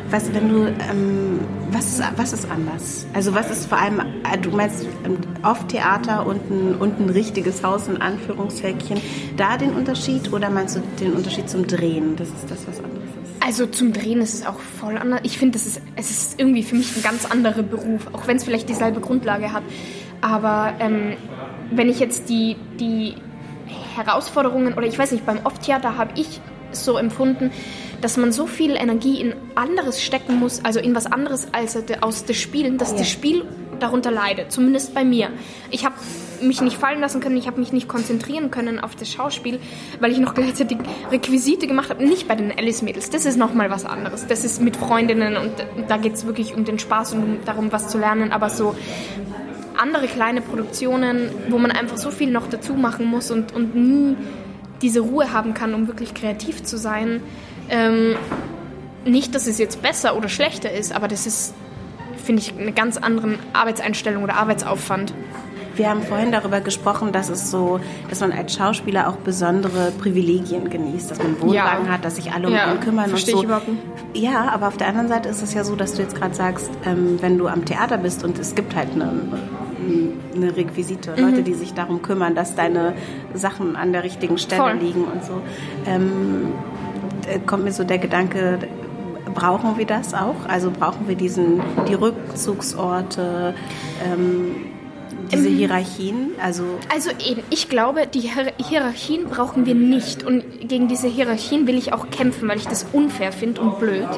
Was, 0.10 0.34
wenn 0.34 0.50
du, 0.50 0.68
ähm, 0.68 1.40
was, 1.72 2.00
ist, 2.00 2.04
was 2.18 2.34
ist 2.34 2.52
anders? 2.52 3.06
Also 3.14 3.34
was 3.34 3.50
ist 3.50 3.68
vor 3.68 3.78
allem, 3.78 4.00
äh, 4.00 4.38
du 4.42 4.50
meinst 4.52 4.86
ähm, 5.06 5.18
oft 5.42 5.70
Theater 5.70 6.26
und 6.26 6.52
ein, 6.52 6.76
und 6.76 7.00
ein 7.00 7.10
richtiges 7.10 7.64
Haus 7.64 7.88
in 7.88 8.02
Anführungshäkchen, 8.02 9.00
da 9.38 9.58
den 9.58 9.72
Unterschied 9.72 10.34
oder 10.34 10.50
meinst 10.50 10.76
du 10.76 10.82
den 11.00 11.14
Unterschied 11.14 11.50
zum 11.50 11.66
Drehen? 11.66 12.18
Das 12.18 12.28
ist 12.28 12.50
das, 12.50 12.68
was 12.68 12.84
anderes. 12.84 13.03
Also 13.46 13.66
zum 13.66 13.92
Drehen 13.92 14.22
ist 14.22 14.34
es 14.34 14.46
auch 14.46 14.60
voll 14.60 14.98
anders. 14.98 15.20
Ich 15.24 15.38
finde, 15.38 15.58
es 15.58 15.78
ist 16.12 16.40
irgendwie 16.40 16.64
für 16.64 16.76
mich 16.76 16.96
ein 16.96 17.04
ganz 17.04 17.26
anderer 17.26 17.62
Beruf, 17.62 18.08
auch 18.14 18.26
wenn 18.26 18.38
es 18.38 18.46
vielleicht 18.46 18.70
dieselbe 18.70 19.02
Grundlage 19.02 19.52
hat. 19.52 19.64
Aber 20.22 20.74
ähm, 20.80 21.18
wenn 21.70 21.90
ich 21.90 22.00
jetzt 22.00 22.30
die, 22.30 22.56
die 22.80 23.16
Herausforderungen, 23.96 24.74
oder 24.76 24.88
ich 24.88 24.98
weiß 24.98 25.12
nicht, 25.12 25.26
beim 25.26 25.40
Off-Theater 25.44 25.98
habe 25.98 26.14
ich 26.16 26.40
so 26.72 26.98
empfunden, 26.98 27.52
dass 28.00 28.16
man 28.16 28.32
so 28.32 28.48
viel 28.48 28.78
Energie 28.78 29.20
in 29.20 29.34
anderes 29.56 30.02
stecken 30.02 30.40
muss, 30.40 30.64
also 30.64 30.80
in 30.80 30.96
was 30.96 31.06
anderes 31.06 31.48
als 31.52 31.78
aus 32.02 32.24
dem 32.24 32.36
Spielen, 32.36 32.78
dass 32.78 32.96
das 32.96 33.10
Spiel 33.10 33.44
darunter 33.80 34.12
leidet, 34.12 34.54
zumindest 34.54 34.94
bei 34.94 35.04
mir. 35.04 35.30
Ich 35.70 35.84
habe 35.84 35.96
mich 36.44 36.62
nicht 36.62 36.78
fallen 36.78 37.02
lassen 37.02 37.22
können, 37.22 37.38
ich 37.38 37.48
habe 37.48 37.60
mich 37.60 37.74
nicht 37.74 37.88
konzentrieren 37.88 38.52
können 38.52 38.80
auf 38.80 38.96
das 38.96 39.12
Schauspiel, 39.12 39.60
weil 40.00 40.12
ich 40.12 40.20
noch 40.20 40.34
gleichzeitig 40.34 40.78
Requisite 41.12 41.68
gemacht 41.68 41.90
habe. 41.90 42.06
Nicht 42.06 42.28
bei 42.28 42.36
den 42.36 42.52
Alice-Mädels, 42.52 43.10
das 43.10 43.26
ist 43.26 43.38
nochmal 43.38 43.70
was 43.70 43.86
anderes. 43.86 44.28
Das 44.28 44.44
ist 44.44 44.62
mit 44.62 44.78
Freundinnen 44.78 45.38
und 45.38 45.52
da 45.88 45.98
geht 45.98 46.14
es 46.14 46.26
wirklich 46.26 46.56
um 46.56 46.66
den 46.66 46.80
Spaß 46.80 47.14
und 47.14 47.40
darum, 47.46 47.72
was 47.72 47.88
zu 47.90 47.98
lernen, 47.98 48.32
aber 48.32 48.50
so 48.50 48.76
andere 49.78 50.08
kleine 50.08 50.42
Produktionen, 50.42 51.30
wo 51.50 51.58
man 51.58 51.72
einfach 51.72 51.98
so 51.98 52.12
viel 52.12 52.32
noch 52.32 52.48
dazu 52.48 52.74
machen 52.74 53.06
muss 53.06 53.32
und, 53.32 53.54
und 53.54 53.76
nie 53.76 54.16
diese 54.82 55.00
Ruhe 55.00 55.32
haben 55.32 55.54
kann, 55.54 55.74
um 55.74 55.88
wirklich 55.88 56.14
kreativ 56.14 56.64
zu 56.64 56.78
sein. 56.78 57.22
Ähm, 57.70 58.16
nicht, 59.06 59.36
dass 59.36 59.48
es 59.48 59.58
jetzt 59.58 59.82
besser 59.82 60.16
oder 60.16 60.30
schlechter 60.30 60.72
ist, 60.72 60.94
aber 60.94 61.08
das 61.08 61.26
ist, 61.26 61.54
finde 62.24 62.42
ich, 62.42 62.58
eine 62.58 62.72
ganz 62.72 62.98
andere 62.98 63.38
Arbeitseinstellung 63.54 64.24
oder 64.24 64.36
Arbeitsaufwand. 64.36 65.14
Wir 65.76 65.90
haben 65.90 66.04
vorhin 66.04 66.32
darüber 66.32 66.62
gesprochen, 66.62 67.12
dass 67.12 67.30
es 67.30 67.50
so, 67.50 67.80
dass 68.10 68.20
man 68.20 68.32
als 68.32 68.56
Schauspieler 68.56 69.10
auch 69.10 69.16
besondere 69.18 69.92
Privilegien 70.00 70.70
genießt, 70.70 71.12
dass 71.12 71.18
man 71.18 71.40
Wohnwagen 71.42 71.86
ja. 71.86 71.92
hat, 71.92 72.06
dass 72.06 72.18
sich 72.18 72.32
alle 72.32 72.48
um 72.48 72.54
ja, 72.54 72.72
ihn 72.72 72.80
kümmern 72.80 73.12
und 73.12 73.18
so. 73.18 73.38
Ich 73.38 73.44
überhaupt 73.44 73.68
nicht. 73.68 73.82
Ja, 74.14 74.50
aber 74.50 74.68
auf 74.68 74.78
der 74.78 74.88
anderen 74.88 75.08
Seite 75.08 75.30
ist 75.30 75.42
es 75.42 75.54
ja 75.54 75.64
so, 75.64 75.76
dass 75.76 75.96
du 75.96 76.02
jetzt 76.02 76.16
gerade 76.16 76.36
sagst, 76.36 76.70
ähm, 76.86 77.18
wenn 77.22 77.38
du 77.38 77.48
am 77.48 77.66
Theater 77.66 77.98
bist 77.98 78.24
und 78.24 78.38
es 78.40 78.54
gibt 78.56 78.76
halt 78.76 78.90
eine 78.94 79.12
eine 80.36 80.56
Requisite, 80.56 81.12
mhm. 81.12 81.24
Leute, 81.24 81.44
die 81.44 81.54
sich 81.54 81.74
darum 81.74 82.02
kümmern, 82.02 82.36
dass 82.36 82.56
deine 82.56 82.94
Sachen 83.34 83.76
an 83.76 83.92
der 83.92 84.04
richtigen 84.04 84.38
Stelle 84.38 84.62
Voll. 84.62 84.78
liegen 84.78 85.04
und 85.06 85.24
so. 85.24 85.42
Ähm, 85.86 86.54
kommt 87.46 87.64
mir 87.64 87.72
so 87.72 87.84
der 87.84 87.98
Gedanke, 87.98 88.60
brauchen 89.34 89.78
wir 89.78 89.86
das 89.86 90.14
auch? 90.14 90.36
Also 90.48 90.72
brauchen 90.72 91.08
wir 91.08 91.16
diesen, 91.16 91.62
die 91.88 91.94
Rückzugsorte, 91.94 93.56
ähm, 94.06 94.56
diese 95.32 95.50
ähm, 95.50 95.58
Hierarchien? 95.58 96.32
Also, 96.42 96.64
also 96.94 97.10
eben, 97.12 97.44
ich 97.50 97.70
glaube, 97.70 98.08
die 98.08 98.30
Hierarchien 98.58 99.26
brauchen 99.26 99.66
wir 99.66 99.76
nicht. 99.76 100.24
Und 100.24 100.44
gegen 100.68 100.88
diese 100.88 101.08
Hierarchien 101.08 101.68
will 101.68 101.78
ich 101.78 101.94
auch 101.94 102.10
kämpfen, 102.10 102.48
weil 102.48 102.58
ich 102.58 102.68
das 102.68 102.86
unfair 102.94 103.32
finde 103.32 103.62
und 103.62 103.80
blöd. 103.80 104.10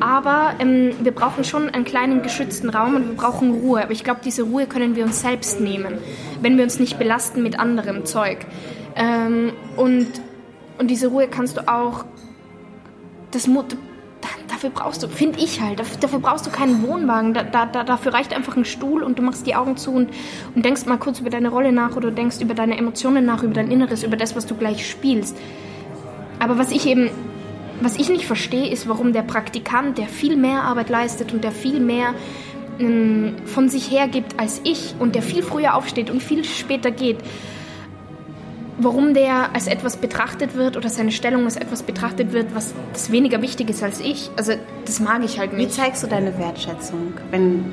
Aber 0.00 0.54
ähm, 0.58 0.92
wir 1.02 1.12
brauchen 1.12 1.44
schon 1.44 1.68
einen 1.70 1.84
kleinen 1.84 2.22
geschützten 2.22 2.70
Raum 2.70 2.96
und 2.96 3.08
wir 3.08 3.16
brauchen 3.16 3.52
Ruhe. 3.52 3.82
Aber 3.82 3.92
ich 3.92 4.04
glaube, 4.04 4.20
diese 4.24 4.42
Ruhe 4.42 4.66
können 4.66 4.96
wir 4.96 5.04
uns 5.04 5.20
selbst 5.20 5.60
nehmen, 5.60 5.98
wenn 6.40 6.56
wir 6.56 6.64
uns 6.64 6.80
nicht 6.80 6.98
belasten 6.98 7.42
mit 7.42 7.58
anderem 7.58 8.04
Zeug. 8.04 8.38
Ähm, 8.96 9.52
und, 9.76 10.08
und 10.78 10.88
diese 10.88 11.08
Ruhe 11.08 11.28
kannst 11.28 11.56
du 11.56 11.68
auch, 11.68 12.04
das, 13.30 13.48
dafür 14.60 14.70
brauchst 14.70 15.02
du, 15.02 15.08
finde 15.08 15.38
ich 15.38 15.62
halt, 15.62 15.80
dafür, 15.80 16.18
brauchst 16.18 16.46
du 16.46 16.50
keinen 16.50 16.86
Wohnwagen. 16.86 17.32
Da, 17.32 17.42
da, 17.44 17.82
dafür 17.82 18.12
reicht 18.12 18.34
einfach 18.34 18.56
ein 18.58 18.66
Stuhl 18.66 19.02
und 19.02 19.18
du 19.18 19.22
machst 19.22 19.46
die 19.46 19.54
Augen 19.54 19.78
zu 19.78 19.90
und, 19.90 20.10
und 20.54 20.64
denkst 20.64 20.84
mal 20.84 20.98
kurz 20.98 21.20
über 21.20 21.30
deine 21.30 21.48
Rolle 21.48 21.72
nach 21.72 21.96
oder 21.96 22.10
denkst 22.10 22.40
über 22.40 22.52
deine 22.52 22.76
Emotionen 22.76 23.24
nach, 23.24 23.42
über 23.42 23.54
dein 23.54 23.70
Inneres, 23.70 24.02
über 24.02 24.18
das, 24.18 24.36
was 24.36 24.44
du 24.44 24.54
gleich 24.54 24.88
spielst. 24.88 25.34
Aber 26.40 26.58
was 26.58 26.72
ich 26.72 26.86
eben 26.86 27.10
was 27.82 27.96
ich 27.96 28.10
nicht 28.10 28.26
verstehe, 28.26 28.68
ist, 28.68 28.90
warum 28.90 29.14
der 29.14 29.22
Praktikant, 29.22 29.96
der 29.96 30.06
viel 30.06 30.36
mehr 30.36 30.64
Arbeit 30.64 30.90
leistet 30.90 31.32
und 31.32 31.42
der 31.42 31.50
viel 31.50 31.80
mehr 31.80 32.12
ähm, 32.78 33.36
von 33.46 33.70
sich 33.70 33.90
her 33.90 34.06
gibt 34.06 34.38
als 34.38 34.60
ich 34.64 34.94
und 34.98 35.14
der 35.14 35.22
viel 35.22 35.42
früher 35.42 35.74
aufsteht 35.74 36.10
und 36.10 36.22
viel 36.22 36.44
später 36.44 36.90
geht, 36.90 37.16
warum 38.82 39.14
der 39.14 39.54
als 39.54 39.66
etwas 39.66 39.96
betrachtet 39.96 40.54
wird 40.54 40.76
oder 40.76 40.88
seine 40.88 41.12
Stellung 41.12 41.44
als 41.44 41.56
etwas 41.56 41.82
betrachtet 41.82 42.32
wird, 42.32 42.54
was 42.54 42.74
das 42.92 43.10
weniger 43.12 43.42
wichtig 43.42 43.70
ist 43.70 43.82
als 43.82 44.00
ich. 44.00 44.30
Also 44.36 44.52
das 44.84 45.00
mag 45.00 45.22
ich 45.24 45.38
halt 45.38 45.52
nicht. 45.52 45.70
Wie 45.70 45.72
zeigst 45.72 46.02
du 46.02 46.06
deine 46.06 46.36
Wertschätzung, 46.38 47.14
wenn 47.30 47.72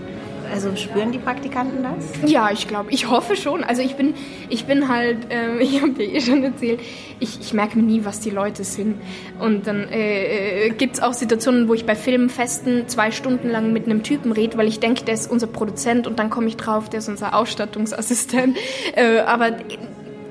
also 0.52 0.76
spüren 0.76 1.12
die 1.12 1.18
Praktikanten 1.18 1.84
das? 1.84 2.30
Ja, 2.30 2.52
ich 2.52 2.68
glaube, 2.68 2.92
ich 2.92 3.10
hoffe 3.10 3.36
schon. 3.36 3.64
Also 3.64 3.82
ich 3.82 3.96
bin, 3.96 4.14
ich 4.50 4.66
bin 4.66 4.88
halt, 4.88 5.28
ähm, 5.30 5.58
ich 5.60 5.82
habe 5.82 5.92
dir 5.92 6.06
eh 6.06 6.22
schon 6.22 6.44
erzählt, 6.44 6.80
ich, 7.20 7.40
ich 7.42 7.54
merke 7.54 7.78
mir 7.78 7.84
nie, 7.84 8.06
was 8.06 8.20
die 8.20 8.30
Leute 8.30 8.64
sind. 8.64 8.96
Und 9.40 9.68
dann 9.68 9.90
äh, 9.90 10.68
äh 10.68 10.70
gibt 10.70 10.96
es 10.96 11.02
auch 11.02 11.14
Situationen, 11.14 11.68
wo 11.68 11.74
ich 11.74 11.86
bei 11.86 11.96
Filmfesten 11.96 12.88
zwei 12.88 13.12
Stunden 13.12 13.50
lang 13.50 13.74
mit 13.74 13.86
einem 13.86 14.04
Typen 14.04 14.32
rede, 14.32 14.58
weil 14.58 14.68
ich 14.68 14.80
denke, 14.80 15.04
der 15.04 15.16
ist 15.16 15.30
unser 15.30 15.48
Produzent 15.48 16.08
und 16.08 16.20
dann 16.20 16.30
komme 16.30 16.48
ich 16.48 16.58
drauf, 16.58 16.90
der 16.90 17.00
ist 17.00 17.10
unser 17.10 17.36
Ausstattungsassistent. 17.36 18.58
Äh, 18.96 19.20
aber 19.20 19.52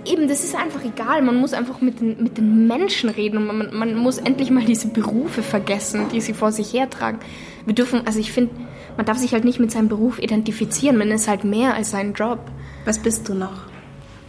eben, 0.07 0.29
das 0.29 0.45
ist 0.45 0.55
einfach 0.55 0.85
egal. 0.85 1.23
Man 1.23 1.37
muss 1.37 1.53
einfach 1.53 1.81
mit 1.81 2.01
den, 2.01 2.23
mit 2.23 2.39
den 2.39 2.67
Menschen 2.67 3.11
reden 3.11 3.39
und 3.39 3.47
man, 3.47 3.75
man 3.75 3.95
muss 3.97 4.19
endlich 4.19 4.51
mal 4.51 4.65
diese 4.65 4.89
Berufe 4.89 5.43
vergessen, 5.43 6.09
die 6.13 6.21
sie 6.21 6.35
vor 6.35 6.53
sich 6.53 6.73
hertragen. 6.73 7.19
Wir 7.65 7.75
dürfen, 7.75 8.07
also 8.07 8.19
ich 8.19 8.33
finde, 8.33 8.55
man 8.97 9.07
darf 9.07 9.19
sich 9.19 9.33
halt 9.33 9.45
nicht 9.45 9.61
mit 9.61 9.71
seinem 9.71 9.89
Beruf 9.89 10.19
identifizieren. 10.19 10.97
Man 10.97 11.11
ist 11.11 11.29
halt 11.29 11.45
mehr 11.45 11.75
als 11.75 11.91
sein 11.91 12.15
Job. 12.15 12.41
Was 12.85 12.99
bist 12.99 13.29
du 13.29 13.35
noch? 13.35 13.65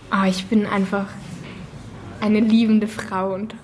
Ah, 0.09 0.27
ich 0.27 0.45
bin 0.47 0.65
einfach 0.65 1.07
eine 2.19 2.39
liebende 2.39 2.87
Frau 2.87 3.33
und 3.33 3.55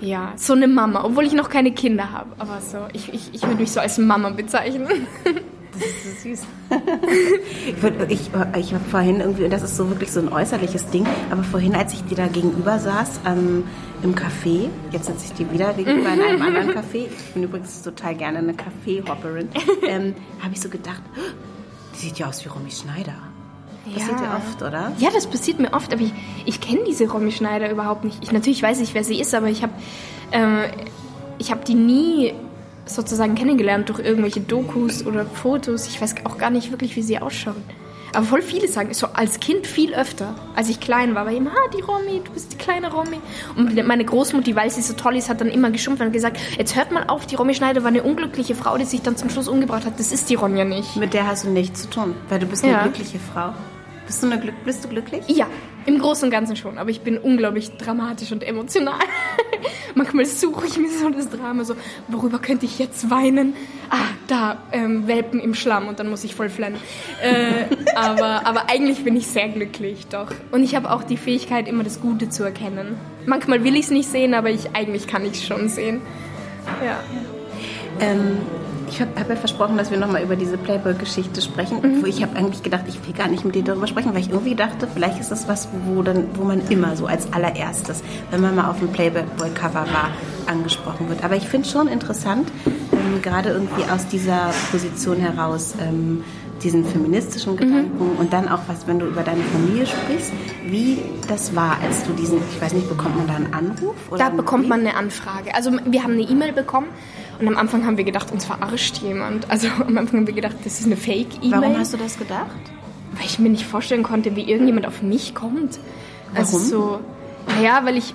ja, 0.00 0.32
so 0.36 0.52
eine 0.52 0.68
Mama, 0.68 1.04
obwohl 1.04 1.24
ich 1.24 1.32
noch 1.32 1.50
keine 1.50 1.72
Kinder 1.72 2.12
habe. 2.12 2.30
Aber 2.38 2.60
so, 2.60 2.78
ich, 2.92 3.12
ich, 3.12 3.34
ich 3.34 3.42
würde 3.42 3.60
mich 3.60 3.72
so 3.72 3.80
als 3.80 3.98
Mama 3.98 4.30
bezeichnen. 4.30 5.06
Das 5.78 5.88
ist 5.88 6.22
so 6.22 6.28
süß. 6.28 6.46
ich, 8.08 8.20
ich, 8.20 8.30
ich 8.56 8.74
habe 8.74 8.84
vorhin 8.90 9.20
irgendwie, 9.20 9.48
das 9.48 9.62
ist 9.62 9.76
so 9.76 9.88
wirklich 9.88 10.10
so 10.10 10.20
ein 10.20 10.32
äußerliches 10.32 10.86
Ding, 10.90 11.06
aber 11.30 11.44
vorhin, 11.44 11.74
als 11.74 11.92
ich 11.92 12.04
dir 12.04 12.16
da 12.16 12.26
gegenüber 12.26 12.78
saß, 12.78 13.20
ähm, 13.26 13.64
im 14.02 14.14
Café, 14.14 14.68
jetzt 14.92 15.06
sitze 15.06 15.26
ich 15.26 15.32
dir 15.32 15.52
wieder 15.52 15.72
gegenüber 15.72 16.12
in 16.12 16.20
einem 16.20 16.42
anderen 16.42 16.70
Café, 16.70 17.06
ich 17.06 17.34
bin 17.34 17.44
übrigens 17.44 17.82
total 17.82 18.14
gerne 18.14 18.38
eine 18.38 18.54
Kaffee-Hopperin, 18.54 19.48
ähm, 19.88 20.14
habe 20.40 20.54
ich 20.54 20.60
so 20.60 20.68
gedacht, 20.68 21.02
die 21.94 21.98
sieht 21.98 22.18
ja 22.18 22.28
aus 22.28 22.44
wie 22.44 22.48
Romy 22.48 22.70
Schneider. 22.70 23.14
Passiert 23.92 24.20
ja. 24.20 24.36
oft, 24.36 24.62
oder? 24.62 24.92
Ja, 24.98 25.08
das 25.12 25.26
passiert 25.26 25.60
mir 25.60 25.72
oft, 25.72 25.92
aber 25.92 26.02
ich, 26.02 26.12
ich 26.44 26.60
kenne 26.60 26.80
diese 26.86 27.08
Romy 27.08 27.32
Schneider 27.32 27.70
überhaupt 27.70 28.04
nicht. 28.04 28.18
Ich, 28.22 28.32
natürlich 28.32 28.62
weiß 28.62 28.80
ich, 28.80 28.92
wer 28.92 29.02
sie 29.02 29.18
ist, 29.18 29.34
aber 29.34 29.46
ich 29.46 29.62
habe 29.62 29.72
äh, 30.30 30.68
hab 31.44 31.64
die 31.64 31.74
nie 31.74 32.34
sozusagen 32.88 33.34
kennengelernt 33.34 33.88
durch 33.88 34.00
irgendwelche 34.00 34.40
Dokus 34.40 35.06
oder 35.06 35.26
Fotos. 35.26 35.86
Ich 35.86 36.00
weiß 36.00 36.16
auch 36.24 36.38
gar 36.38 36.50
nicht 36.50 36.70
wirklich, 36.70 36.96
wie 36.96 37.02
sie 37.02 37.18
ausschaut. 37.18 37.56
Aber 38.14 38.24
voll 38.24 38.42
viele 38.42 38.68
sagen, 38.68 38.94
so 38.94 39.08
als 39.08 39.38
Kind 39.38 39.66
viel 39.66 39.94
öfter, 39.94 40.34
als 40.56 40.68
ich 40.68 40.80
klein 40.80 41.14
war, 41.14 41.26
war 41.26 41.32
immer, 41.32 41.50
ah, 41.50 41.70
die 41.76 41.82
Romy, 41.82 42.22
du 42.24 42.32
bist 42.32 42.52
die 42.52 42.56
kleine 42.56 42.90
Romy. 42.90 43.20
Und 43.56 43.74
meine 43.86 44.04
Großmutter, 44.04 44.56
weil 44.56 44.70
sie 44.70 44.82
so 44.82 44.94
toll 44.94 45.16
ist, 45.16 45.28
hat 45.28 45.40
dann 45.40 45.48
immer 45.48 45.70
geschumpft 45.70 46.02
und 46.02 46.12
gesagt, 46.12 46.38
jetzt 46.56 46.74
hört 46.74 46.90
mal 46.90 47.04
auf, 47.08 47.26
die 47.26 47.34
Romy 47.34 47.54
Schneider 47.54 47.82
war 47.82 47.88
eine 47.88 48.02
unglückliche 48.02 48.54
Frau, 48.54 48.78
die 48.78 48.84
sich 48.84 49.02
dann 49.02 49.16
zum 49.16 49.28
Schluss 49.28 49.46
umgebracht 49.46 49.84
hat. 49.84 49.98
Das 49.98 50.10
ist 50.10 50.30
die 50.30 50.36
Ronja 50.36 50.64
nicht. 50.64 50.96
Mit 50.96 51.12
der 51.12 51.26
hast 51.26 51.44
du 51.44 51.50
nichts 51.50 51.82
zu 51.82 51.90
tun, 51.90 52.14
weil 52.28 52.38
du 52.38 52.46
bist 52.46 52.64
eine 52.64 52.72
ja. 52.72 52.82
glückliche 52.82 53.18
Frau. 53.18 53.52
Bist 54.06 54.22
du, 54.22 54.26
eine 54.26 54.40
Glück 54.40 54.54
bist 54.64 54.84
du 54.84 54.88
glücklich? 54.88 55.22
Ja, 55.28 55.46
im 55.88 55.98
Großen 55.98 56.24
und 56.24 56.30
Ganzen 56.30 56.54
schon. 56.54 56.76
Aber 56.76 56.90
ich 56.90 57.00
bin 57.00 57.16
unglaublich 57.16 57.70
dramatisch 57.78 58.30
und 58.30 58.44
emotional. 58.44 59.00
Manchmal 59.94 60.26
suche 60.26 60.66
ich 60.66 60.76
mir 60.76 60.90
so 60.90 61.08
das 61.08 61.30
Drama, 61.30 61.64
so, 61.64 61.74
worüber 62.08 62.38
könnte 62.38 62.66
ich 62.66 62.78
jetzt 62.78 63.10
weinen? 63.10 63.54
Ah, 63.88 63.96
da, 64.26 64.62
ähm, 64.70 65.08
Welpen 65.08 65.40
im 65.40 65.54
Schlamm 65.54 65.88
und 65.88 65.98
dann 65.98 66.10
muss 66.10 66.24
ich 66.24 66.34
voll 66.34 66.50
flennen. 66.50 66.76
Äh, 67.22 67.74
aber, 67.96 68.46
aber 68.46 68.68
eigentlich 68.68 69.02
bin 69.02 69.16
ich 69.16 69.26
sehr 69.28 69.48
glücklich, 69.48 70.06
doch. 70.08 70.30
Und 70.52 70.62
ich 70.62 70.76
habe 70.76 70.90
auch 70.90 71.02
die 71.02 71.16
Fähigkeit, 71.16 71.66
immer 71.66 71.84
das 71.84 72.02
Gute 72.02 72.28
zu 72.28 72.44
erkennen. 72.44 72.96
Manchmal 73.24 73.64
will 73.64 73.74
ich 73.74 73.86
es 73.86 73.90
nicht 73.90 74.10
sehen, 74.10 74.34
aber 74.34 74.50
ich, 74.50 74.76
eigentlich 74.76 75.06
kann 75.06 75.24
ich 75.24 75.32
es 75.32 75.46
schon 75.46 75.70
sehen. 75.70 76.02
Ja. 76.84 77.00
Ähm, 78.00 78.36
ich 78.88 79.00
habe 79.00 79.10
hab 79.18 79.28
ja 79.28 79.36
versprochen, 79.36 79.76
dass 79.76 79.90
wir 79.90 79.98
nochmal 79.98 80.22
über 80.22 80.36
diese 80.36 80.56
Playboy-Geschichte 80.56 81.40
sprechen. 81.40 81.80
Mhm. 81.82 82.06
Ich 82.06 82.22
habe 82.22 82.36
eigentlich 82.36 82.62
gedacht, 82.62 82.84
ich 82.88 83.06
will 83.06 83.14
gar 83.14 83.28
nicht 83.28 83.44
mit 83.44 83.54
dir 83.54 83.62
darüber 83.62 83.86
sprechen, 83.86 84.12
weil 84.14 84.20
ich 84.20 84.30
irgendwie 84.30 84.54
dachte, 84.54 84.88
vielleicht 84.92 85.20
ist 85.20 85.30
das 85.30 85.48
was, 85.48 85.68
wo, 85.86 86.02
dann, 86.02 86.28
wo 86.34 86.44
man 86.44 86.60
immer 86.68 86.96
so 86.96 87.06
als 87.06 87.32
allererstes, 87.32 88.02
wenn 88.30 88.40
man 88.40 88.56
mal 88.56 88.68
auf 88.68 88.78
dem 88.78 88.88
Playboy-Cover 88.88 89.86
war, 89.92 90.10
angesprochen 90.46 91.08
wird. 91.08 91.22
Aber 91.24 91.36
ich 91.36 91.48
finde 91.48 91.66
es 91.66 91.72
schon 91.72 91.88
interessant, 91.88 92.50
ähm, 92.66 93.22
gerade 93.22 93.50
irgendwie 93.50 93.84
aus 93.90 94.06
dieser 94.08 94.50
Position 94.70 95.18
heraus, 95.18 95.74
ähm, 95.80 96.24
diesen 96.62 96.84
feministischen 96.84 97.52
mhm. 97.52 97.56
Gedanken 97.56 98.12
mhm. 98.12 98.18
und 98.18 98.32
dann 98.32 98.48
auch 98.48 98.60
was, 98.66 98.86
wenn 98.86 98.98
du 98.98 99.06
über 99.06 99.22
deine 99.22 99.42
Familie 99.42 99.86
sprichst, 99.86 100.32
wie 100.66 100.98
das 101.28 101.54
war, 101.54 101.78
als 101.82 102.04
du 102.04 102.12
diesen, 102.12 102.38
ich 102.52 102.60
weiß 102.60 102.72
nicht, 102.72 102.88
bekommt 102.88 103.16
man 103.16 103.26
da 103.26 103.34
einen 103.34 103.54
Anruf? 103.54 103.94
da 104.16 104.30
bekommt 104.30 104.68
man 104.68 104.80
eine 104.80 104.96
Anfrage. 104.96 105.54
Also 105.54 105.70
wir 105.84 106.02
haben 106.02 106.14
eine 106.14 106.22
E-Mail 106.22 106.52
bekommen 106.52 106.88
und 107.40 107.48
am 107.48 107.56
Anfang 107.56 107.86
haben 107.86 107.96
wir 107.96 108.04
gedacht, 108.04 108.32
uns 108.32 108.44
verarscht 108.44 108.98
jemand. 108.98 109.50
Also 109.50 109.68
am 109.86 109.96
Anfang 109.96 110.20
haben 110.20 110.26
wir 110.26 110.34
gedacht, 110.34 110.56
das 110.64 110.80
ist 110.80 110.86
eine 110.86 110.96
Fake-E-Mail. 110.96 111.60
Warum 111.60 111.78
hast 111.78 111.92
du 111.92 111.96
das 111.96 112.18
gedacht? 112.18 112.48
Weil 113.12 113.26
ich 113.26 113.38
mir 113.38 113.48
nicht 113.48 113.64
vorstellen 113.64 114.02
konnte, 114.02 114.36
wie 114.36 114.42
irgendjemand 114.42 114.86
auf 114.86 115.02
mich 115.02 115.34
kommt. 115.34 115.78
Also 116.34 116.58
Warum? 116.58 116.58
Also 116.58 116.58
so, 116.58 117.00
naja, 117.46 117.80
weil 117.84 117.96
ich 117.96 118.14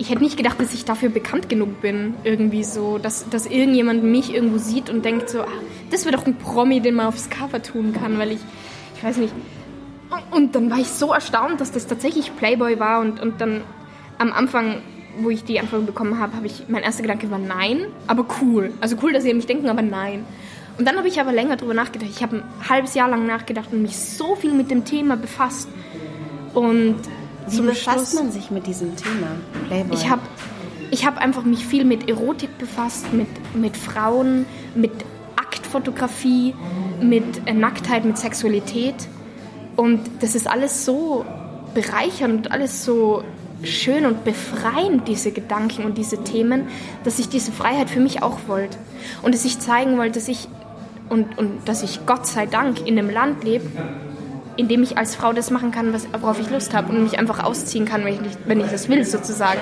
ich 0.00 0.08
hätte 0.08 0.22
nicht 0.22 0.38
gedacht, 0.38 0.58
dass 0.58 0.72
ich 0.72 0.86
dafür 0.86 1.10
bekannt 1.10 1.50
genug 1.50 1.82
bin, 1.82 2.14
irgendwie 2.24 2.64
so, 2.64 2.96
dass, 2.96 3.28
dass 3.28 3.44
irgendjemand 3.44 4.02
mich 4.02 4.32
irgendwo 4.32 4.56
sieht 4.56 4.88
und 4.88 5.04
denkt 5.04 5.28
so, 5.28 5.42
ah, 5.42 5.48
das 5.90 6.06
wäre 6.06 6.16
doch 6.16 6.24
ein 6.24 6.36
Promi, 6.36 6.80
den 6.80 6.94
man 6.94 7.06
aufs 7.06 7.28
Cover 7.28 7.62
tun 7.62 7.92
kann, 7.92 8.18
weil 8.18 8.32
ich, 8.32 8.38
ich 8.96 9.04
weiß 9.04 9.18
nicht. 9.18 9.34
Und 10.30 10.54
dann 10.54 10.70
war 10.70 10.78
ich 10.78 10.88
so 10.88 11.12
erstaunt, 11.12 11.60
dass 11.60 11.70
das 11.70 11.86
tatsächlich 11.86 12.34
Playboy 12.34 12.80
war 12.80 13.00
und, 13.02 13.20
und 13.20 13.42
dann 13.42 13.60
am 14.16 14.32
Anfang 14.32 14.80
wo 15.18 15.30
ich 15.30 15.44
die 15.44 15.60
Antwort 15.60 15.86
bekommen 15.86 16.18
habe, 16.18 16.36
habe 16.36 16.46
ich, 16.46 16.64
mein 16.68 16.82
erster 16.82 17.02
Gedanke 17.02 17.30
war 17.30 17.38
nein, 17.38 17.86
aber 18.06 18.26
cool. 18.40 18.72
Also 18.80 18.96
cool, 19.02 19.12
dass 19.12 19.22
sie 19.22 19.30
an 19.30 19.36
mich 19.36 19.46
denken, 19.46 19.68
aber 19.68 19.82
nein. 19.82 20.24
Und 20.78 20.86
dann 20.86 20.96
habe 20.96 21.08
ich 21.08 21.20
aber 21.20 21.32
länger 21.32 21.56
darüber 21.56 21.74
nachgedacht. 21.74 22.10
Ich 22.10 22.22
habe 22.22 22.36
ein 22.36 22.68
halbes 22.68 22.94
Jahr 22.94 23.08
lang 23.08 23.26
nachgedacht 23.26 23.72
und 23.72 23.82
mich 23.82 23.96
so 23.96 24.34
viel 24.36 24.52
mit 24.52 24.70
dem 24.70 24.84
Thema 24.84 25.16
befasst. 25.16 25.68
Und 26.54 26.96
wie 27.48 27.60
befasst 27.60 28.12
Schluss, 28.12 28.14
man 28.14 28.32
sich 28.32 28.50
mit 28.50 28.66
diesem 28.66 28.96
Thema? 28.96 29.36
Playboy. 29.66 29.94
Ich 29.94 30.08
habe 30.08 30.22
ich 30.90 31.06
hab 31.06 31.18
einfach 31.18 31.44
mich 31.44 31.66
viel 31.66 31.84
mit 31.84 32.08
Erotik 32.08 32.58
befasst, 32.58 33.12
mit, 33.12 33.28
mit 33.54 33.76
Frauen, 33.76 34.46
mit 34.74 34.92
Aktfotografie, 35.36 36.54
mit 37.00 37.46
äh, 37.46 37.52
Nacktheit, 37.52 38.04
mit 38.04 38.18
Sexualität. 38.18 38.94
Und 39.76 40.00
das 40.20 40.34
ist 40.34 40.48
alles 40.48 40.84
so 40.84 41.24
bereichernd 41.74 42.46
und 42.46 42.52
alles 42.52 42.84
so 42.84 43.22
schön 43.62 44.06
und 44.06 44.24
befreiend, 44.24 45.08
diese 45.08 45.32
Gedanken 45.32 45.84
und 45.84 45.98
diese 45.98 46.22
Themen, 46.22 46.68
dass 47.04 47.18
ich 47.18 47.28
diese 47.28 47.52
Freiheit 47.52 47.90
für 47.90 48.00
mich 48.00 48.22
auch 48.22 48.38
wollte. 48.46 48.78
Und 49.22 49.34
dass 49.34 49.44
ich 49.44 49.58
zeigen 49.58 49.98
wollte, 49.98 50.18
dass 50.18 50.28
ich, 50.28 50.48
und, 51.08 51.38
und 51.38 51.68
dass 51.68 51.82
ich 51.82 52.06
Gott 52.06 52.26
sei 52.26 52.46
Dank 52.46 52.86
in 52.86 52.98
einem 52.98 53.10
Land 53.10 53.44
lebe, 53.44 53.66
in 54.56 54.68
dem 54.68 54.82
ich 54.82 54.98
als 54.98 55.14
Frau 55.14 55.32
das 55.32 55.50
machen 55.50 55.70
kann, 55.70 55.92
was, 55.92 56.06
worauf 56.20 56.40
ich 56.40 56.50
Lust 56.50 56.74
habe 56.74 56.92
und 56.92 57.02
mich 57.02 57.18
einfach 57.18 57.42
ausziehen 57.42 57.84
kann, 57.84 58.04
wenn 58.04 58.14
ich, 58.14 58.20
wenn 58.46 58.60
ich 58.60 58.66
das 58.66 58.88
will, 58.88 59.04
sozusagen. 59.04 59.60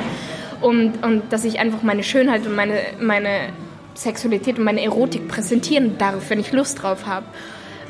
Und, 0.61 1.05
und 1.05 1.23
dass 1.31 1.45
ich 1.45 1.61
einfach 1.61 1.83
meine 1.83 2.03
Schönheit 2.03 2.47
und 2.47 2.55
meine, 2.55 2.81
meine 3.01 3.51
Sexualität 3.95 4.59
und 4.59 4.65
meine 4.65 4.83
Erotik 4.83 5.29
präsentieren 5.29 5.99
darf, 5.99 6.31
wenn 6.31 6.41
ich 6.41 6.53
Lust 6.53 6.83
drauf 6.83 7.07
habe. 7.07 7.27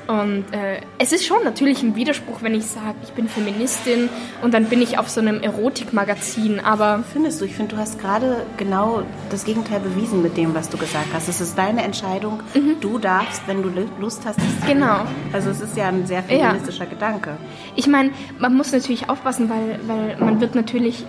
Und 0.09 0.47
äh, 0.53 0.81
es 0.99 1.13
ist 1.13 1.27
schon 1.27 1.45
natürlich 1.45 1.83
ein 1.83 1.95
Widerspruch, 1.95 2.41
wenn 2.41 2.55
ich 2.55 2.65
sage, 2.65 2.97
ich 3.03 3.11
bin 3.11 3.29
Feministin 3.29 4.09
und 4.43 4.55
dann 4.55 4.65
bin 4.65 4.81
ich 4.81 4.99
auf 4.99 5.11
so 5.11 5.21
einem 5.21 5.43
Erotikmagazin, 5.43 6.61
aber... 6.61 7.05
Findest 7.13 7.43
du? 7.43 7.45
Ich 7.45 7.55
finde, 7.55 7.75
du 7.75 7.81
hast 7.81 7.99
gerade 7.99 8.47
genau 8.57 9.03
das 9.29 9.45
Gegenteil 9.45 9.81
bewiesen 9.81 10.23
mit 10.23 10.39
dem, 10.39 10.55
was 10.55 10.71
du 10.71 10.79
gesagt 10.79 11.09
hast. 11.13 11.29
Es 11.29 11.43
ist 11.43 11.59
deine 11.59 11.83
Entscheidung. 11.83 12.43
Mhm. 12.55 12.77
Du 12.81 12.99
darfst, 12.99 13.43
wenn 13.47 13.63
du 13.63 13.71
Lust 14.01 14.23
hast, 14.25 14.39
Genau. 14.67 15.01
Also 15.33 15.51
es 15.51 15.61
ist 15.61 15.77
ja 15.77 15.89
ein 15.89 16.07
sehr 16.07 16.23
feministischer 16.23 16.85
ja. 16.85 16.91
Gedanke. 16.91 17.37
Ich 17.77 17.87
meine, 17.87 18.11
man 18.39 18.57
muss 18.57 18.73
natürlich 18.73 19.11
aufpassen, 19.11 19.51
weil, 19.51 19.79
weil 19.87 20.17
man 20.19 20.41
wird 20.41 20.55
natürlich 20.55 21.05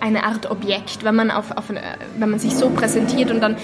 eine 0.00 0.24
Art 0.24 0.50
Objekt, 0.50 1.04
wenn 1.04 1.14
man, 1.14 1.30
auf, 1.30 1.52
auf, 1.56 1.64
wenn 1.70 2.30
man 2.30 2.38
sich 2.38 2.54
so 2.54 2.68
präsentiert 2.68 3.30
und 3.30 3.40
dann 3.40 3.56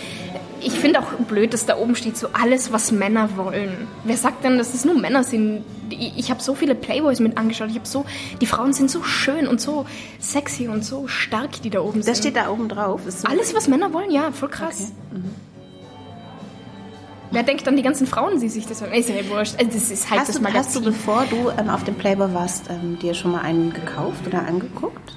ich 0.65 0.73
finde 0.73 1.01
auch 1.01 1.13
blöd, 1.29 1.53
dass 1.53 1.67
da 1.67 1.77
oben 1.77 1.95
steht 1.97 2.17
so 2.17 2.29
alles, 2.33 2.73
was 2.73 2.93
Männer 2.93 3.37
wollen. 3.37 3.89
Wer 4.05 4.17
sagt 4.17 4.45
denn, 4.45 4.59
dass 4.59 4.75
es 4.75 4.85
nur 4.85 4.99
Männer 4.99 5.25
sind? 5.25 5.65
Ich 5.91 6.31
habe 6.31 6.43
so 6.43 6.55
viele 6.55 6.75
Playboys 6.75 7.21
mit 7.21 7.37
angeschaut. 7.37 7.69
Ich 7.71 7.77
habe 7.77 7.87
so, 7.87 8.05
die 8.41 8.47
Frauen 8.47 8.73
sind 8.73 8.91
so 8.91 9.03
schön 9.03 9.47
und 9.47 9.61
so 9.61 9.87
sexy 10.19 10.69
und 10.69 10.85
so 10.85 11.09
stark, 11.09 11.63
die 11.63 11.71
da 11.71 11.81
oben 11.81 11.99
das 11.99 12.07
sind. 12.07 12.09
Das 12.09 12.19
steht 12.19 12.37
da 12.37 12.51
oben 12.51 12.69
drauf. 12.69 13.03
So 13.07 13.29
alles, 13.29 13.55
was 13.55 13.69
Männer 13.69 13.93
wollen, 13.93 14.11
ja, 14.11 14.33
voll 14.33 14.49
krass. 14.49 14.93
Okay. 15.11 15.21
Mhm. 15.21 15.31
Wer 17.33 17.43
denkt 17.45 17.67
an 17.67 17.77
die 17.77 17.83
ganzen 17.83 18.07
Frauen, 18.07 18.39
die 18.41 18.51
sich 18.51 18.67
das 18.67 18.83
Ist 18.83 19.09
ja 19.09 19.29
wurscht. 19.31 19.55
Also 19.59 19.71
das 19.73 19.91
ist 19.91 20.11
halt 20.11 20.21
hast 20.21 20.29
das 20.29 20.37
du, 20.37 20.43
Magazin. 20.43 20.65
Hast 20.65 20.77
du, 20.77 20.83
bevor 20.83 21.25
du 21.31 21.51
ähm, 21.59 21.71
auf 21.71 21.83
dem 21.85 21.95
Playboy 21.95 22.35
warst, 22.35 22.69
ähm, 22.69 22.99
dir 22.99 23.15
schon 23.15 23.33
mal 23.33 23.41
einen 23.41 23.73
gekauft 23.73 24.27
oder 24.27 24.47
angeguckt? 24.47 25.15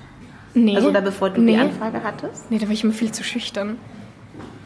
Nee. 0.54 0.78
Also 0.78 0.88
oder 0.88 1.02
bevor 1.02 1.30
du 1.30 1.42
nee. 1.42 1.54
die 1.54 1.60
Anfrage 1.60 2.02
hattest? 2.04 2.50
Nee, 2.50 2.58
da 2.58 2.68
war 2.68 2.74
ich 2.74 2.86
immer 2.86 2.94
viel 2.94 3.12
zu 3.12 3.26
schüchtern 3.26 3.78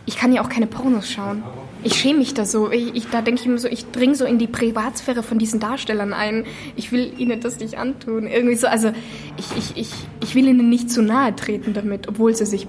ich 0.10 0.18
kann 0.18 0.34
ja 0.34 0.41
auch 0.41 0.49
keine 0.49 0.66
Pornos 0.66 1.07
schauen. 1.07 1.43
Ich 1.84 1.93
schäme 1.93 2.18
mich 2.18 2.34
da 2.34 2.43
so. 2.43 2.72
Ich, 2.72 2.95
ich, 2.95 3.10
da 3.10 3.22
denke 3.22 3.41
ich 3.41 3.45
immer 3.45 3.60
so, 3.60 3.68
ich 3.68 3.91
dringe 3.91 4.16
so 4.16 4.26
in 4.26 4.39
die 4.39 4.47
Privatsphäre 4.47 5.22
von 5.22 5.38
diesen 5.38 5.60
Darstellern 5.60 6.14
ein. 6.14 6.45
Ich 6.76 6.91
will 6.91 7.14
ihnen 7.20 7.39
das 7.41 7.60
nicht 7.60 7.78
antun. 7.78 8.26
Irgendwie 8.26 8.55
so, 8.55 8.66
also 8.66 8.91
ich, 9.38 9.55
ich, 9.55 9.78
ich, 9.78 9.91
ich 10.24 10.34
will 10.34 10.47
ihnen 10.47 10.68
nicht 10.68 10.89
zu 10.89 11.03
nahe 11.03 11.36
treten 11.36 11.76
damit, 11.76 12.07
obwohl 12.07 12.34
sie 12.34 12.47
sich 12.47 12.68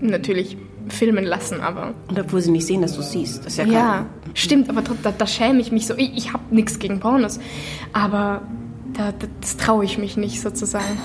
natürlich 0.00 0.58
filmen 0.90 1.24
lassen, 1.24 1.62
aber... 1.62 1.94
Und 2.08 2.20
obwohl 2.20 2.42
sie 2.42 2.50
nicht 2.50 2.66
sehen, 2.66 2.82
dass 2.82 2.94
du 2.96 3.02
siehst. 3.02 3.46
Das 3.46 3.54
ist 3.54 3.58
ja 3.58 3.64
klar. 3.64 3.96
Ja, 3.96 4.06
stimmt, 4.34 4.68
aber 4.68 4.82
da, 5.02 5.10
da 5.16 5.26
schäme 5.26 5.60
ich 5.60 5.72
mich 5.72 5.86
so. 5.86 5.94
Ich, 5.96 6.14
ich 6.14 6.32
habe 6.34 6.54
nichts 6.54 6.78
gegen 6.78 7.00
Pornos, 7.00 7.40
aber 7.94 8.42
da, 8.92 9.14
das 9.40 9.56
traue 9.56 9.86
ich 9.86 9.96
mich 9.96 10.18
nicht 10.18 10.42
sozusagen. 10.42 10.98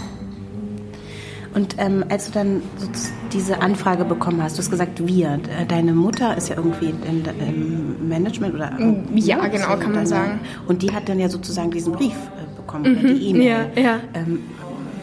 Und 1.54 1.76
ähm, 1.78 2.04
als 2.10 2.28
du 2.28 2.32
dann 2.32 2.62
so 2.78 2.88
diese 3.32 3.62
Anfrage 3.62 4.06
bekommen 4.06 4.42
hast, 4.42 4.58
du 4.58 4.60
hast 4.60 4.72
gesagt, 4.72 5.06
wir, 5.06 5.40
deine 5.68 5.94
Mutter 5.94 6.36
ist 6.36 6.50
ja 6.50 6.56
irgendwie 6.58 6.90
im, 6.90 7.24
im 7.40 8.10
Management 8.10 8.56
oder? 8.56 8.72
Mm, 8.72 9.16
ja, 9.16 9.48
genau, 9.48 9.64
so 9.64 9.78
kann 9.78 9.80
man 9.80 9.94
deine, 9.94 10.08
sagen. 10.08 10.40
Und 10.68 10.82
die 10.82 10.92
hat 10.92 11.08
dann 11.10 11.20
ja 11.20 11.30
sozusagen 11.30 11.70
diesen 11.70 11.94
Brief 11.94 12.14
äh, 12.14 12.56
bekommen, 12.56 12.94
mhm, 12.94 13.08
die 13.08 13.30
E-Mail. 13.30 13.70
Ja, 13.76 13.82
ja. 13.82 14.00
Ähm, 14.16 14.40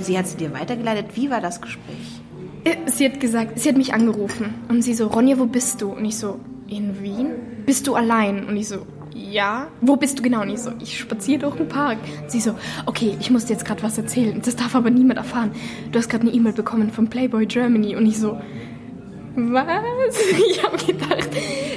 sie 0.00 0.18
hat 0.18 0.26
sie 0.26 0.36
dir 0.36 0.52
weitergeleitet. 0.52 1.06
Wie 1.14 1.30
war 1.30 1.40
das 1.40 1.60
Gespräch? 1.60 2.20
Äh, 2.64 2.76
sie 2.86 3.04
hat 3.04 3.20
gesagt, 3.20 3.58
sie 3.60 3.68
hat 3.68 3.76
mich 3.76 3.94
angerufen 3.94 4.54
und 4.68 4.82
sie 4.82 4.94
so, 4.94 5.06
Ronja, 5.06 5.38
wo 5.38 5.46
bist 5.46 5.80
du? 5.82 5.92
Und 5.92 6.04
ich 6.04 6.16
so, 6.16 6.40
in 6.68 7.00
Wien? 7.02 7.30
Bist 7.66 7.86
du 7.86 7.94
allein? 7.94 8.46
Und 8.46 8.56
ich 8.56 8.68
so, 8.68 8.78
ja, 9.14 9.68
wo 9.80 9.96
bist 9.96 10.18
du 10.18 10.22
genau? 10.22 10.42
Und 10.42 10.50
ich 10.50 10.60
so, 10.60 10.72
ich 10.80 10.98
spaziere 10.98 11.40
durch 11.40 11.56
den 11.56 11.68
Park. 11.68 11.98
Sie 12.26 12.40
so, 12.40 12.54
okay, 12.86 13.16
ich 13.20 13.30
muss 13.30 13.46
dir 13.46 13.54
jetzt 13.54 13.64
gerade 13.64 13.82
was 13.82 13.98
erzählen. 13.98 14.40
Das 14.44 14.56
darf 14.56 14.74
aber 14.74 14.90
niemand 14.90 15.18
erfahren. 15.18 15.52
Du 15.92 15.98
hast 15.98 16.08
gerade 16.08 16.26
eine 16.26 16.32
E-Mail 16.32 16.52
bekommen 16.52 16.90
von 16.90 17.08
Playboy 17.08 17.46
Germany. 17.46 17.96
Und 17.96 18.06
ich 18.06 18.18
so, 18.18 18.38
was? 19.36 19.66
Ich 20.50 20.62
habe 20.62 20.76
gedacht, 20.76 21.30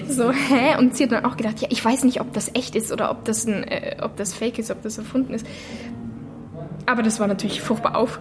so, 0.08 0.32
hä? 0.32 0.78
Und 0.78 0.96
sie 0.96 1.04
hat 1.04 1.12
dann 1.12 1.26
auch 1.26 1.38
gedacht, 1.38 1.60
ja, 1.60 1.68
ich 1.72 1.84
weiß 1.84 2.04
nicht, 2.04 2.22
ob 2.22 2.34
das 2.34 2.52
echt 2.54 2.76
ist 2.76 2.92
oder 2.92 3.12
ob 3.12 3.26
das, 3.26 3.46
ein, 3.46 3.64
äh, 3.64 3.98
ob 4.02 4.16
das 4.18 4.34
fake 4.34 4.60
ist, 4.60 4.72
ob 4.72 4.82
das 4.82 4.98
erfunden 4.98 5.34
ist. 5.34 5.46
Aber 6.86 7.04
das 7.04 7.20
war 7.20 7.28
natürlich 7.28 7.62
furchtbar 7.62 7.96
auf, 7.96 8.20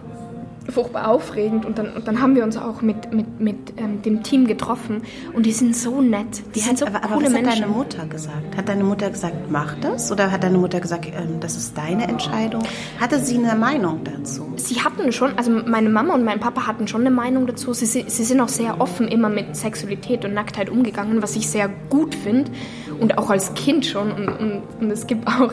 furchtbar 0.69 1.09
aufregend 1.09 1.65
und 1.65 1.77
dann, 1.77 1.93
und 1.93 2.07
dann 2.07 2.21
haben 2.21 2.35
wir 2.35 2.43
uns 2.43 2.57
auch 2.57 2.81
mit, 2.81 3.13
mit, 3.13 3.39
mit 3.39 3.57
ähm, 3.77 4.01
dem 4.01 4.23
Team 4.23 4.47
getroffen 4.47 5.01
und 5.33 5.45
die 5.45 5.51
sind 5.51 5.75
so 5.75 6.01
nett. 6.01 6.25
Die, 6.47 6.51
Die 6.53 6.59
sind 6.61 6.71
hat, 6.71 6.77
so 6.79 6.85
aber, 6.85 7.03
aber 7.03 7.15
coole 7.15 7.25
was 7.27 7.33
hat 7.33 7.41
Menschen. 7.43 7.61
deine 7.63 7.73
Mutter 7.73 8.05
gesagt? 8.05 8.57
Hat 8.57 8.69
deine 8.69 8.83
Mutter 8.83 9.09
gesagt, 9.09 9.35
mach 9.49 9.75
das? 9.81 10.11
Oder 10.11 10.31
hat 10.31 10.43
deine 10.43 10.57
Mutter 10.57 10.79
gesagt, 10.79 11.05
ähm, 11.07 11.39
das 11.39 11.57
ist 11.57 11.77
deine 11.77 12.07
Entscheidung? 12.07 12.63
Hatte 12.99 13.19
sie 13.19 13.37
eine 13.37 13.55
Meinung 13.55 14.01
dazu? 14.03 14.53
Sie 14.55 14.81
hatten 14.81 15.11
schon, 15.11 15.37
also 15.37 15.51
meine 15.51 15.89
Mama 15.89 16.13
und 16.13 16.23
mein 16.23 16.39
Papa 16.39 16.65
hatten 16.65 16.87
schon 16.87 17.01
eine 17.01 17.11
Meinung 17.11 17.45
dazu. 17.47 17.73
Sie, 17.73 17.85
sie 17.85 18.05
sie 18.07 18.23
sind 18.23 18.39
auch 18.39 18.49
sehr 18.49 18.79
offen 18.79 19.07
immer 19.07 19.29
mit 19.29 19.55
Sexualität 19.55 20.23
und 20.25 20.33
Nacktheit 20.33 20.69
umgegangen, 20.69 21.21
was 21.21 21.35
ich 21.35 21.49
sehr 21.49 21.69
gut 21.89 22.15
finde. 22.15 22.51
Und 22.99 23.17
auch 23.17 23.29
als 23.29 23.53
Kind 23.55 23.85
schon. 23.85 24.11
Und, 24.11 24.29
und, 24.29 24.61
und 24.79 24.91
es, 24.91 25.07
gibt 25.07 25.27
auch, 25.27 25.51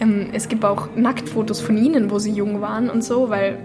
ähm, 0.00 0.28
es 0.32 0.48
gibt 0.48 0.64
auch 0.64 0.88
Nacktfotos 0.96 1.60
von 1.60 1.78
ihnen, 1.78 2.10
wo 2.10 2.18
sie 2.18 2.32
jung 2.32 2.60
waren 2.60 2.90
und 2.90 3.02
so, 3.04 3.30
weil 3.30 3.58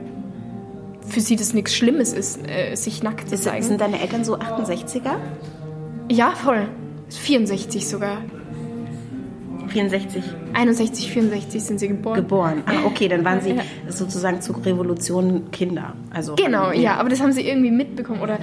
für 1.08 1.22
sie 1.22 1.36
das 1.36 1.54
nichts 1.54 1.76
Schlimmes 1.76 2.14
ist, 2.14 2.40
äh, 2.48 2.76
sich 2.76 3.04
nackt 3.04 3.30
zu 3.30 3.36
zeigen. 3.38 3.64
sind 3.64 3.82
deine 3.82 4.02
Eltern 4.02 4.24
so 4.24 4.38
68er? 4.38 5.16
ja, 6.10 6.32
voll. 6.32 6.68
64 7.10 7.88
sogar. 7.88 8.18
64 9.68 10.24
61, 10.54 11.12
64 11.12 11.64
sind 11.64 11.80
sie 11.80 11.88
geboren. 11.90 12.16
geboren. 12.16 12.64
Ah, 12.66 12.86
okay, 12.86 13.08
dann 13.08 13.26
waren 13.26 13.42
sie 13.42 13.52
Ja. 13.52 13.62
sozusagen 13.90 14.40
zur 14.42 14.64
Revolution 14.66 15.52
Kinder. 15.52 15.94
Also 16.12 16.36
Genau, 16.36 16.72
ja, 16.72 16.96
aber 16.96 17.10
das 17.10 17.20
haben 17.22 17.32
sie 17.34 17.42
irgendwie 17.48 17.72
mitbekommen. 17.72 18.22
Oder, 18.22 18.40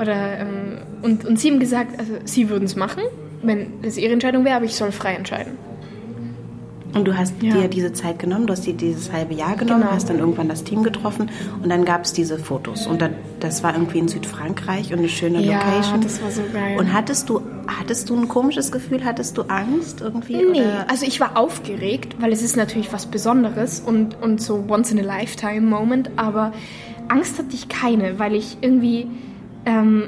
oder, 0.00 0.38
ähm, 0.38 0.78
und, 1.02 1.24
und 1.24 1.40
sie 1.40 1.50
haben 1.50 1.58
gesagt, 1.58 1.98
also 1.98 2.12
sie 2.24 2.48
würden 2.50 2.64
es 2.64 2.76
machen, 2.76 3.02
wenn 3.42 3.72
es 3.82 3.96
ihre 3.98 4.12
Entscheidung 4.12 4.44
wäre, 4.44 4.56
aber 4.56 4.64
ich 4.64 4.76
soll 4.76 4.92
frei 4.92 5.14
entscheiden. 5.14 5.52
Und 6.94 7.04
du 7.06 7.16
hast 7.16 7.34
Ja. 7.42 7.54
dir 7.56 7.68
diese 7.68 7.92
Zeit 7.92 8.18
genommen, 8.18 8.46
du 8.46 8.52
hast 8.52 8.64
dir 8.64 8.72
dieses 8.72 9.12
halbe 9.12 9.34
Jahr 9.34 9.56
genommen, 9.56 9.82
Genau. 9.82 9.92
hast 9.92 10.08
dann 10.08 10.18
irgendwann 10.18 10.48
das 10.48 10.64
Team 10.64 10.82
getroffen 10.82 11.30
und 11.62 11.68
dann 11.68 11.84
gab 11.84 12.04
es 12.04 12.12
diese 12.14 12.38
Fotos. 12.38 12.86
Und 12.86 13.02
dann, 13.02 13.14
das 13.40 13.62
war 13.62 13.74
irgendwie 13.74 13.98
in 13.98 14.08
Südfrankreich 14.08 14.92
und 14.92 15.00
eine 15.00 15.08
schöne 15.10 15.42
Ja, 15.42 15.58
Location. 15.58 16.00
das 16.00 16.22
war 16.22 16.30
so 16.30 16.42
geil. 16.52 16.78
Und 16.78 16.92
hattest 16.94 17.28
du, 17.28 17.42
hattest 17.66 18.08
du 18.08 18.16
ein 18.16 18.28
komisches 18.28 18.72
Gefühl? 18.72 19.04
Hattest 19.04 19.36
du 19.36 19.42
Angst 19.42 20.00
irgendwie? 20.00 20.36
Nee, 20.36 20.60
Oder? 20.60 20.86
also 20.88 21.04
ich 21.04 21.20
war 21.20 21.36
aufgeregt, 21.36 22.16
weil 22.18 22.32
es 22.32 22.40
ist 22.42 22.56
natürlich 22.56 22.92
was 22.92 23.06
Besonderes 23.06 23.80
und, 23.84 24.16
und 24.22 24.40
so 24.40 24.64
once 24.68 24.90
in 24.90 24.98
a 24.98 25.02
lifetime 25.02 25.60
Moment, 25.62 26.10
aber 26.16 26.52
Angst 27.08 27.38
hatte 27.38 27.54
ich 27.54 27.68
keine, 27.68 28.18
weil 28.18 28.34
ich 28.34 28.56
irgendwie, 28.62 29.06
ähm, 29.66 30.04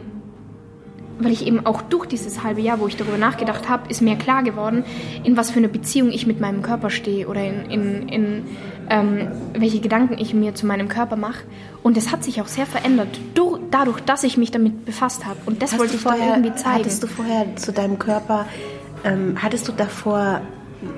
weil 1.18 1.32
ich 1.32 1.46
eben 1.46 1.66
auch 1.66 1.82
durch 1.82 2.06
dieses 2.06 2.42
halbe 2.42 2.60
Jahr, 2.60 2.80
wo 2.80 2.86
ich 2.86 2.96
darüber 2.96 3.18
nachgedacht 3.18 3.68
habe, 3.68 3.88
ist 3.90 4.02
mir 4.02 4.16
klar 4.16 4.42
geworden, 4.42 4.84
in 5.24 5.36
was 5.36 5.50
für 5.50 5.58
eine 5.58 5.68
Beziehung 5.68 6.10
ich 6.10 6.26
mit 6.26 6.40
meinem 6.40 6.62
Körper 6.62 6.90
stehe 6.90 7.26
oder 7.28 7.42
in, 7.42 7.70
in, 7.70 8.08
in 8.08 8.46
ähm, 8.90 9.28
welche 9.54 9.80
Gedanken 9.80 10.16
ich 10.18 10.34
mir 10.34 10.54
zu 10.54 10.66
meinem 10.66 10.88
Körper 10.88 11.16
mache. 11.16 11.44
Und 11.82 11.96
das 11.96 12.12
hat 12.12 12.24
sich 12.24 12.40
auch 12.40 12.46
sehr 12.46 12.66
verändert, 12.66 13.08
durch, 13.34 13.60
dadurch, 13.70 14.00
dass 14.00 14.24
ich 14.24 14.36
mich 14.36 14.50
damit 14.50 14.84
befasst 14.84 15.26
habe. 15.26 15.38
Und 15.46 15.62
das 15.62 15.72
Hast 15.72 15.80
wollte 15.80 15.96
ich 15.96 16.00
vorher, 16.00 16.36
irgendwie 16.36 16.54
zeigen. 16.54 16.80
Hattest 16.80 17.02
du 17.02 17.06
vorher 17.06 17.56
zu 17.56 17.72
deinem 17.72 17.98
Körper, 17.98 18.46
ähm, 19.04 19.36
hattest 19.40 19.68
du 19.68 19.72
davor 19.72 20.40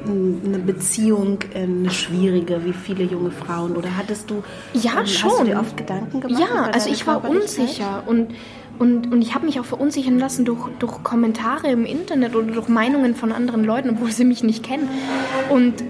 eine 0.06 0.58
Beziehung, 0.58 1.38
äh, 1.54 1.62
eine 1.62 1.90
schwierige, 1.90 2.64
wie 2.64 2.72
viele 2.72 3.04
junge 3.04 3.30
Frauen? 3.30 3.76
Oder 3.76 3.96
hattest 3.96 4.30
du, 4.30 4.42
Ja, 4.74 4.92
ähm, 4.92 4.98
Hast 4.98 5.18
schon. 5.18 5.30
du 5.38 5.44
dir 5.44 5.60
oft 5.60 5.76
Gedanken 5.76 6.20
gemacht? 6.20 6.40
Ja, 6.40 6.64
also 6.72 6.90
ich 6.90 7.06
war 7.06 7.28
unsicher 7.28 8.02
und, 8.06 8.30
und, 8.80 9.12
und 9.12 9.20
ich 9.20 9.34
habe 9.34 9.44
mich 9.44 9.60
auch 9.60 9.66
verunsichern 9.66 10.18
lassen 10.18 10.46
durch, 10.46 10.66
durch 10.78 11.02
Kommentare 11.02 11.70
im 11.70 11.84
Internet 11.84 12.34
oder 12.34 12.50
durch 12.50 12.68
Meinungen 12.68 13.14
von 13.14 13.30
anderen 13.30 13.62
Leuten, 13.62 13.90
obwohl 13.90 14.10
sie 14.10 14.24
mich 14.24 14.42
nicht 14.42 14.64
kennen. 14.64 14.88
Und, 15.50 15.84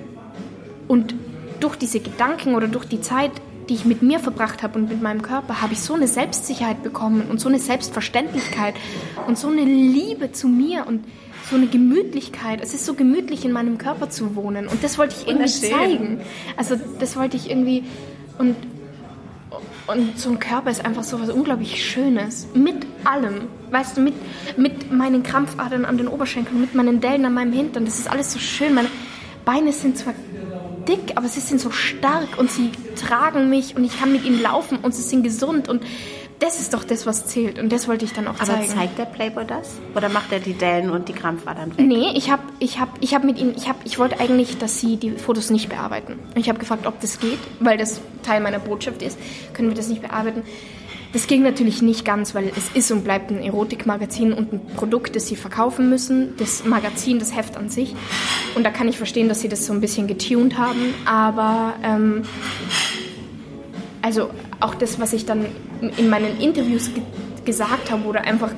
und 0.89 1.15
durch 1.61 1.77
diese 1.77 2.01
Gedanken 2.01 2.57
oder 2.57 2.67
durch 2.67 2.87
die 2.87 3.01
Zeit, 3.01 3.31
die 3.69 3.75
ich 3.75 3.85
mit 3.85 4.03
mir 4.03 4.19
verbracht 4.19 4.65
habe 4.65 4.77
und 4.77 4.89
mit 4.89 5.01
meinem 5.01 5.23
Körper, 5.23 5.63
habe 5.63 5.73
ich 5.73 5.81
so 5.81 5.95
eine 5.95 6.09
Selbstsicherheit 6.09 6.83
bekommen 6.83 7.29
und 7.31 7.41
so 7.41 7.49
eine 7.49 7.61
Selbstverständlichkeit 7.61 8.75
und 9.29 9.39
so 9.39 9.47
eine 9.47 9.63
Liebe 9.63 10.33
zu 10.33 10.49
mir 10.49 10.89
und 10.89 11.05
so 11.49 11.55
eine 11.55 11.69
Gemütlichkeit. 11.69 12.61
Es 12.61 12.75
ist 12.75 12.87
so 12.87 12.95
gemütlich, 12.95 13.45
in 13.45 13.53
meinem 13.53 13.79
Körper 13.79 14.11
zu 14.11 14.35
wohnen. 14.35 14.67
Und 14.67 14.83
das 14.83 14.99
wollte 14.99 15.15
ich 15.17 15.29
irgendwie 15.29 15.49
zeigen. 15.49 16.21
Also 16.57 16.75
das 16.99 17.17
wollte 17.17 17.37
ich 17.37 17.51
irgendwie... 17.51 17.85
Und 18.37 18.57
und 19.91 20.19
so 20.19 20.31
ein 20.31 20.39
Körper 20.39 20.71
ist 20.71 20.85
einfach 20.85 21.03
so 21.03 21.21
was 21.21 21.31
unglaublich 21.31 21.85
Schönes. 21.85 22.47
Mit 22.55 22.87
allem. 23.05 23.49
Weißt 23.71 23.97
du, 23.97 24.01
mit, 24.01 24.15
mit 24.57 24.93
meinen 24.93 25.23
Krampfadern 25.23 25.85
an 25.85 25.99
den 25.99 26.09
Oberschenkeln, 26.09 26.61
mit 26.61 26.75
meinen 26.75 27.01
Dellen 27.01 27.25
an 27.25 27.35
meinem 27.35 27.53
Hintern. 27.53 27.85
Das 27.85 27.99
ist 27.99 28.11
alles 28.11 28.33
so 28.33 28.39
schön. 28.39 28.75
Meine 28.75 28.89
Beine 29.45 29.73
sind 29.73 29.99
zwar 29.99 30.15
dick, 30.87 31.17
aber 31.17 31.29
sie 31.29 31.41
sind 31.41 31.61
so 31.61 31.71
stark 31.71 32.39
und 32.39 32.51
sie 32.51 32.71
tragen 32.97 33.51
mich 33.51 33.77
und 33.77 33.85
ich 33.85 33.99
kann 33.99 34.13
mit 34.13 34.25
ihnen 34.25 34.41
laufen 34.41 34.79
und 34.81 34.95
sie 34.95 35.03
sind 35.03 35.23
gesund. 35.23 35.69
Und 35.69 35.83
das 36.41 36.59
ist 36.59 36.73
doch 36.73 36.85
das, 36.85 37.07
was 37.07 37.27
zählt. 37.27 37.59
Und 37.59 37.71
das 37.71 37.87
wollte 37.87 38.07
ich 38.07 38.13
dann 38.13 38.27
auch 38.27 38.35
Aber 38.35 38.47
zeigen. 38.47 38.69
zeigt 38.69 38.99
der 38.99 39.05
Playboy 39.05 39.45
das? 39.45 39.79
Oder 39.95 40.09
macht 40.09 40.33
er 40.33 40.41
die 40.41 40.55
Dellen 40.55 40.91
und 40.91 41.09
die 41.09 41.13
Krampfadern 41.13 41.77
weg? 41.77 41.87
Nee, 41.87 42.13
ich 42.15 42.31
habe 42.31 42.43
ich 42.59 42.81
hab, 42.81 42.89
ich 43.01 43.15
hab 43.15 43.25
mit 43.25 43.39
ihnen, 43.39 43.55
ich, 43.57 43.69
hab, 43.69 43.77
ich 43.85 43.99
wollte 43.99 44.19
eigentlich, 44.19 44.57
dass 44.59 44.81
sie 44.81 44.97
die 44.97 45.13
Fotos 45.13 45.51
nicht 45.51 45.69
bearbeiten. 45.69 46.19
Ich 46.35 46.49
habe 46.49 46.59
gefragt, 46.59 46.87
ob 46.87 46.99
das 47.01 47.21
geht, 47.21 47.39
weil 47.61 47.77
das 47.77 48.01
Teil 48.23 48.41
meiner 48.41 48.59
Botschaft 48.59 49.03
ist. 49.03 49.19
Können 49.53 49.69
wir 49.69 49.77
das 49.77 49.89
nicht 49.89 50.01
bearbeiten? 50.01 50.43
Das 51.13 51.27
ging 51.27 51.43
natürlich 51.43 51.83
nicht 51.83 52.05
ganz, 52.05 52.35
weil 52.35 52.53
es 52.57 52.71
ist 52.73 52.91
und 52.91 53.05
bleibt 53.05 53.31
ein 53.31 53.43
Erotikmagazin 53.43 54.33
und 54.33 54.53
ein 54.53 54.67
Produkt, 54.77 55.17
das 55.17 55.27
sie 55.27 55.37
verkaufen 55.37 55.91
müssen. 55.91 56.37
Das 56.39 56.65
Magazin, 56.65 57.19
das 57.19 57.35
Heft 57.37 57.57
an 57.57 57.69
sich. 57.69 57.95
Und 58.55 58.65
da 58.65 58.71
kann 58.71 58.89
ich 58.89 58.97
verstehen, 58.97 59.29
dass 59.29 59.41
sie 59.41 59.49
das 59.49 59.67
so 59.67 59.73
ein 59.73 59.81
bisschen 59.81 60.07
getuned 60.07 60.57
haben. 60.57 60.95
Aber 61.05 61.75
ähm, 61.83 62.23
also 64.03 64.31
auch 64.61 64.75
das, 64.75 65.01
was 65.01 65.13
ich 65.13 65.27
dann 65.27 65.47
in 65.97 66.09
meinen 66.11 66.41
Interviews 66.41 66.93
ge 66.95 67.03
gesagt 67.45 67.91
habe, 67.91 68.05
oder 68.05 68.21
einfach 68.23 68.51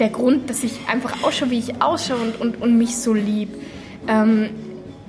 der 0.00 0.08
Grund, 0.08 0.48
dass 0.48 0.64
ich 0.64 0.72
einfach 0.88 1.22
ausschaue, 1.22 1.50
wie 1.50 1.58
ich 1.58 1.82
ausschaue 1.82 2.18
und, 2.18 2.40
und, 2.40 2.62
und 2.62 2.78
mich 2.78 2.96
so 2.96 3.12
lieb. 3.12 3.50
Ähm, 4.08 4.50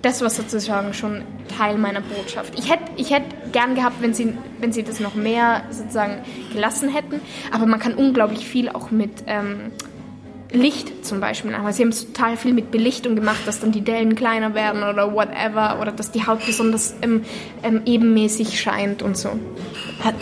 das 0.02 0.22
war 0.22 0.30
sozusagen 0.30 0.94
schon 0.94 1.24
Teil 1.58 1.78
meiner 1.78 2.02
Botschaft. 2.02 2.58
Ich 2.58 2.70
hätte 2.70 2.84
ich 2.98 3.12
hätt 3.12 3.24
gern 3.52 3.76
gehabt, 3.76 4.02
wenn 4.02 4.14
sie, 4.14 4.34
wenn 4.60 4.72
sie 4.72 4.84
das 4.84 5.00
noch 5.00 5.16
mehr 5.16 5.64
sozusagen 5.72 6.20
gelassen 6.54 6.90
hätten, 6.90 7.22
aber 7.52 7.66
man 7.66 7.80
kann 7.80 7.94
unglaublich 7.94 8.48
viel 8.48 8.70
auch 8.70 8.92
mit 8.92 9.12
ähm, 9.26 9.72
Licht 10.52 11.06
zum 11.06 11.20
Beispiel 11.20 11.52
machen. 11.52 11.72
Sie 11.74 11.84
haben 11.84 11.92
total 11.92 12.38
viel 12.38 12.54
mit 12.54 12.72
Belichtung 12.72 13.16
gemacht, 13.16 13.42
dass 13.46 13.60
dann 13.60 13.72
die 13.72 13.82
Dellen 13.82 14.16
kleiner 14.16 14.54
werden 14.54 14.84
oder 14.84 15.14
whatever 15.14 15.80
oder 15.82 15.92
dass 15.92 16.12
die 16.12 16.26
Haut 16.26 16.46
besonders 16.46 16.96
ähm, 17.02 17.24
ähm, 17.64 17.82
ebenmäßig 17.86 18.60
scheint 18.60 19.02
und 19.02 19.18
so. 19.18 19.30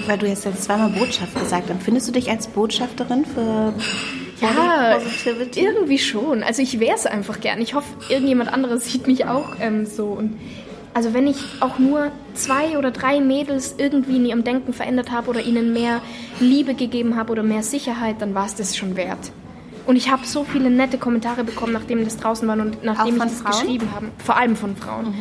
Weil 0.07 0.17
du 0.17 0.27
jetzt, 0.27 0.45
jetzt 0.45 0.63
zweimal 0.63 0.89
Botschaft 0.89 1.39
gesagt 1.39 1.69
hast, 1.69 1.83
findest 1.83 2.07
du 2.07 2.11
dich 2.11 2.29
als 2.29 2.47
Botschafterin 2.47 3.25
für 3.25 3.73
Ja, 4.41 4.97
irgendwie 5.55 5.99
schon. 5.99 6.43
Also 6.43 6.61
ich 6.61 6.79
wäre 6.79 6.95
es 6.95 7.05
einfach 7.05 7.39
gern. 7.39 7.61
Ich 7.61 7.75
hoffe, 7.75 7.87
irgendjemand 8.09 8.51
anderes 8.51 8.91
sieht 8.91 9.05
mich 9.05 9.25
auch 9.25 9.55
ähm, 9.61 9.85
so. 9.85 10.05
Und 10.05 10.39
also 10.95 11.13
wenn 11.13 11.27
ich 11.27 11.37
auch 11.59 11.77
nur 11.77 12.11
zwei 12.33 12.79
oder 12.79 12.89
drei 12.89 13.19
Mädels 13.19 13.75
irgendwie 13.77 14.15
in 14.15 14.25
ihrem 14.25 14.43
Denken 14.43 14.73
verändert 14.73 15.11
habe 15.11 15.29
oder 15.29 15.41
ihnen 15.41 15.71
mehr 15.71 16.01
Liebe 16.39 16.73
gegeben 16.73 17.15
habe 17.15 17.31
oder 17.31 17.43
mehr 17.43 17.63
Sicherheit, 17.63 18.21
dann 18.21 18.33
war 18.33 18.47
es 18.47 18.55
das 18.55 18.75
schon 18.75 18.95
wert. 18.95 19.31
Und 19.85 19.95
ich 19.95 20.09
habe 20.09 20.25
so 20.25 20.43
viele 20.43 20.69
nette 20.69 20.97
Kommentare 20.97 21.43
bekommen, 21.43 21.73
nachdem 21.73 22.03
das 22.03 22.17
draußen 22.17 22.47
war 22.47 22.57
und 22.57 22.83
nachdem 22.83 23.15
ich 23.15 23.21
das 23.21 23.41
Frauen? 23.41 23.51
geschrieben 23.51 23.89
habe. 23.93 24.07
Vor 24.23 24.37
allem 24.37 24.55
von 24.55 24.75
Frauen. 24.75 25.13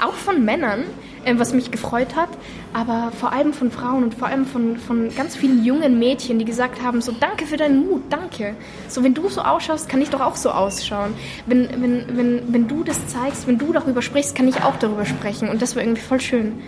Auch 0.00 0.14
von 0.14 0.44
Männern, 0.44 0.84
äh, 1.24 1.34
was 1.38 1.52
mich 1.52 1.70
gefreut 1.70 2.16
hat, 2.16 2.28
aber 2.72 3.12
vor 3.18 3.32
allem 3.32 3.52
von 3.52 3.70
Frauen 3.70 4.04
und 4.04 4.14
vor 4.14 4.28
allem 4.28 4.46
von, 4.46 4.76
von 4.76 5.14
ganz 5.14 5.36
vielen 5.36 5.64
jungen 5.64 5.98
Mädchen, 5.98 6.38
die 6.38 6.44
gesagt 6.44 6.82
haben, 6.82 7.00
so 7.00 7.12
danke 7.12 7.46
für 7.46 7.56
deinen 7.56 7.86
Mut, 7.86 8.02
danke. 8.10 8.54
So 8.88 9.02
wenn 9.02 9.14
du 9.14 9.28
so 9.28 9.40
ausschaust, 9.40 9.88
kann 9.88 10.00
ich 10.02 10.10
doch 10.10 10.20
auch 10.20 10.36
so 10.36 10.50
ausschauen. 10.50 11.14
Wenn, 11.46 11.68
wenn, 11.80 12.16
wenn, 12.16 12.52
wenn 12.52 12.68
du 12.68 12.84
das 12.84 13.06
zeigst, 13.08 13.46
wenn 13.46 13.58
du 13.58 13.72
darüber 13.72 14.02
sprichst, 14.02 14.34
kann 14.34 14.48
ich 14.48 14.62
auch 14.62 14.76
darüber 14.76 15.04
sprechen. 15.04 15.48
Und 15.48 15.62
das 15.62 15.76
war 15.76 15.82
irgendwie 15.82 16.02
voll 16.02 16.20
schön. 16.20 16.60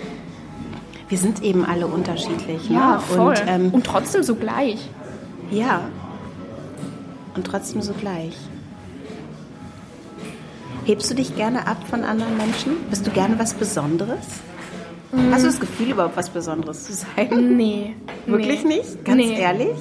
Wir 1.09 1.19
sind 1.19 1.43
eben 1.43 1.65
alle 1.65 1.87
unterschiedlich. 1.87 2.69
Ja, 2.69 2.95
ne? 2.95 3.01
voll. 3.01 3.29
Und, 3.29 3.45
ähm, 3.47 3.71
und 3.73 3.85
trotzdem 3.87 4.23
so 4.23 4.35
gleich. 4.35 4.89
ja. 5.51 5.83
Und 7.39 7.45
trotzdem 7.47 7.83
so 7.83 7.93
gleich. 7.93 8.35
Hebst 10.87 11.09
du 11.09 11.15
dich 11.15 11.37
gerne 11.37 11.69
ab 11.69 11.77
von 11.89 12.03
anderen 12.03 12.37
Menschen? 12.37 12.73
Bist 12.91 13.07
du 13.07 13.13
gerne 13.13 13.39
was 13.39 13.55
Besonderes? 13.55 14.27
Hast 15.31 15.45
du 15.45 15.47
das 15.47 15.61
Gefühl, 15.61 15.93
überhaupt 15.93 16.17
was 16.17 16.31
Besonderes 16.31 16.83
zu 16.83 16.95
sein? 16.95 17.57
Nee. 17.57 17.95
Wirklich 18.27 18.65
nee. 18.65 18.79
nicht? 18.79 19.05
Ganz 19.05 19.19
Nee. 19.19 19.39
ehrlich? 19.39 19.77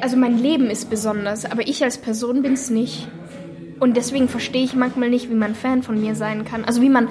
also 0.00 0.16
mein 0.16 0.38
Leben 0.38 0.70
ist 0.70 0.90
besonders, 0.90 1.44
aber 1.44 1.68
ich 1.68 1.84
als 1.84 1.98
Person 1.98 2.42
bin 2.42 2.54
es 2.54 2.68
nicht. 2.68 3.06
Und 3.78 3.96
deswegen 3.96 4.28
verstehe 4.28 4.64
ich 4.64 4.74
manchmal 4.74 5.10
nicht, 5.10 5.30
wie 5.30 5.34
man 5.34 5.54
Fan 5.54 5.84
von 5.84 6.00
mir 6.00 6.16
sein 6.16 6.44
kann. 6.44 6.64
Also 6.64 6.82
wie 6.82 6.88
man 6.88 7.06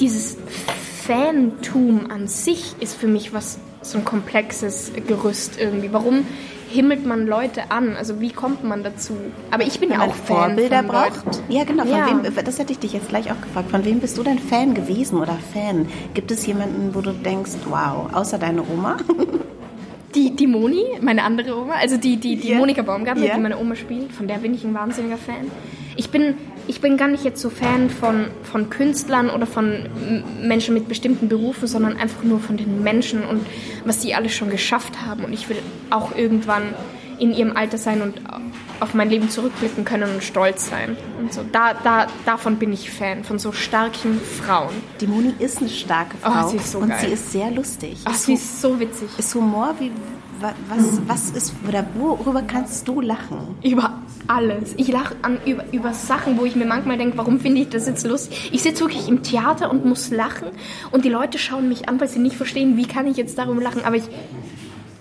dieses 0.00 0.38
Fantum 1.06 2.10
an 2.10 2.28
sich 2.28 2.76
ist 2.80 2.94
für 2.94 3.08
mich 3.08 3.34
was 3.34 3.58
so 3.90 3.98
ein 3.98 4.04
komplexes 4.04 4.92
Gerüst 5.06 5.58
irgendwie. 5.58 5.92
Warum 5.92 6.24
himmelt 6.70 7.06
man 7.06 7.26
Leute 7.26 7.70
an? 7.70 7.96
Also 7.96 8.20
wie 8.20 8.30
kommt 8.30 8.62
man 8.64 8.82
dazu? 8.84 9.14
Aber 9.50 9.64
ich 9.66 9.80
bin 9.80 9.90
Wenn 9.90 10.00
ja 10.00 10.06
auch 10.06 10.14
Fan 10.14 10.36
Vorbilder 10.56 10.82
braucht. 10.82 11.24
Leuten. 11.26 11.38
Ja, 11.52 11.64
genau. 11.64 11.84
Von 11.84 11.92
Ja. 11.92 12.06
Wem, 12.22 12.44
das 12.44 12.58
hätte 12.58 12.72
ich 12.72 12.78
dich 12.78 12.92
jetzt 12.92 13.08
gleich 13.08 13.30
auch 13.32 13.40
gefragt. 13.40 13.70
Von 13.70 13.84
wem 13.84 14.00
bist 14.00 14.18
du 14.18 14.22
denn 14.22 14.38
Fan 14.38 14.74
gewesen 14.74 15.18
oder 15.18 15.36
Fan? 15.52 15.86
Gibt 16.14 16.30
es 16.30 16.46
jemanden, 16.46 16.94
wo 16.94 17.00
du 17.00 17.12
denkst, 17.12 17.52
wow, 17.68 18.12
außer 18.12 18.38
deine 18.38 18.62
Oma? 18.62 18.96
Die, 20.14 20.34
die 20.34 20.46
Moni, 20.46 20.84
meine 21.02 21.22
andere 21.22 21.54
Oma, 21.54 21.74
also 21.74 21.98
die, 21.98 22.16
die, 22.16 22.36
die 22.36 22.48
Ja. 22.52 22.56
Monika 22.58 22.80
Baumgartner, 22.80 23.26
Ja. 23.26 23.34
die 23.34 23.40
meine 23.40 23.58
Oma 23.58 23.74
spielt, 23.76 24.10
von 24.10 24.26
der 24.26 24.36
bin 24.36 24.54
ich 24.54 24.64
ein 24.64 24.72
wahnsinniger 24.72 25.18
Fan. 25.18 25.50
Ich 25.96 26.08
bin, 26.10 26.34
ich 26.68 26.80
bin 26.80 26.96
gar 26.96 27.08
nicht 27.08 27.24
jetzt 27.24 27.40
so 27.40 27.50
Fan 27.50 27.90
von, 27.90 28.26
von 28.44 28.70
Künstlern 28.70 29.30
oder 29.30 29.46
von 29.46 29.88
Menschen 30.42 30.74
mit 30.74 30.86
bestimmten 30.86 31.28
Berufen, 31.28 31.66
sondern 31.66 31.96
einfach 31.96 32.22
nur 32.22 32.38
von 32.40 32.56
den 32.56 32.82
Menschen 32.82 33.24
und 33.24 33.44
was 33.84 34.00
die 34.00 34.14
alles 34.14 34.34
schon 34.34 34.50
geschafft 34.50 35.00
haben. 35.04 35.24
Und 35.24 35.32
ich 35.32 35.48
will 35.48 35.56
auch 35.90 36.14
irgendwann 36.14 36.74
in 37.18 37.32
ihrem 37.32 37.56
Alter 37.56 37.78
sein 37.78 38.02
und 38.02 38.20
auf 38.80 38.94
mein 38.94 39.10
Leben 39.10 39.28
zurückblicken 39.28 39.84
können 39.84 40.14
und 40.14 40.22
stolz 40.22 40.68
sein. 40.68 40.96
Und 41.18 41.32
so, 41.32 41.42
da, 41.50 41.74
da, 41.74 42.06
davon 42.24 42.56
bin 42.56 42.72
ich 42.72 42.90
Fan, 42.90 43.24
von 43.24 43.38
so 43.38 43.50
starken 43.50 44.20
Frauen. 44.20 44.74
Die 45.00 45.06
Moni 45.08 45.34
ist 45.38 45.58
eine 45.58 45.68
starke 45.68 46.16
Oh, 46.24 46.30
Frau 46.30 46.48
sie 46.48 46.56
ist 46.58 46.70
so 46.70 46.78
und 46.78 46.88
geil. 46.90 46.98
sie 47.00 47.06
ist 47.14 47.32
sehr 47.32 47.50
lustig. 47.50 47.96
Ach, 48.04 48.12
ist, 48.12 48.26
sie 48.26 48.34
ist 48.34 48.60
so 48.60 48.78
witzig. 48.78 49.08
ist 49.18 49.34
Humor 49.34 49.74
wie 49.80 49.90
was, 50.40 51.00
was 51.06 51.30
ist 51.30 51.54
oder 51.66 51.84
worüber 51.94 52.42
kannst 52.42 52.86
du 52.86 53.00
lachen? 53.00 53.56
Über 53.62 54.00
alles. 54.26 54.74
Ich 54.76 54.88
lache 54.88 55.16
an 55.22 55.38
über, 55.46 55.64
über 55.72 55.92
Sachen, 55.92 56.38
wo 56.38 56.44
ich 56.44 56.54
mir 56.54 56.66
manchmal 56.66 56.98
denke, 56.98 57.18
warum 57.18 57.40
finde 57.40 57.60
ich 57.62 57.68
das 57.68 57.86
jetzt 57.86 58.06
lustig? 58.06 58.50
Ich 58.52 58.62
sitze 58.62 58.82
wirklich 58.82 59.08
im 59.08 59.22
Theater 59.22 59.70
und 59.70 59.84
muss 59.84 60.10
lachen 60.10 60.48
und 60.90 61.04
die 61.04 61.08
Leute 61.08 61.38
schauen 61.38 61.68
mich 61.68 61.88
an, 61.88 62.00
weil 62.00 62.08
sie 62.08 62.18
nicht 62.18 62.36
verstehen, 62.36 62.76
wie 62.76 62.86
kann 62.86 63.06
ich 63.06 63.16
jetzt 63.16 63.38
darüber 63.38 63.62
lachen. 63.62 63.84
Aber 63.84 63.96
ich, 63.96 64.04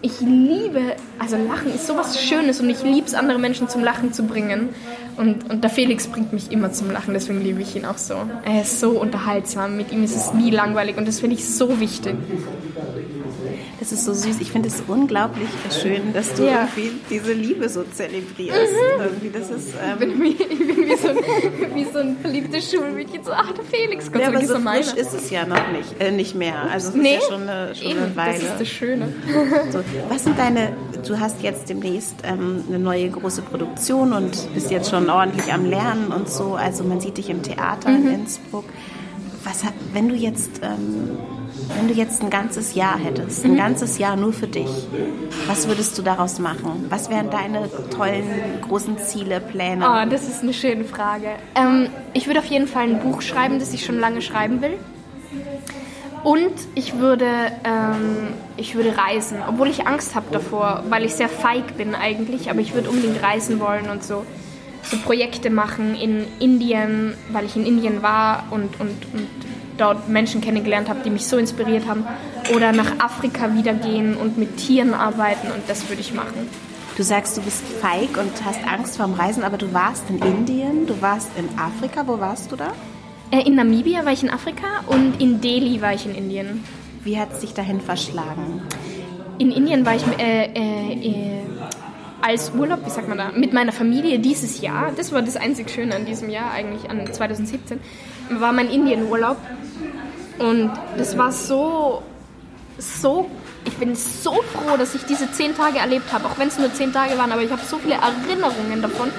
ich 0.01 0.21
liebe, 0.21 0.95
also 1.19 1.37
Lachen 1.37 1.73
ist 1.73 1.87
sowas 1.87 2.21
Schönes 2.21 2.59
und 2.59 2.69
ich 2.69 2.83
liebe 2.83 3.07
es, 3.07 3.13
andere 3.13 3.39
Menschen 3.39 3.67
zum 3.67 3.83
Lachen 3.83 4.13
zu 4.13 4.23
bringen. 4.23 4.69
Und, 5.17 5.49
und 5.49 5.63
der 5.63 5.71
Felix 5.71 6.07
bringt 6.07 6.33
mich 6.33 6.51
immer 6.51 6.71
zum 6.71 6.91
Lachen, 6.91 7.13
deswegen 7.13 7.41
liebe 7.41 7.61
ich 7.61 7.75
ihn 7.75 7.85
auch 7.85 7.97
so. 7.97 8.15
Er 8.45 8.61
ist 8.61 8.79
so 8.79 8.91
unterhaltsam, 8.91 9.75
mit 9.75 9.91
ihm 9.91 10.03
ist 10.03 10.15
es 10.15 10.33
nie 10.33 10.51
langweilig 10.51 10.97
und 10.97 11.07
das 11.07 11.19
finde 11.19 11.35
ich 11.35 11.49
so 11.49 11.79
wichtig. 11.79 12.15
Das 13.79 13.91
ist 13.91 14.05
so 14.05 14.13
süß. 14.13 14.37
Ich 14.39 14.51
finde 14.51 14.69
es 14.69 14.81
unglaublich 14.87 15.47
schön, 15.81 16.11
dass 16.13 16.33
du 16.33 16.45
Ja. 16.45 16.67
irgendwie 16.75 16.99
diese 17.11 17.33
Liebe 17.33 17.69
so 17.69 17.83
zelebrierst. 17.83 18.57
Irgendwie, 18.99 19.29
das 19.29 19.49
ist, 19.51 19.69
ähm, 19.75 19.93
Ich 19.93 19.99
bin 19.99 20.21
wie, 20.21 20.29
ich 20.29 20.47
bin 20.47 20.77
wie, 20.89 20.95
so, 20.95 21.07
ein, 21.09 21.17
wie 21.75 21.85
so 21.85 21.99
ein 21.99 22.17
verliebtes 22.19 22.71
Schulmädchen, 22.71 23.23
so, 23.23 23.31
ach, 23.31 23.51
der 23.53 23.63
Felix, 23.65 24.11
Gott 24.11 24.21
ja, 24.21 24.29
aber 24.29 24.41
so 24.45 24.55
frisch 24.59 24.93
ist 24.95 25.13
es 25.13 25.29
ja 25.29 25.45
noch 25.45 25.71
nicht, 25.71 25.99
äh, 26.01 26.11
nicht 26.11 26.33
mehr. 26.33 26.55
Also 26.71 26.89
es 26.89 26.95
Nee, 26.95 27.17
ist 27.17 27.23
ja 27.29 27.33
schon 27.37 27.47
eine, 27.47 27.75
schon 27.75 27.87
Eben, 27.91 27.99
eine 28.01 28.15
Weile. 28.15 28.33
das 28.39 28.43
ist 28.43 28.59
das 28.61 28.67
Schöne. 28.67 29.13
So, 29.71 29.79
was 30.09 30.23
sind 30.23 30.39
deine, 30.39 30.73
du 31.07 31.19
hast 31.19 31.41
jetzt 31.43 31.69
demnächst 31.69 32.15
ähm, 32.23 32.63
eine 32.67 32.79
neue 32.79 33.09
große 33.09 33.41
Produktion 33.43 34.13
und 34.13 34.53
bist 34.53 34.71
jetzt 34.71 34.89
schon 34.89 35.09
ordentlich 35.09 35.51
am 35.53 35.65
Lernen 35.65 36.11
und 36.11 36.29
so. 36.29 36.55
Also 36.55 36.83
man 36.83 36.99
sieht 36.99 37.17
dich 37.17 37.29
im 37.29 37.43
Theater 37.43 37.89
Mhm. 37.89 38.07
in 38.07 38.13
Innsbruck. 38.21 38.65
Was 39.43 39.61
wenn 39.93 40.09
du 40.09 40.15
jetzt, 40.15 40.61
ähm, 40.63 41.17
wenn 41.75 41.87
du 41.87 41.93
jetzt 41.93 42.21
ein 42.21 42.29
ganzes 42.29 42.75
Jahr 42.75 42.97
hättest, 42.97 43.45
ein 43.45 43.57
ganzes 43.57 43.97
Jahr 43.97 44.15
nur 44.15 44.33
für 44.33 44.47
dich, 44.47 44.69
was 45.47 45.67
würdest 45.67 45.97
du 45.97 46.01
daraus 46.01 46.39
machen? 46.39 46.85
Was 46.89 47.09
wären 47.09 47.29
deine 47.29 47.69
tollen 47.89 48.25
großen 48.61 48.97
Ziele, 48.99 49.39
Pläne? 49.39 49.85
Oh, 49.85 50.09
das 50.09 50.27
ist 50.27 50.43
eine 50.43 50.53
schöne 50.53 50.83
Frage. 50.83 51.29
Ähm, 51.55 51.89
ich 52.13 52.27
würde 52.27 52.39
auf 52.39 52.45
jeden 52.45 52.67
Fall 52.67 52.83
ein 52.83 52.99
Buch 52.99 53.21
schreiben, 53.21 53.59
das 53.59 53.73
ich 53.73 53.85
schon 53.85 53.99
lange 53.99 54.21
schreiben 54.21 54.61
will. 54.61 54.77
Und 56.23 56.53
ich 56.75 56.97
würde, 56.97 57.51
ähm, 57.63 58.33
ich 58.57 58.75
würde 58.75 58.97
reisen, 58.97 59.37
obwohl 59.47 59.69
ich 59.69 59.87
Angst 59.87 60.15
habe 60.15 60.25
davor, 60.31 60.83
weil 60.89 61.05
ich 61.05 61.13
sehr 61.13 61.29
feig 61.29 61.77
bin 61.77 61.95
eigentlich, 61.95 62.49
aber 62.49 62.59
ich 62.59 62.73
würde 62.73 62.89
unbedingt 62.89 63.21
reisen 63.23 63.59
wollen 63.59 63.89
und 63.89 64.03
so, 64.03 64.25
so 64.83 64.97
Projekte 64.97 65.49
machen 65.49 65.95
in 65.95 66.25
Indien, 66.39 67.13
weil 67.31 67.45
ich 67.45 67.55
in 67.55 67.65
Indien 67.65 68.01
war 68.01 68.45
und, 68.49 68.79
und, 68.79 68.89
und 69.13 69.27
dort 69.77 70.09
Menschen 70.09 70.41
kennengelernt 70.41 70.89
habe, 70.89 70.99
die 71.03 71.09
mich 71.09 71.25
so 71.27 71.37
inspiriert 71.37 71.87
haben. 71.87 72.05
Oder 72.55 72.71
nach 72.71 72.99
Afrika 72.99 73.53
wieder 73.55 73.73
gehen 73.73 74.15
und 74.15 74.37
mit 74.37 74.57
Tieren 74.57 74.93
arbeiten 74.93 75.51
und 75.51 75.63
das 75.67 75.89
würde 75.89 76.01
ich 76.01 76.13
machen. 76.13 76.49
Du 76.95 77.03
sagst, 77.03 77.37
du 77.37 77.41
bist 77.41 77.63
feig 77.79 78.17
und 78.17 78.31
hast 78.43 78.59
Angst 78.67 78.97
vorm 78.97 79.13
Reisen, 79.13 79.43
aber 79.43 79.57
du 79.57 79.71
warst 79.71 80.09
in 80.09 80.17
Indien, 80.17 80.87
du 80.87 80.99
warst 81.01 81.29
in 81.37 81.47
Afrika. 81.59 82.07
Wo 82.07 82.19
warst 82.19 82.51
du 82.51 82.55
da? 82.55 82.73
Äh, 83.29 83.41
In 83.41 83.55
Namibia 83.55 84.03
war 84.03 84.13
ich 84.13 84.23
in 84.23 84.31
Afrika 84.31 84.65
und 84.87 85.21
in 85.21 85.39
Delhi 85.39 85.81
war 85.81 85.93
ich 85.93 86.05
in 86.05 86.15
Indien. 86.15 86.63
Wie 87.03 87.19
hat 87.19 87.31
es 87.33 87.41
dich 87.41 87.53
dahin 87.53 87.81
verschlagen? 87.81 88.61
In 89.37 89.51
Indien 89.51 89.85
war 89.85 89.95
ich 89.95 90.03
äh, 90.17 90.45
äh, 90.45 90.93
äh, 90.93 91.39
als 92.21 92.51
Urlaub, 92.51 92.85
wie 92.85 92.89
sagt 92.89 93.07
man 93.07 93.17
da, 93.17 93.31
mit 93.31 93.53
meiner 93.53 93.71
Familie 93.71 94.19
dieses 94.19 94.61
Jahr. 94.61 94.91
Das 94.95 95.11
war 95.11 95.21
das 95.21 95.35
einzig 95.35 95.69
Schöne 95.69 95.95
an 95.95 96.05
diesem 96.05 96.29
Jahr, 96.29 96.51
eigentlich 96.51 96.89
an 96.89 97.11
2017, 97.11 97.79
war 98.29 98.51
mein 98.53 98.69
Indienurlaub. 98.69 99.37
Und 100.39 100.71
das 100.97 101.17
war 101.17 101.31
so, 101.31 102.03
so, 102.77 103.29
ich 103.65 103.73
bin 103.73 103.95
so 103.95 104.33
froh, 104.33 104.77
dass 104.77 104.95
ich 104.95 105.03
diese 105.03 105.31
zehn 105.31 105.55
Tage 105.55 105.79
erlebt 105.79 106.11
habe, 106.13 106.25
auch 106.25 106.37
wenn 106.37 106.47
es 106.47 106.57
nur 106.57 106.73
zehn 106.73 106.93
Tage 106.93 107.17
waren, 107.17 107.31
aber 107.31 107.41
ich 107.41 107.51
habe 107.51 107.61
so 107.63 107.77
viele 107.77 107.95
Erinnerungen 107.95 108.81
davon, 108.81 109.09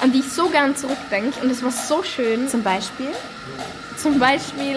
an 0.00 0.12
die 0.12 0.20
ich 0.20 0.30
so 0.32 0.48
gern 0.48 0.76
zurückdenke. 0.76 1.40
Und 1.42 1.50
es 1.50 1.62
war 1.62 1.70
so 1.70 2.02
schön. 2.02 2.48
Zum 2.48 2.62
Beispiel? 2.62 3.08
Zum 3.96 4.18
Beispiel 4.18 4.76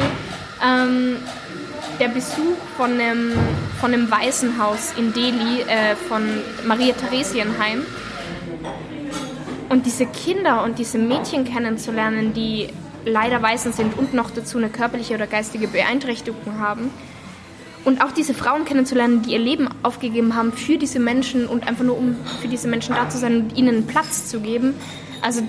ähm, 0.63 1.17
der 1.99 2.09
Besuch 2.09 2.57
von 2.77 2.91
einem, 2.91 3.33
von 3.79 3.93
einem 3.93 4.09
Waisenhaus 4.09 4.93
in 4.97 5.13
Delhi, 5.13 5.61
äh, 5.61 5.95
von 5.95 6.23
Maria 6.67 6.93
Theresienheim. 6.93 7.85
Und 9.69 9.85
diese 9.85 10.05
Kinder 10.05 10.63
und 10.63 10.79
diese 10.79 10.97
Mädchen 10.97 11.43
kennenzulernen, 11.43 12.33
die 12.33 12.69
leider 13.05 13.41
Waisen 13.41 13.73
sind 13.73 13.97
und 13.97 14.13
noch 14.13 14.31
dazu 14.31 14.57
eine 14.57 14.69
körperliche 14.69 15.15
oder 15.15 15.27
geistige 15.27 15.67
Beeinträchtigung 15.67 16.59
haben. 16.59 16.89
Und 17.83 18.03
auch 18.03 18.11
diese 18.11 18.33
Frauen 18.33 18.65
kennenzulernen, 18.65 19.21
die 19.21 19.33
ihr 19.33 19.39
Leben 19.39 19.69
aufgegeben 19.83 20.35
haben 20.35 20.51
für 20.53 20.77
diese 20.77 20.99
Menschen 20.99 21.45
und 21.45 21.67
einfach 21.67 21.83
nur 21.83 21.97
um 21.97 22.15
für 22.41 22.47
diese 22.47 22.67
Menschen 22.67 22.95
da 22.95 23.09
zu 23.09 23.19
sein 23.19 23.41
und 23.41 23.57
ihnen 23.57 23.85
Platz 23.85 24.27
zu 24.27 24.39
geben. 24.39 24.73
Also 25.21 25.43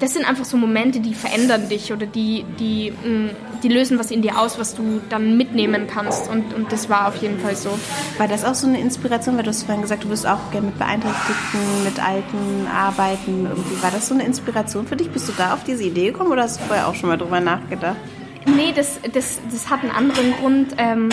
das 0.00 0.12
sind 0.12 0.28
einfach 0.28 0.44
so 0.44 0.56
Momente, 0.56 1.00
die 1.00 1.14
verändern 1.14 1.68
dich 1.68 1.92
oder 1.92 2.06
die, 2.06 2.44
die, 2.58 2.92
mh, 2.92 3.30
die 3.62 3.68
lösen 3.68 3.98
was 3.98 4.10
in 4.10 4.22
dir 4.22 4.38
aus, 4.38 4.58
was 4.58 4.74
du 4.74 5.00
dann 5.08 5.36
mitnehmen 5.36 5.86
kannst. 5.86 6.28
Und, 6.28 6.52
und 6.54 6.70
das 6.70 6.88
war 6.88 7.08
auf 7.08 7.16
jeden 7.16 7.38
Fall 7.38 7.56
so. 7.56 7.78
War 8.18 8.28
das 8.28 8.44
auch 8.44 8.54
so 8.54 8.66
eine 8.66 8.80
Inspiration? 8.80 9.36
Weil 9.36 9.44
du 9.44 9.50
hast 9.50 9.62
vorhin 9.62 9.82
gesagt, 9.82 10.04
du 10.04 10.08
wirst 10.08 10.26
auch 10.26 10.50
gerne 10.50 10.68
mit 10.68 10.78
Beeinträchtigten, 10.78 11.84
mit 11.84 12.02
Alten 12.02 12.66
arbeiten. 12.74 13.46
Irgendwie. 13.46 13.82
War 13.82 13.90
das 13.90 14.08
so 14.08 14.14
eine 14.14 14.24
Inspiration 14.24 14.86
für 14.86 14.96
dich? 14.96 15.10
Bist 15.10 15.28
du 15.28 15.32
da 15.36 15.54
auf 15.54 15.64
diese 15.64 15.84
Idee 15.84 16.08
gekommen 16.08 16.32
oder 16.32 16.42
hast 16.42 16.60
du 16.60 16.64
vorher 16.64 16.88
auch 16.88 16.94
schon 16.94 17.08
mal 17.08 17.16
drüber 17.16 17.40
nachgedacht? 17.40 17.96
Nee, 18.44 18.72
das, 18.74 19.00
das, 19.12 19.40
das 19.50 19.70
hat 19.70 19.82
einen 19.82 19.90
anderen 19.90 20.32
Grund. 20.34 20.74
Ähm, 20.78 21.08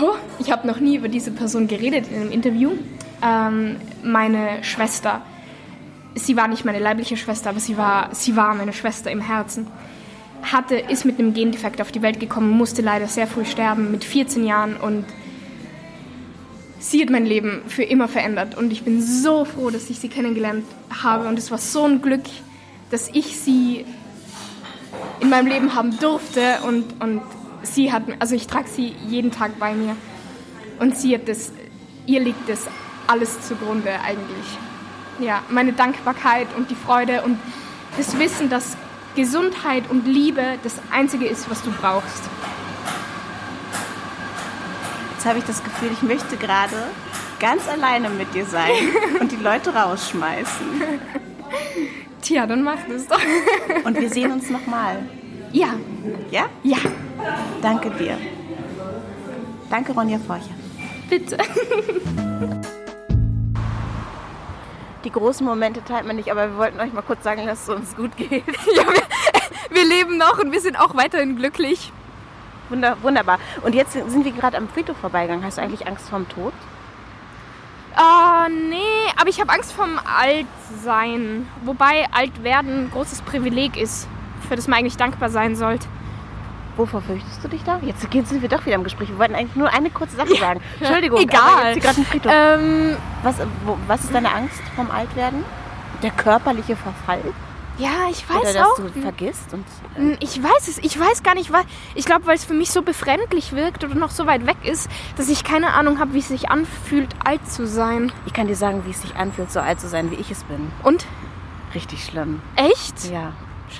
oh, 0.00 0.14
ich 0.38 0.50
habe 0.52 0.66
noch 0.66 0.80
nie 0.80 0.96
über 0.96 1.08
diese 1.08 1.30
Person 1.32 1.66
geredet 1.66 2.06
in 2.10 2.22
einem 2.22 2.30
Interview. 2.30 2.72
Ähm, 3.22 3.76
meine 4.02 4.62
Schwester, 4.62 5.22
sie 6.14 6.36
war 6.36 6.48
nicht 6.48 6.64
meine 6.64 6.78
leibliche 6.78 7.16
Schwester, 7.16 7.50
aber 7.50 7.60
sie 7.60 7.76
war, 7.76 8.14
sie 8.14 8.36
war 8.36 8.54
meine 8.54 8.72
Schwester 8.72 9.10
im 9.10 9.20
Herzen. 9.20 9.66
Hatte, 10.42 10.76
ist 10.76 11.04
mit 11.04 11.18
einem 11.18 11.34
Gendefekt 11.34 11.80
auf 11.80 11.90
die 11.90 12.02
Welt 12.02 12.20
gekommen, 12.20 12.50
musste 12.50 12.82
leider 12.82 13.08
sehr 13.08 13.26
früh 13.26 13.44
sterben, 13.44 13.90
mit 13.90 14.04
14 14.04 14.44
Jahren 14.44 14.76
und 14.76 15.04
sie 16.78 17.00
hat 17.00 17.10
mein 17.10 17.24
Leben 17.24 17.62
für 17.66 17.82
immer 17.82 18.08
verändert 18.08 18.56
und 18.56 18.70
ich 18.70 18.82
bin 18.82 19.00
so 19.00 19.44
froh, 19.44 19.70
dass 19.70 19.88
ich 19.88 19.98
sie 19.98 20.08
kennengelernt 20.08 20.64
habe 21.02 21.28
und 21.28 21.38
es 21.38 21.50
war 21.50 21.58
so 21.58 21.84
ein 21.84 22.02
Glück, 22.02 22.24
dass 22.90 23.08
ich 23.08 23.38
sie 23.38 23.86
in 25.20 25.30
meinem 25.30 25.46
Leben 25.46 25.74
haben 25.74 25.98
durfte 25.98 26.58
und, 26.66 26.84
und 27.02 27.22
sie 27.62 27.90
hat, 27.90 28.02
also 28.18 28.34
ich 28.34 28.46
trage 28.46 28.68
sie 28.68 28.94
jeden 29.08 29.30
Tag 29.30 29.58
bei 29.58 29.72
mir 29.74 29.96
und 30.78 30.96
sie 30.96 31.14
hat 31.14 31.26
das, 31.26 31.52
ihr 32.06 32.20
liegt 32.20 32.48
das 32.48 32.66
alles 33.06 33.48
zugrunde 33.48 33.90
eigentlich. 34.04 34.58
Ja, 35.20 35.42
meine 35.48 35.72
Dankbarkeit 35.72 36.48
und 36.56 36.70
die 36.70 36.74
Freude 36.74 37.22
und 37.22 37.38
das 37.96 38.18
Wissen, 38.18 38.48
dass 38.50 38.76
Gesundheit 39.14 39.84
und 39.88 40.06
Liebe 40.06 40.42
das 40.64 40.74
Einzige 40.90 41.26
ist, 41.26 41.48
was 41.48 41.62
du 41.62 41.70
brauchst. 41.70 42.22
Jetzt 45.14 45.26
habe 45.26 45.38
ich 45.38 45.44
das 45.44 45.62
Gefühl, 45.62 45.90
ich 45.92 46.02
möchte 46.02 46.36
gerade 46.36 46.76
ganz 47.38 47.68
alleine 47.68 48.10
mit 48.10 48.34
dir 48.34 48.44
sein 48.44 48.70
und 49.20 49.30
die 49.30 49.36
Leute 49.36 49.72
rausschmeißen. 49.74 50.66
Tja, 52.20 52.46
dann 52.46 52.62
mach 52.62 52.78
das 52.88 53.06
doch. 53.06 53.20
Und 53.84 54.00
wir 54.00 54.08
sehen 54.08 54.32
uns 54.32 54.48
nochmal. 54.48 55.02
Ja, 55.52 55.74
Ja? 56.30 56.46
ja, 56.62 56.78
Danke 57.60 57.90
dir. 57.90 58.16
Danke, 59.68 59.92
Ronja 59.92 60.18
Forcher. 60.18 60.54
bitte. 61.10 61.36
Die 65.04 65.12
großen 65.12 65.46
Momente 65.46 65.84
teilt 65.84 66.06
man 66.06 66.16
nicht, 66.16 66.30
aber 66.30 66.50
wir 66.50 66.56
wollten 66.56 66.80
euch 66.80 66.92
mal 66.92 67.02
kurz 67.02 67.22
sagen, 67.22 67.46
dass 67.46 67.64
es 67.64 67.68
uns 67.68 67.94
gut 67.94 68.16
geht. 68.16 68.44
Ja, 68.74 68.84
wir, 68.86 69.02
wir 69.70 69.84
leben 69.84 70.16
noch 70.16 70.38
und 70.38 70.50
wir 70.50 70.60
sind 70.60 70.80
auch 70.80 70.96
weiterhin 70.96 71.36
glücklich. 71.36 71.92
Wunder, 72.70 72.96
wunderbar. 73.02 73.38
Und 73.62 73.74
jetzt 73.74 73.92
sind 73.92 74.24
wir 74.24 74.32
gerade 74.32 74.56
am 74.56 74.68
Friedhof 74.68 74.96
vorbeigegangen. 74.96 75.44
Hast 75.44 75.58
du 75.58 75.62
eigentlich 75.62 75.86
Angst 75.86 76.08
vorm 76.08 76.26
Tod? 76.28 76.54
Ah, 77.94 78.48
nee, 78.48 78.78
aber 79.20 79.28
ich 79.28 79.40
habe 79.40 79.52
Angst 79.52 79.72
vom 79.72 80.00
Altsein. 80.04 81.46
Wobei 81.64 82.06
alt 82.10 82.42
werden 82.42 82.86
ein 82.86 82.90
großes 82.90 83.22
Privileg 83.22 83.76
ist, 83.76 84.08
für 84.48 84.56
das 84.56 84.66
man 84.66 84.78
eigentlich 84.78 84.96
dankbar 84.96 85.28
sein 85.28 85.54
sollte. 85.54 85.86
Wovor 86.76 87.00
fürchtest 87.02 87.42
du 87.44 87.48
dich 87.48 87.62
da? 87.62 87.78
Jetzt 87.82 88.00
sind 88.00 88.42
wir 88.42 88.48
doch 88.48 88.66
wieder 88.66 88.74
im 88.74 88.84
Gespräch. 88.84 89.08
Wir 89.08 89.18
wollten 89.18 89.34
eigentlich 89.34 89.54
nur 89.54 89.72
eine 89.72 89.90
kurze 89.90 90.16
Sache 90.16 90.34
sagen. 90.36 90.60
Entschuldigung, 90.80 91.20
Egal. 91.20 91.76
Ähm, 92.28 92.96
Was, 93.22 93.36
wo, 93.64 93.76
was 93.86 94.04
ist 94.04 94.14
deine 94.14 94.32
Angst 94.32 94.60
vom 94.74 94.90
Altwerden? 94.90 95.44
Der 96.02 96.10
körperliche 96.10 96.74
Verfall? 96.76 97.20
ja, 97.76 97.90
ich 98.10 98.24
Oder 98.30 98.38
weiß 98.44 98.52
dass 98.54 98.62
auch. 98.66 98.76
du 98.76 99.00
vergisst? 99.00 99.52
Und, 99.52 99.64
äh, 99.98 100.16
Ich 100.20 100.40
weiß 100.42 100.68
es, 100.68 100.78
ich 100.78 100.98
weiß 100.98 101.22
gar 101.24 101.34
nicht, 101.34 101.52
weil 101.52 101.64
ich 101.96 102.04
glaube, 102.04 102.26
weil 102.26 102.36
es 102.36 102.44
für 102.44 102.54
mich 102.54 102.70
so 102.70 102.82
befremdlich 102.82 103.52
wirkt 103.52 103.82
oder 103.84 103.94
noch 103.96 104.10
so 104.10 104.26
weit 104.26 104.46
weg 104.46 104.58
ist, 104.64 104.88
dass 105.16 105.28
ich 105.28 105.42
keine 105.44 105.72
Ahnung 105.74 105.98
habe, 105.98 106.12
wie 106.14 106.18
es 106.20 106.28
sich 106.28 106.50
anfühlt, 106.50 107.08
alt 107.24 107.48
zu 107.50 107.66
sein. 107.66 108.12
ich 108.26 108.32
kann 108.32 108.46
dir 108.46 108.54
sagen, 108.56 108.82
wie 108.86 108.90
es 108.90 109.02
sich 109.02 109.16
anfühlt, 109.16 109.50
so 109.50 109.58
alt 109.60 109.80
zu 109.80 109.88
sein, 109.88 110.10
wie 110.12 110.16
ich 110.16 110.30
es 110.30 110.44
bin. 110.44 110.70
Und 110.84 111.06
Richtig 111.74 112.04
schlimm. 112.04 112.40
echt? 112.54 113.10
Ja, 113.10 113.32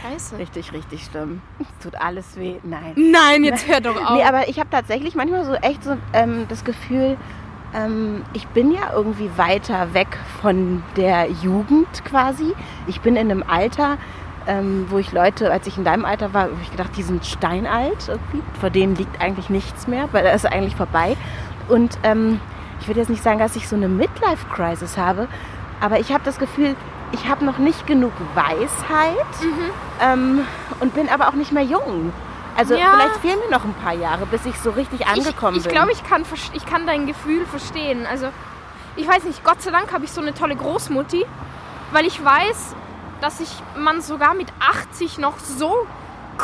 Scheiße. 0.02 0.38
richtig, 0.38 0.72
richtig 0.72 1.04
schlimm. 1.04 1.40
Es 1.60 1.82
tut 1.82 1.94
alles 2.00 2.36
weh. 2.36 2.56
Nein. 2.62 2.92
Nein, 2.96 3.44
jetzt 3.44 3.68
hör 3.68 3.80
doch 3.80 3.96
auf. 3.96 4.16
Nee, 4.16 4.24
aber 4.24 4.48
ich 4.48 4.58
habe 4.58 4.70
tatsächlich 4.70 5.14
manchmal 5.14 5.44
so 5.44 5.54
echt 5.54 5.84
so 5.84 5.96
ähm, 6.12 6.46
das 6.48 6.64
Gefühl, 6.64 7.16
ähm, 7.74 8.24
ich 8.32 8.46
bin 8.48 8.72
ja 8.72 8.92
irgendwie 8.94 9.30
weiter 9.36 9.94
weg 9.94 10.18
von 10.40 10.82
der 10.96 11.30
Jugend 11.30 12.04
quasi. 12.04 12.54
Ich 12.86 13.00
bin 13.00 13.16
in 13.16 13.30
einem 13.30 13.42
Alter, 13.46 13.98
ähm, 14.46 14.86
wo 14.88 14.98
ich 14.98 15.12
Leute, 15.12 15.50
als 15.50 15.66
ich 15.66 15.76
in 15.76 15.84
deinem 15.84 16.04
Alter 16.04 16.32
war, 16.32 16.42
habe 16.44 16.56
ich 16.62 16.70
gedacht, 16.70 16.92
die 16.96 17.02
sind 17.02 17.24
steinalt 17.26 18.08
irgendwie. 18.08 18.42
Vor 18.60 18.70
denen 18.70 18.94
liegt 18.94 19.20
eigentlich 19.20 19.50
nichts 19.50 19.88
mehr, 19.88 20.08
weil 20.12 20.24
da 20.24 20.30
ist 20.30 20.46
eigentlich 20.46 20.76
vorbei. 20.76 21.16
Und 21.68 21.98
ähm, 22.02 22.40
ich 22.80 22.88
würde 22.88 23.00
jetzt 23.00 23.08
nicht 23.08 23.22
sagen, 23.22 23.38
dass 23.38 23.56
ich 23.56 23.68
so 23.68 23.76
eine 23.76 23.88
Midlife-Crisis 23.88 24.98
habe, 24.98 25.26
aber 25.80 25.98
ich 25.98 26.12
habe 26.12 26.22
das 26.24 26.38
Gefühl, 26.38 26.76
ich 27.14 27.28
habe 27.28 27.44
noch 27.44 27.58
nicht 27.58 27.86
genug 27.86 28.12
Weisheit 28.34 29.16
ähm, 30.00 30.44
und 30.80 30.94
bin 30.94 31.08
aber 31.08 31.28
auch 31.28 31.34
nicht 31.34 31.52
mehr 31.52 31.62
jung. 31.62 32.12
Also 32.56 32.74
Ja. 32.74 32.92
vielleicht 32.92 33.16
fehlen 33.16 33.38
mir 33.48 33.50
noch 33.56 33.64
ein 33.64 33.74
paar 33.74 33.94
Jahre, 33.94 34.26
bis 34.26 34.44
ich 34.46 34.58
so 34.60 34.70
richtig 34.70 35.06
angekommen 35.06 35.56
ich, 35.56 35.62
ich 35.62 35.64
bin. 35.68 35.72
glaube, 35.74 35.92
ich 35.92 36.04
kann, 36.04 36.24
vers- 36.24 36.50
ich 36.54 36.66
kann 36.66 36.86
dein 36.86 37.06
Gefühl 37.06 37.46
verstehen. 37.46 38.06
Also, 38.10 38.28
ich 38.96 39.08
weiß 39.08 39.24
nicht, 39.24 39.42
Gott 39.44 39.60
sei 39.62 39.70
Dank 39.70 39.92
habe 39.92 40.04
ich 40.04 40.12
so 40.12 40.20
eine 40.20 40.34
tolle 40.34 40.54
Großmutti, 40.56 41.24
weil 41.92 42.06
ich 42.06 42.24
weiß, 42.24 42.74
dass 43.20 43.40
ich 43.40 43.50
man 43.76 44.00
sogar 44.02 44.34
mit 44.34 44.48
80 44.60 45.18
noch 45.18 45.38
so 45.38 45.86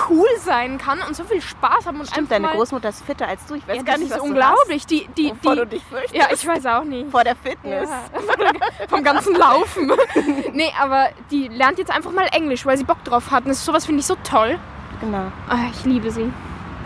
cool 0.09 0.28
sein 0.38 0.78
kann 0.78 1.01
und 1.03 1.14
so 1.14 1.24
viel 1.24 1.41
Spaß 1.41 1.86
haben 1.86 2.01
und 2.01 2.07
Stimmt, 2.07 2.18
einfach 2.18 2.28
deine 2.30 2.47
mal, 2.49 2.57
Großmutter 2.57 2.88
ist 2.88 3.05
fitter 3.05 3.28
als 3.28 3.45
du. 3.47 3.55
Ich 3.55 3.66
weiß 3.66 3.76
ja, 3.76 3.82
gar 3.82 3.93
das 3.93 4.01
nicht, 4.01 4.11
ist 4.11 4.16
was 4.16 4.22
unglaublich. 4.22 4.86
Die, 4.86 5.07
du 5.07 5.12
die, 5.12 5.30
wovor 5.30 5.57
du 5.57 5.66
die, 5.66 5.76
dich 5.76 5.84
fürchtest. 5.84 6.14
ja, 6.14 6.28
ich 6.32 6.47
weiß 6.47 6.66
auch 6.66 6.84
nicht. 6.84 7.11
Vor 7.11 7.24
der 7.24 7.36
Fitness. 7.36 7.88
Ja, 7.88 8.86
vom 8.88 9.03
ganzen 9.03 9.34
Laufen. 9.34 9.93
nee, 10.53 10.72
aber 10.80 11.09
die 11.30 11.49
lernt 11.49 11.78
jetzt 11.78 11.91
einfach 11.91 12.12
mal 12.12 12.26
Englisch, 12.32 12.64
weil 12.66 12.76
sie 12.76 12.84
Bock 12.84 13.03
drauf 13.05 13.30
hat. 13.30 13.45
Und 13.45 13.51
das, 13.51 13.64
sowas 13.64 13.86
finde 13.86 14.01
ich 14.01 14.07
so 14.07 14.16
toll. 14.22 14.59
Genau. 15.01 15.32
Ah, 15.49 15.68
ich 15.72 15.84
liebe 15.84 16.11
sie. 16.11 16.32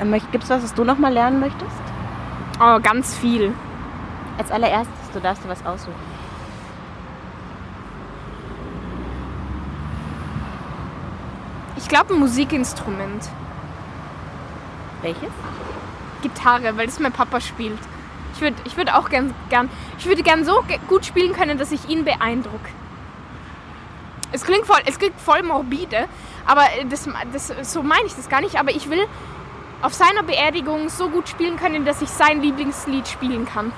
Ähm, 0.00 0.12
Gibt 0.32 0.44
es 0.44 0.50
was, 0.50 0.62
was 0.62 0.74
du 0.74 0.84
noch 0.84 0.98
mal 0.98 1.12
lernen 1.12 1.40
möchtest? 1.40 1.70
Oh, 2.60 2.78
ganz 2.80 3.16
viel. 3.16 3.52
Als 4.38 4.50
allererstes, 4.50 5.10
du 5.12 5.20
darfst 5.20 5.44
dir 5.44 5.48
was 5.48 5.64
aussuchen. 5.64 6.13
Ich 11.84 11.90
glaube, 11.90 12.14
ein 12.14 12.18
Musikinstrument. 12.18 13.28
Welches? 15.02 15.28
Gitarre, 16.22 16.78
weil 16.78 16.86
das 16.86 16.98
mein 16.98 17.12
Papa 17.12 17.42
spielt. 17.42 17.78
Ich 18.34 18.40
würde 18.40 18.56
ich 18.64 18.78
würd 18.78 18.90
auch 18.90 19.10
gern, 19.10 19.34
gern, 19.50 19.68
ich 19.98 20.06
würde 20.06 20.22
gern 20.22 20.46
so 20.46 20.64
gut 20.88 21.04
spielen 21.04 21.34
können, 21.34 21.58
dass 21.58 21.72
ich 21.72 21.86
ihn 21.90 22.06
beeindrucke. 22.06 22.70
Es 24.32 24.44
klingt 24.44 24.64
voll, 24.64 24.80
es 24.86 24.98
klingt 24.98 25.20
voll 25.20 25.42
morbide, 25.42 26.08
aber 26.46 26.62
das, 26.88 27.06
das, 27.34 27.70
so 27.70 27.82
meine 27.82 28.06
ich 28.06 28.14
das 28.14 28.30
gar 28.30 28.40
nicht. 28.40 28.58
Aber 28.58 28.70
ich 28.70 28.88
will 28.88 29.06
auf 29.82 29.92
seiner 29.92 30.22
Beerdigung 30.22 30.88
so 30.88 31.10
gut 31.10 31.28
spielen 31.28 31.58
können, 31.58 31.84
dass 31.84 32.00
ich 32.00 32.08
sein 32.08 32.40
Lieblingslied 32.40 33.06
spielen 33.08 33.44
kann. 33.44 33.72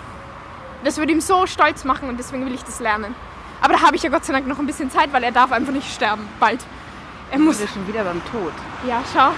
Das 0.84 0.98
würde 0.98 1.10
ihm 1.10 1.20
so 1.20 1.48
stolz 1.48 1.82
machen 1.82 2.08
und 2.08 2.18
deswegen 2.20 2.46
will 2.46 2.54
ich 2.54 2.62
das 2.62 2.78
lernen. 2.78 3.16
Aber 3.60 3.74
da 3.74 3.82
habe 3.82 3.96
ich 3.96 4.04
ja 4.04 4.10
Gott 4.10 4.24
sei 4.24 4.32
Dank 4.32 4.46
noch 4.46 4.60
ein 4.60 4.66
bisschen 4.66 4.92
Zeit, 4.92 5.12
weil 5.12 5.24
er 5.24 5.32
darf 5.32 5.50
einfach 5.50 5.72
nicht 5.72 5.92
sterben. 5.92 6.28
Bald. 6.38 6.60
Er 7.30 7.38
muss. 7.38 7.58
bist 7.58 7.74
schon 7.74 7.86
wieder 7.88 8.04
beim 8.04 8.22
Tod. 8.30 8.52
Ja, 8.86 9.02
schau. 9.12 9.30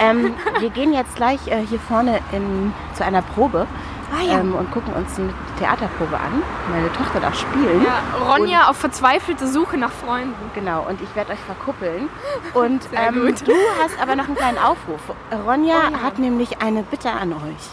ähm, 0.00 0.34
wir 0.60 0.70
gehen 0.70 0.92
jetzt 0.92 1.16
gleich 1.16 1.46
äh, 1.48 1.64
hier 1.66 1.80
vorne 1.80 2.20
in, 2.32 2.72
zu 2.94 3.04
einer 3.04 3.22
Probe 3.22 3.66
Ah 4.14 4.22
ja. 4.22 4.40
ähm, 4.40 4.54
und 4.54 4.70
gucken 4.70 4.92
uns 4.92 5.18
eine 5.18 5.32
Theaterprobe 5.58 6.18
an. 6.18 6.42
Meine 6.70 6.92
Tochter 6.92 7.20
darf 7.20 7.38
spielen. 7.38 7.82
ja 7.82 8.02
Ronja 8.30 8.68
auf 8.68 8.76
verzweifelte 8.76 9.46
Suche 9.48 9.78
nach 9.78 9.90
Freunden. 9.90 10.34
Genau, 10.54 10.86
und 10.86 11.00
ich 11.00 11.14
werde 11.16 11.32
euch 11.32 11.38
verkuppeln. 11.38 12.10
Und 12.54 12.86
ähm, 12.92 13.34
du 13.44 13.52
hast 13.82 13.98
aber 14.00 14.14
noch 14.16 14.26
einen 14.26 14.36
kleinen 14.36 14.58
Aufruf. 14.58 15.00
Ronja 15.46 15.76
Oh 15.88 15.92
ja. 15.92 16.02
hat 16.02 16.18
nämlich 16.18 16.60
eine 16.60 16.82
Bitte 16.82 17.10
an 17.10 17.32
euch. 17.32 17.70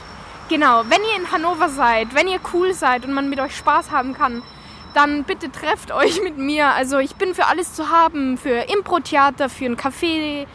Genau, 0.47 0.83
wenn 0.87 1.01
ihr 1.03 1.21
in 1.21 1.31
Hannover 1.31 1.67
seid, 1.67 2.15
wenn 2.15 2.27
ihr 2.27 2.39
cool 2.53 2.73
seid 2.73 3.05
und 3.05 3.13
man 3.13 3.29
mit 3.29 3.39
euch 3.41 3.55
Spaß 3.57 3.91
haben 3.91 4.13
kann, 4.13 4.41
dann 4.93 5.23
bitte 5.23 5.51
trefft 5.51 5.91
euch 5.91 6.21
mit 6.23 6.37
mir. 6.37 6.67
Also 6.69 6.99
ich 6.99 7.15
bin 7.15 7.33
für 7.33 7.47
alles 7.47 7.73
zu 7.73 7.89
haben, 7.89 8.37
für 8.37 8.69
Impro-Theater, 8.71 9.49
für 9.49 9.65
einen 9.65 9.77
Kaffee 9.77 10.47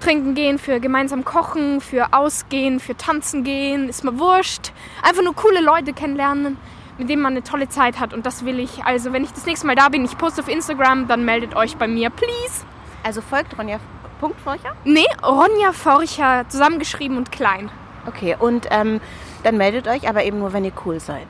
trinken 0.00 0.34
gehen, 0.34 0.58
für 0.58 0.80
gemeinsam 0.80 1.24
kochen, 1.24 1.80
für 1.80 2.12
ausgehen, 2.12 2.80
für 2.80 2.96
tanzen 2.96 3.44
gehen, 3.44 3.88
ist 3.88 4.04
mir 4.04 4.18
wurscht. 4.18 4.72
Einfach 5.02 5.22
nur 5.22 5.34
coole 5.34 5.60
Leute 5.60 5.92
kennenlernen, 5.92 6.56
mit 6.98 7.08
denen 7.08 7.22
man 7.22 7.34
eine 7.34 7.44
tolle 7.44 7.68
Zeit 7.68 8.00
hat 8.00 8.12
und 8.12 8.26
das 8.26 8.44
will 8.44 8.58
ich. 8.58 8.84
Also 8.84 9.12
wenn 9.12 9.24
ich 9.24 9.32
das 9.32 9.46
nächste 9.46 9.66
Mal 9.66 9.76
da 9.76 9.88
bin, 9.88 10.04
ich 10.04 10.18
poste 10.18 10.42
auf 10.42 10.48
Instagram, 10.48 11.06
dann 11.06 11.24
meldet 11.24 11.54
euch 11.54 11.76
bei 11.76 11.86
mir, 11.86 12.10
please. 12.10 12.64
Also 13.04 13.20
folgt 13.20 13.56
Ronja 13.58 13.78
Punkt 14.20 14.40
Forcher. 14.40 14.76
Nee, 14.84 15.06
Ronja 15.22 15.72
Forcher, 15.72 16.44
zusammengeschrieben 16.48 17.16
und 17.16 17.32
klein. 17.32 17.70
Okay, 18.06 18.36
und 18.38 18.66
ähm, 18.70 19.00
dann 19.42 19.56
meldet 19.56 19.88
euch, 19.88 20.08
aber 20.08 20.24
eben 20.24 20.38
nur, 20.38 20.52
wenn 20.52 20.64
ihr 20.64 20.72
cool 20.84 21.00
seid. 21.00 21.26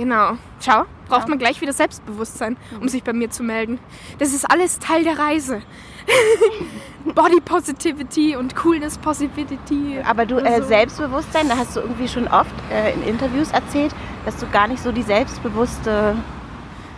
Genau. 0.00 0.38
Schau, 0.64 0.84
braucht 1.08 1.22
Ja. 1.24 1.28
man 1.28 1.38
gleich 1.38 1.60
wieder 1.60 1.74
Selbstbewusstsein, 1.74 2.56
um 2.80 2.88
sich 2.88 3.02
bei 3.04 3.12
mir 3.12 3.28
zu 3.30 3.42
melden. 3.42 3.78
Das 4.18 4.32
ist 4.32 4.50
alles 4.50 4.78
Teil 4.78 5.04
der 5.04 5.18
Reise. 5.18 5.60
Body 7.14 7.40
Positivity 7.44 8.34
und 8.34 8.56
Coolness 8.56 8.96
Positivity. 8.96 9.98
Aber 10.06 10.24
du, 10.24 10.36
äh, 10.38 10.62
so. 10.62 10.68
Selbstbewusstsein, 10.68 11.48
da 11.50 11.56
hast 11.58 11.76
du 11.76 11.80
irgendwie 11.80 12.08
schon 12.08 12.28
oft 12.28 12.50
äh, 12.72 12.94
in 12.94 13.02
Interviews 13.02 13.50
erzählt, 13.50 13.94
dass 14.24 14.36
du 14.38 14.48
gar 14.48 14.68
nicht 14.68 14.82
so 14.82 14.90
die 14.90 15.02
selbstbewusste 15.02 16.16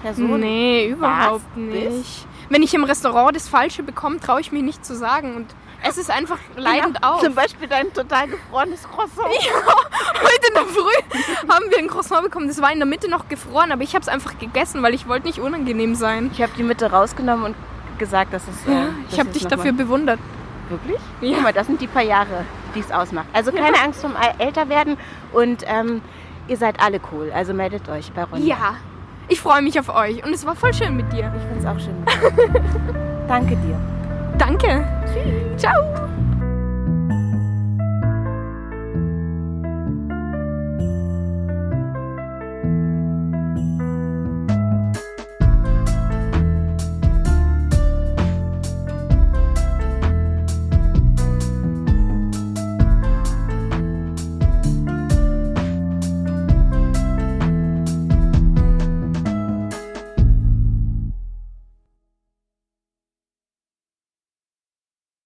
Person 0.03 0.39
Nee, 0.41 0.87
überhaupt 0.89 1.43
bist? 1.57 1.97
nicht. 1.97 2.27
Wenn 2.51 2.63
ich 2.63 2.75
im 2.75 2.85
Restaurant 2.85 3.35
das 3.35 3.49
Falsche 3.49 3.83
bekomme, 3.83 4.21
traue 4.21 4.41
ich 4.41 4.53
mich 4.53 4.63
nicht 4.63 4.85
zu 4.85 4.95
sagen. 4.95 5.35
Und 5.35 5.47
es 5.89 5.99
ist 5.99 6.11
einfach 6.11 6.39
leidend 6.57 6.99
Ja, 7.03 7.13
auf. 7.15 7.23
Zum 7.23 7.35
Beispiel 7.35 7.69
dein 7.69 7.93
total 7.93 8.29
gefrorenes 8.29 8.83
Croissant. 8.85 9.29
Heute 9.29 10.49
in 10.49 10.55
der 10.55 10.65
Früh 10.65 11.49
haben 11.53 11.65
wir 11.71 11.79
ein 11.79 11.89
Croissant 11.89 12.23
bekommen. 12.23 12.49
Das 12.49 12.61
war 12.61 12.73
in 12.73 12.79
der 12.79 12.87
Mitte 12.87 13.09
noch 13.11 13.29
gefroren, 13.29 13.73
aber 13.73 13.83
ich 13.83 13.95
habe 13.95 14.03
es 14.03 14.09
einfach 14.09 14.39
gegessen, 14.39 14.83
weil 14.83 14.95
ich 14.95 15.09
wollte 15.09 15.27
nicht 15.27 15.39
unangenehm 15.41 15.95
sein. 15.95 16.31
Ich 16.33 16.43
habe 16.43 16.53
die 16.57 16.63
Mitte 16.63 16.91
rausgenommen 16.91 17.45
und 17.47 17.57
gesagt, 17.99 18.33
dass 18.33 18.43
es. 18.49 18.67
Äh, 18.67 18.73
Ja, 18.75 18.85
ich 19.11 19.19
habe 19.21 19.31
dich 19.31 19.43
noch 19.45 19.51
mal- 19.51 19.57
dafür 19.57 19.73
bewundert. 19.73 20.19
Wirklich? 20.69 20.99
Ja. 21.21 21.35
Guck 21.35 21.43
mal, 21.43 21.53
das 21.53 21.67
sind 21.67 21.81
die 21.81 21.87
paar 21.87 22.03
Jahre, 22.03 22.45
die 22.75 22.81
es 22.81 22.91
ausmacht. 22.91 23.27
Also 23.33 23.53
keine 23.53 23.79
Angst 23.83 24.01
vom 24.01 24.15
Älterwerden 24.39 24.97
und 25.33 25.65
ähm, 25.67 26.01
ihr 26.49 26.57
seid 26.57 26.81
alle 26.81 26.99
cool. 27.13 27.31
Also 27.35 27.53
meldet 27.53 27.89
euch 27.91 28.11
bei 28.13 28.25
Ronja. 28.25 28.47
Ja, 28.57 28.75
ich 29.29 29.41
freue 29.41 29.61
mich 29.61 29.79
auf 29.79 29.89
euch 29.95 30.25
und 30.25 30.33
es 30.33 30.47
war 30.47 30.57
voll 30.57 30.73
schön 30.73 30.97
mit 30.97 31.13
dir. 31.13 31.31
Ich 31.37 31.43
finde 31.43 31.59
es 31.59 31.67
auch 31.67 31.79
schön. 31.79 33.27
Danke 33.29 33.57
dir. 33.57 34.02
Danke. 34.39 34.85
Ciao. 35.57 36.03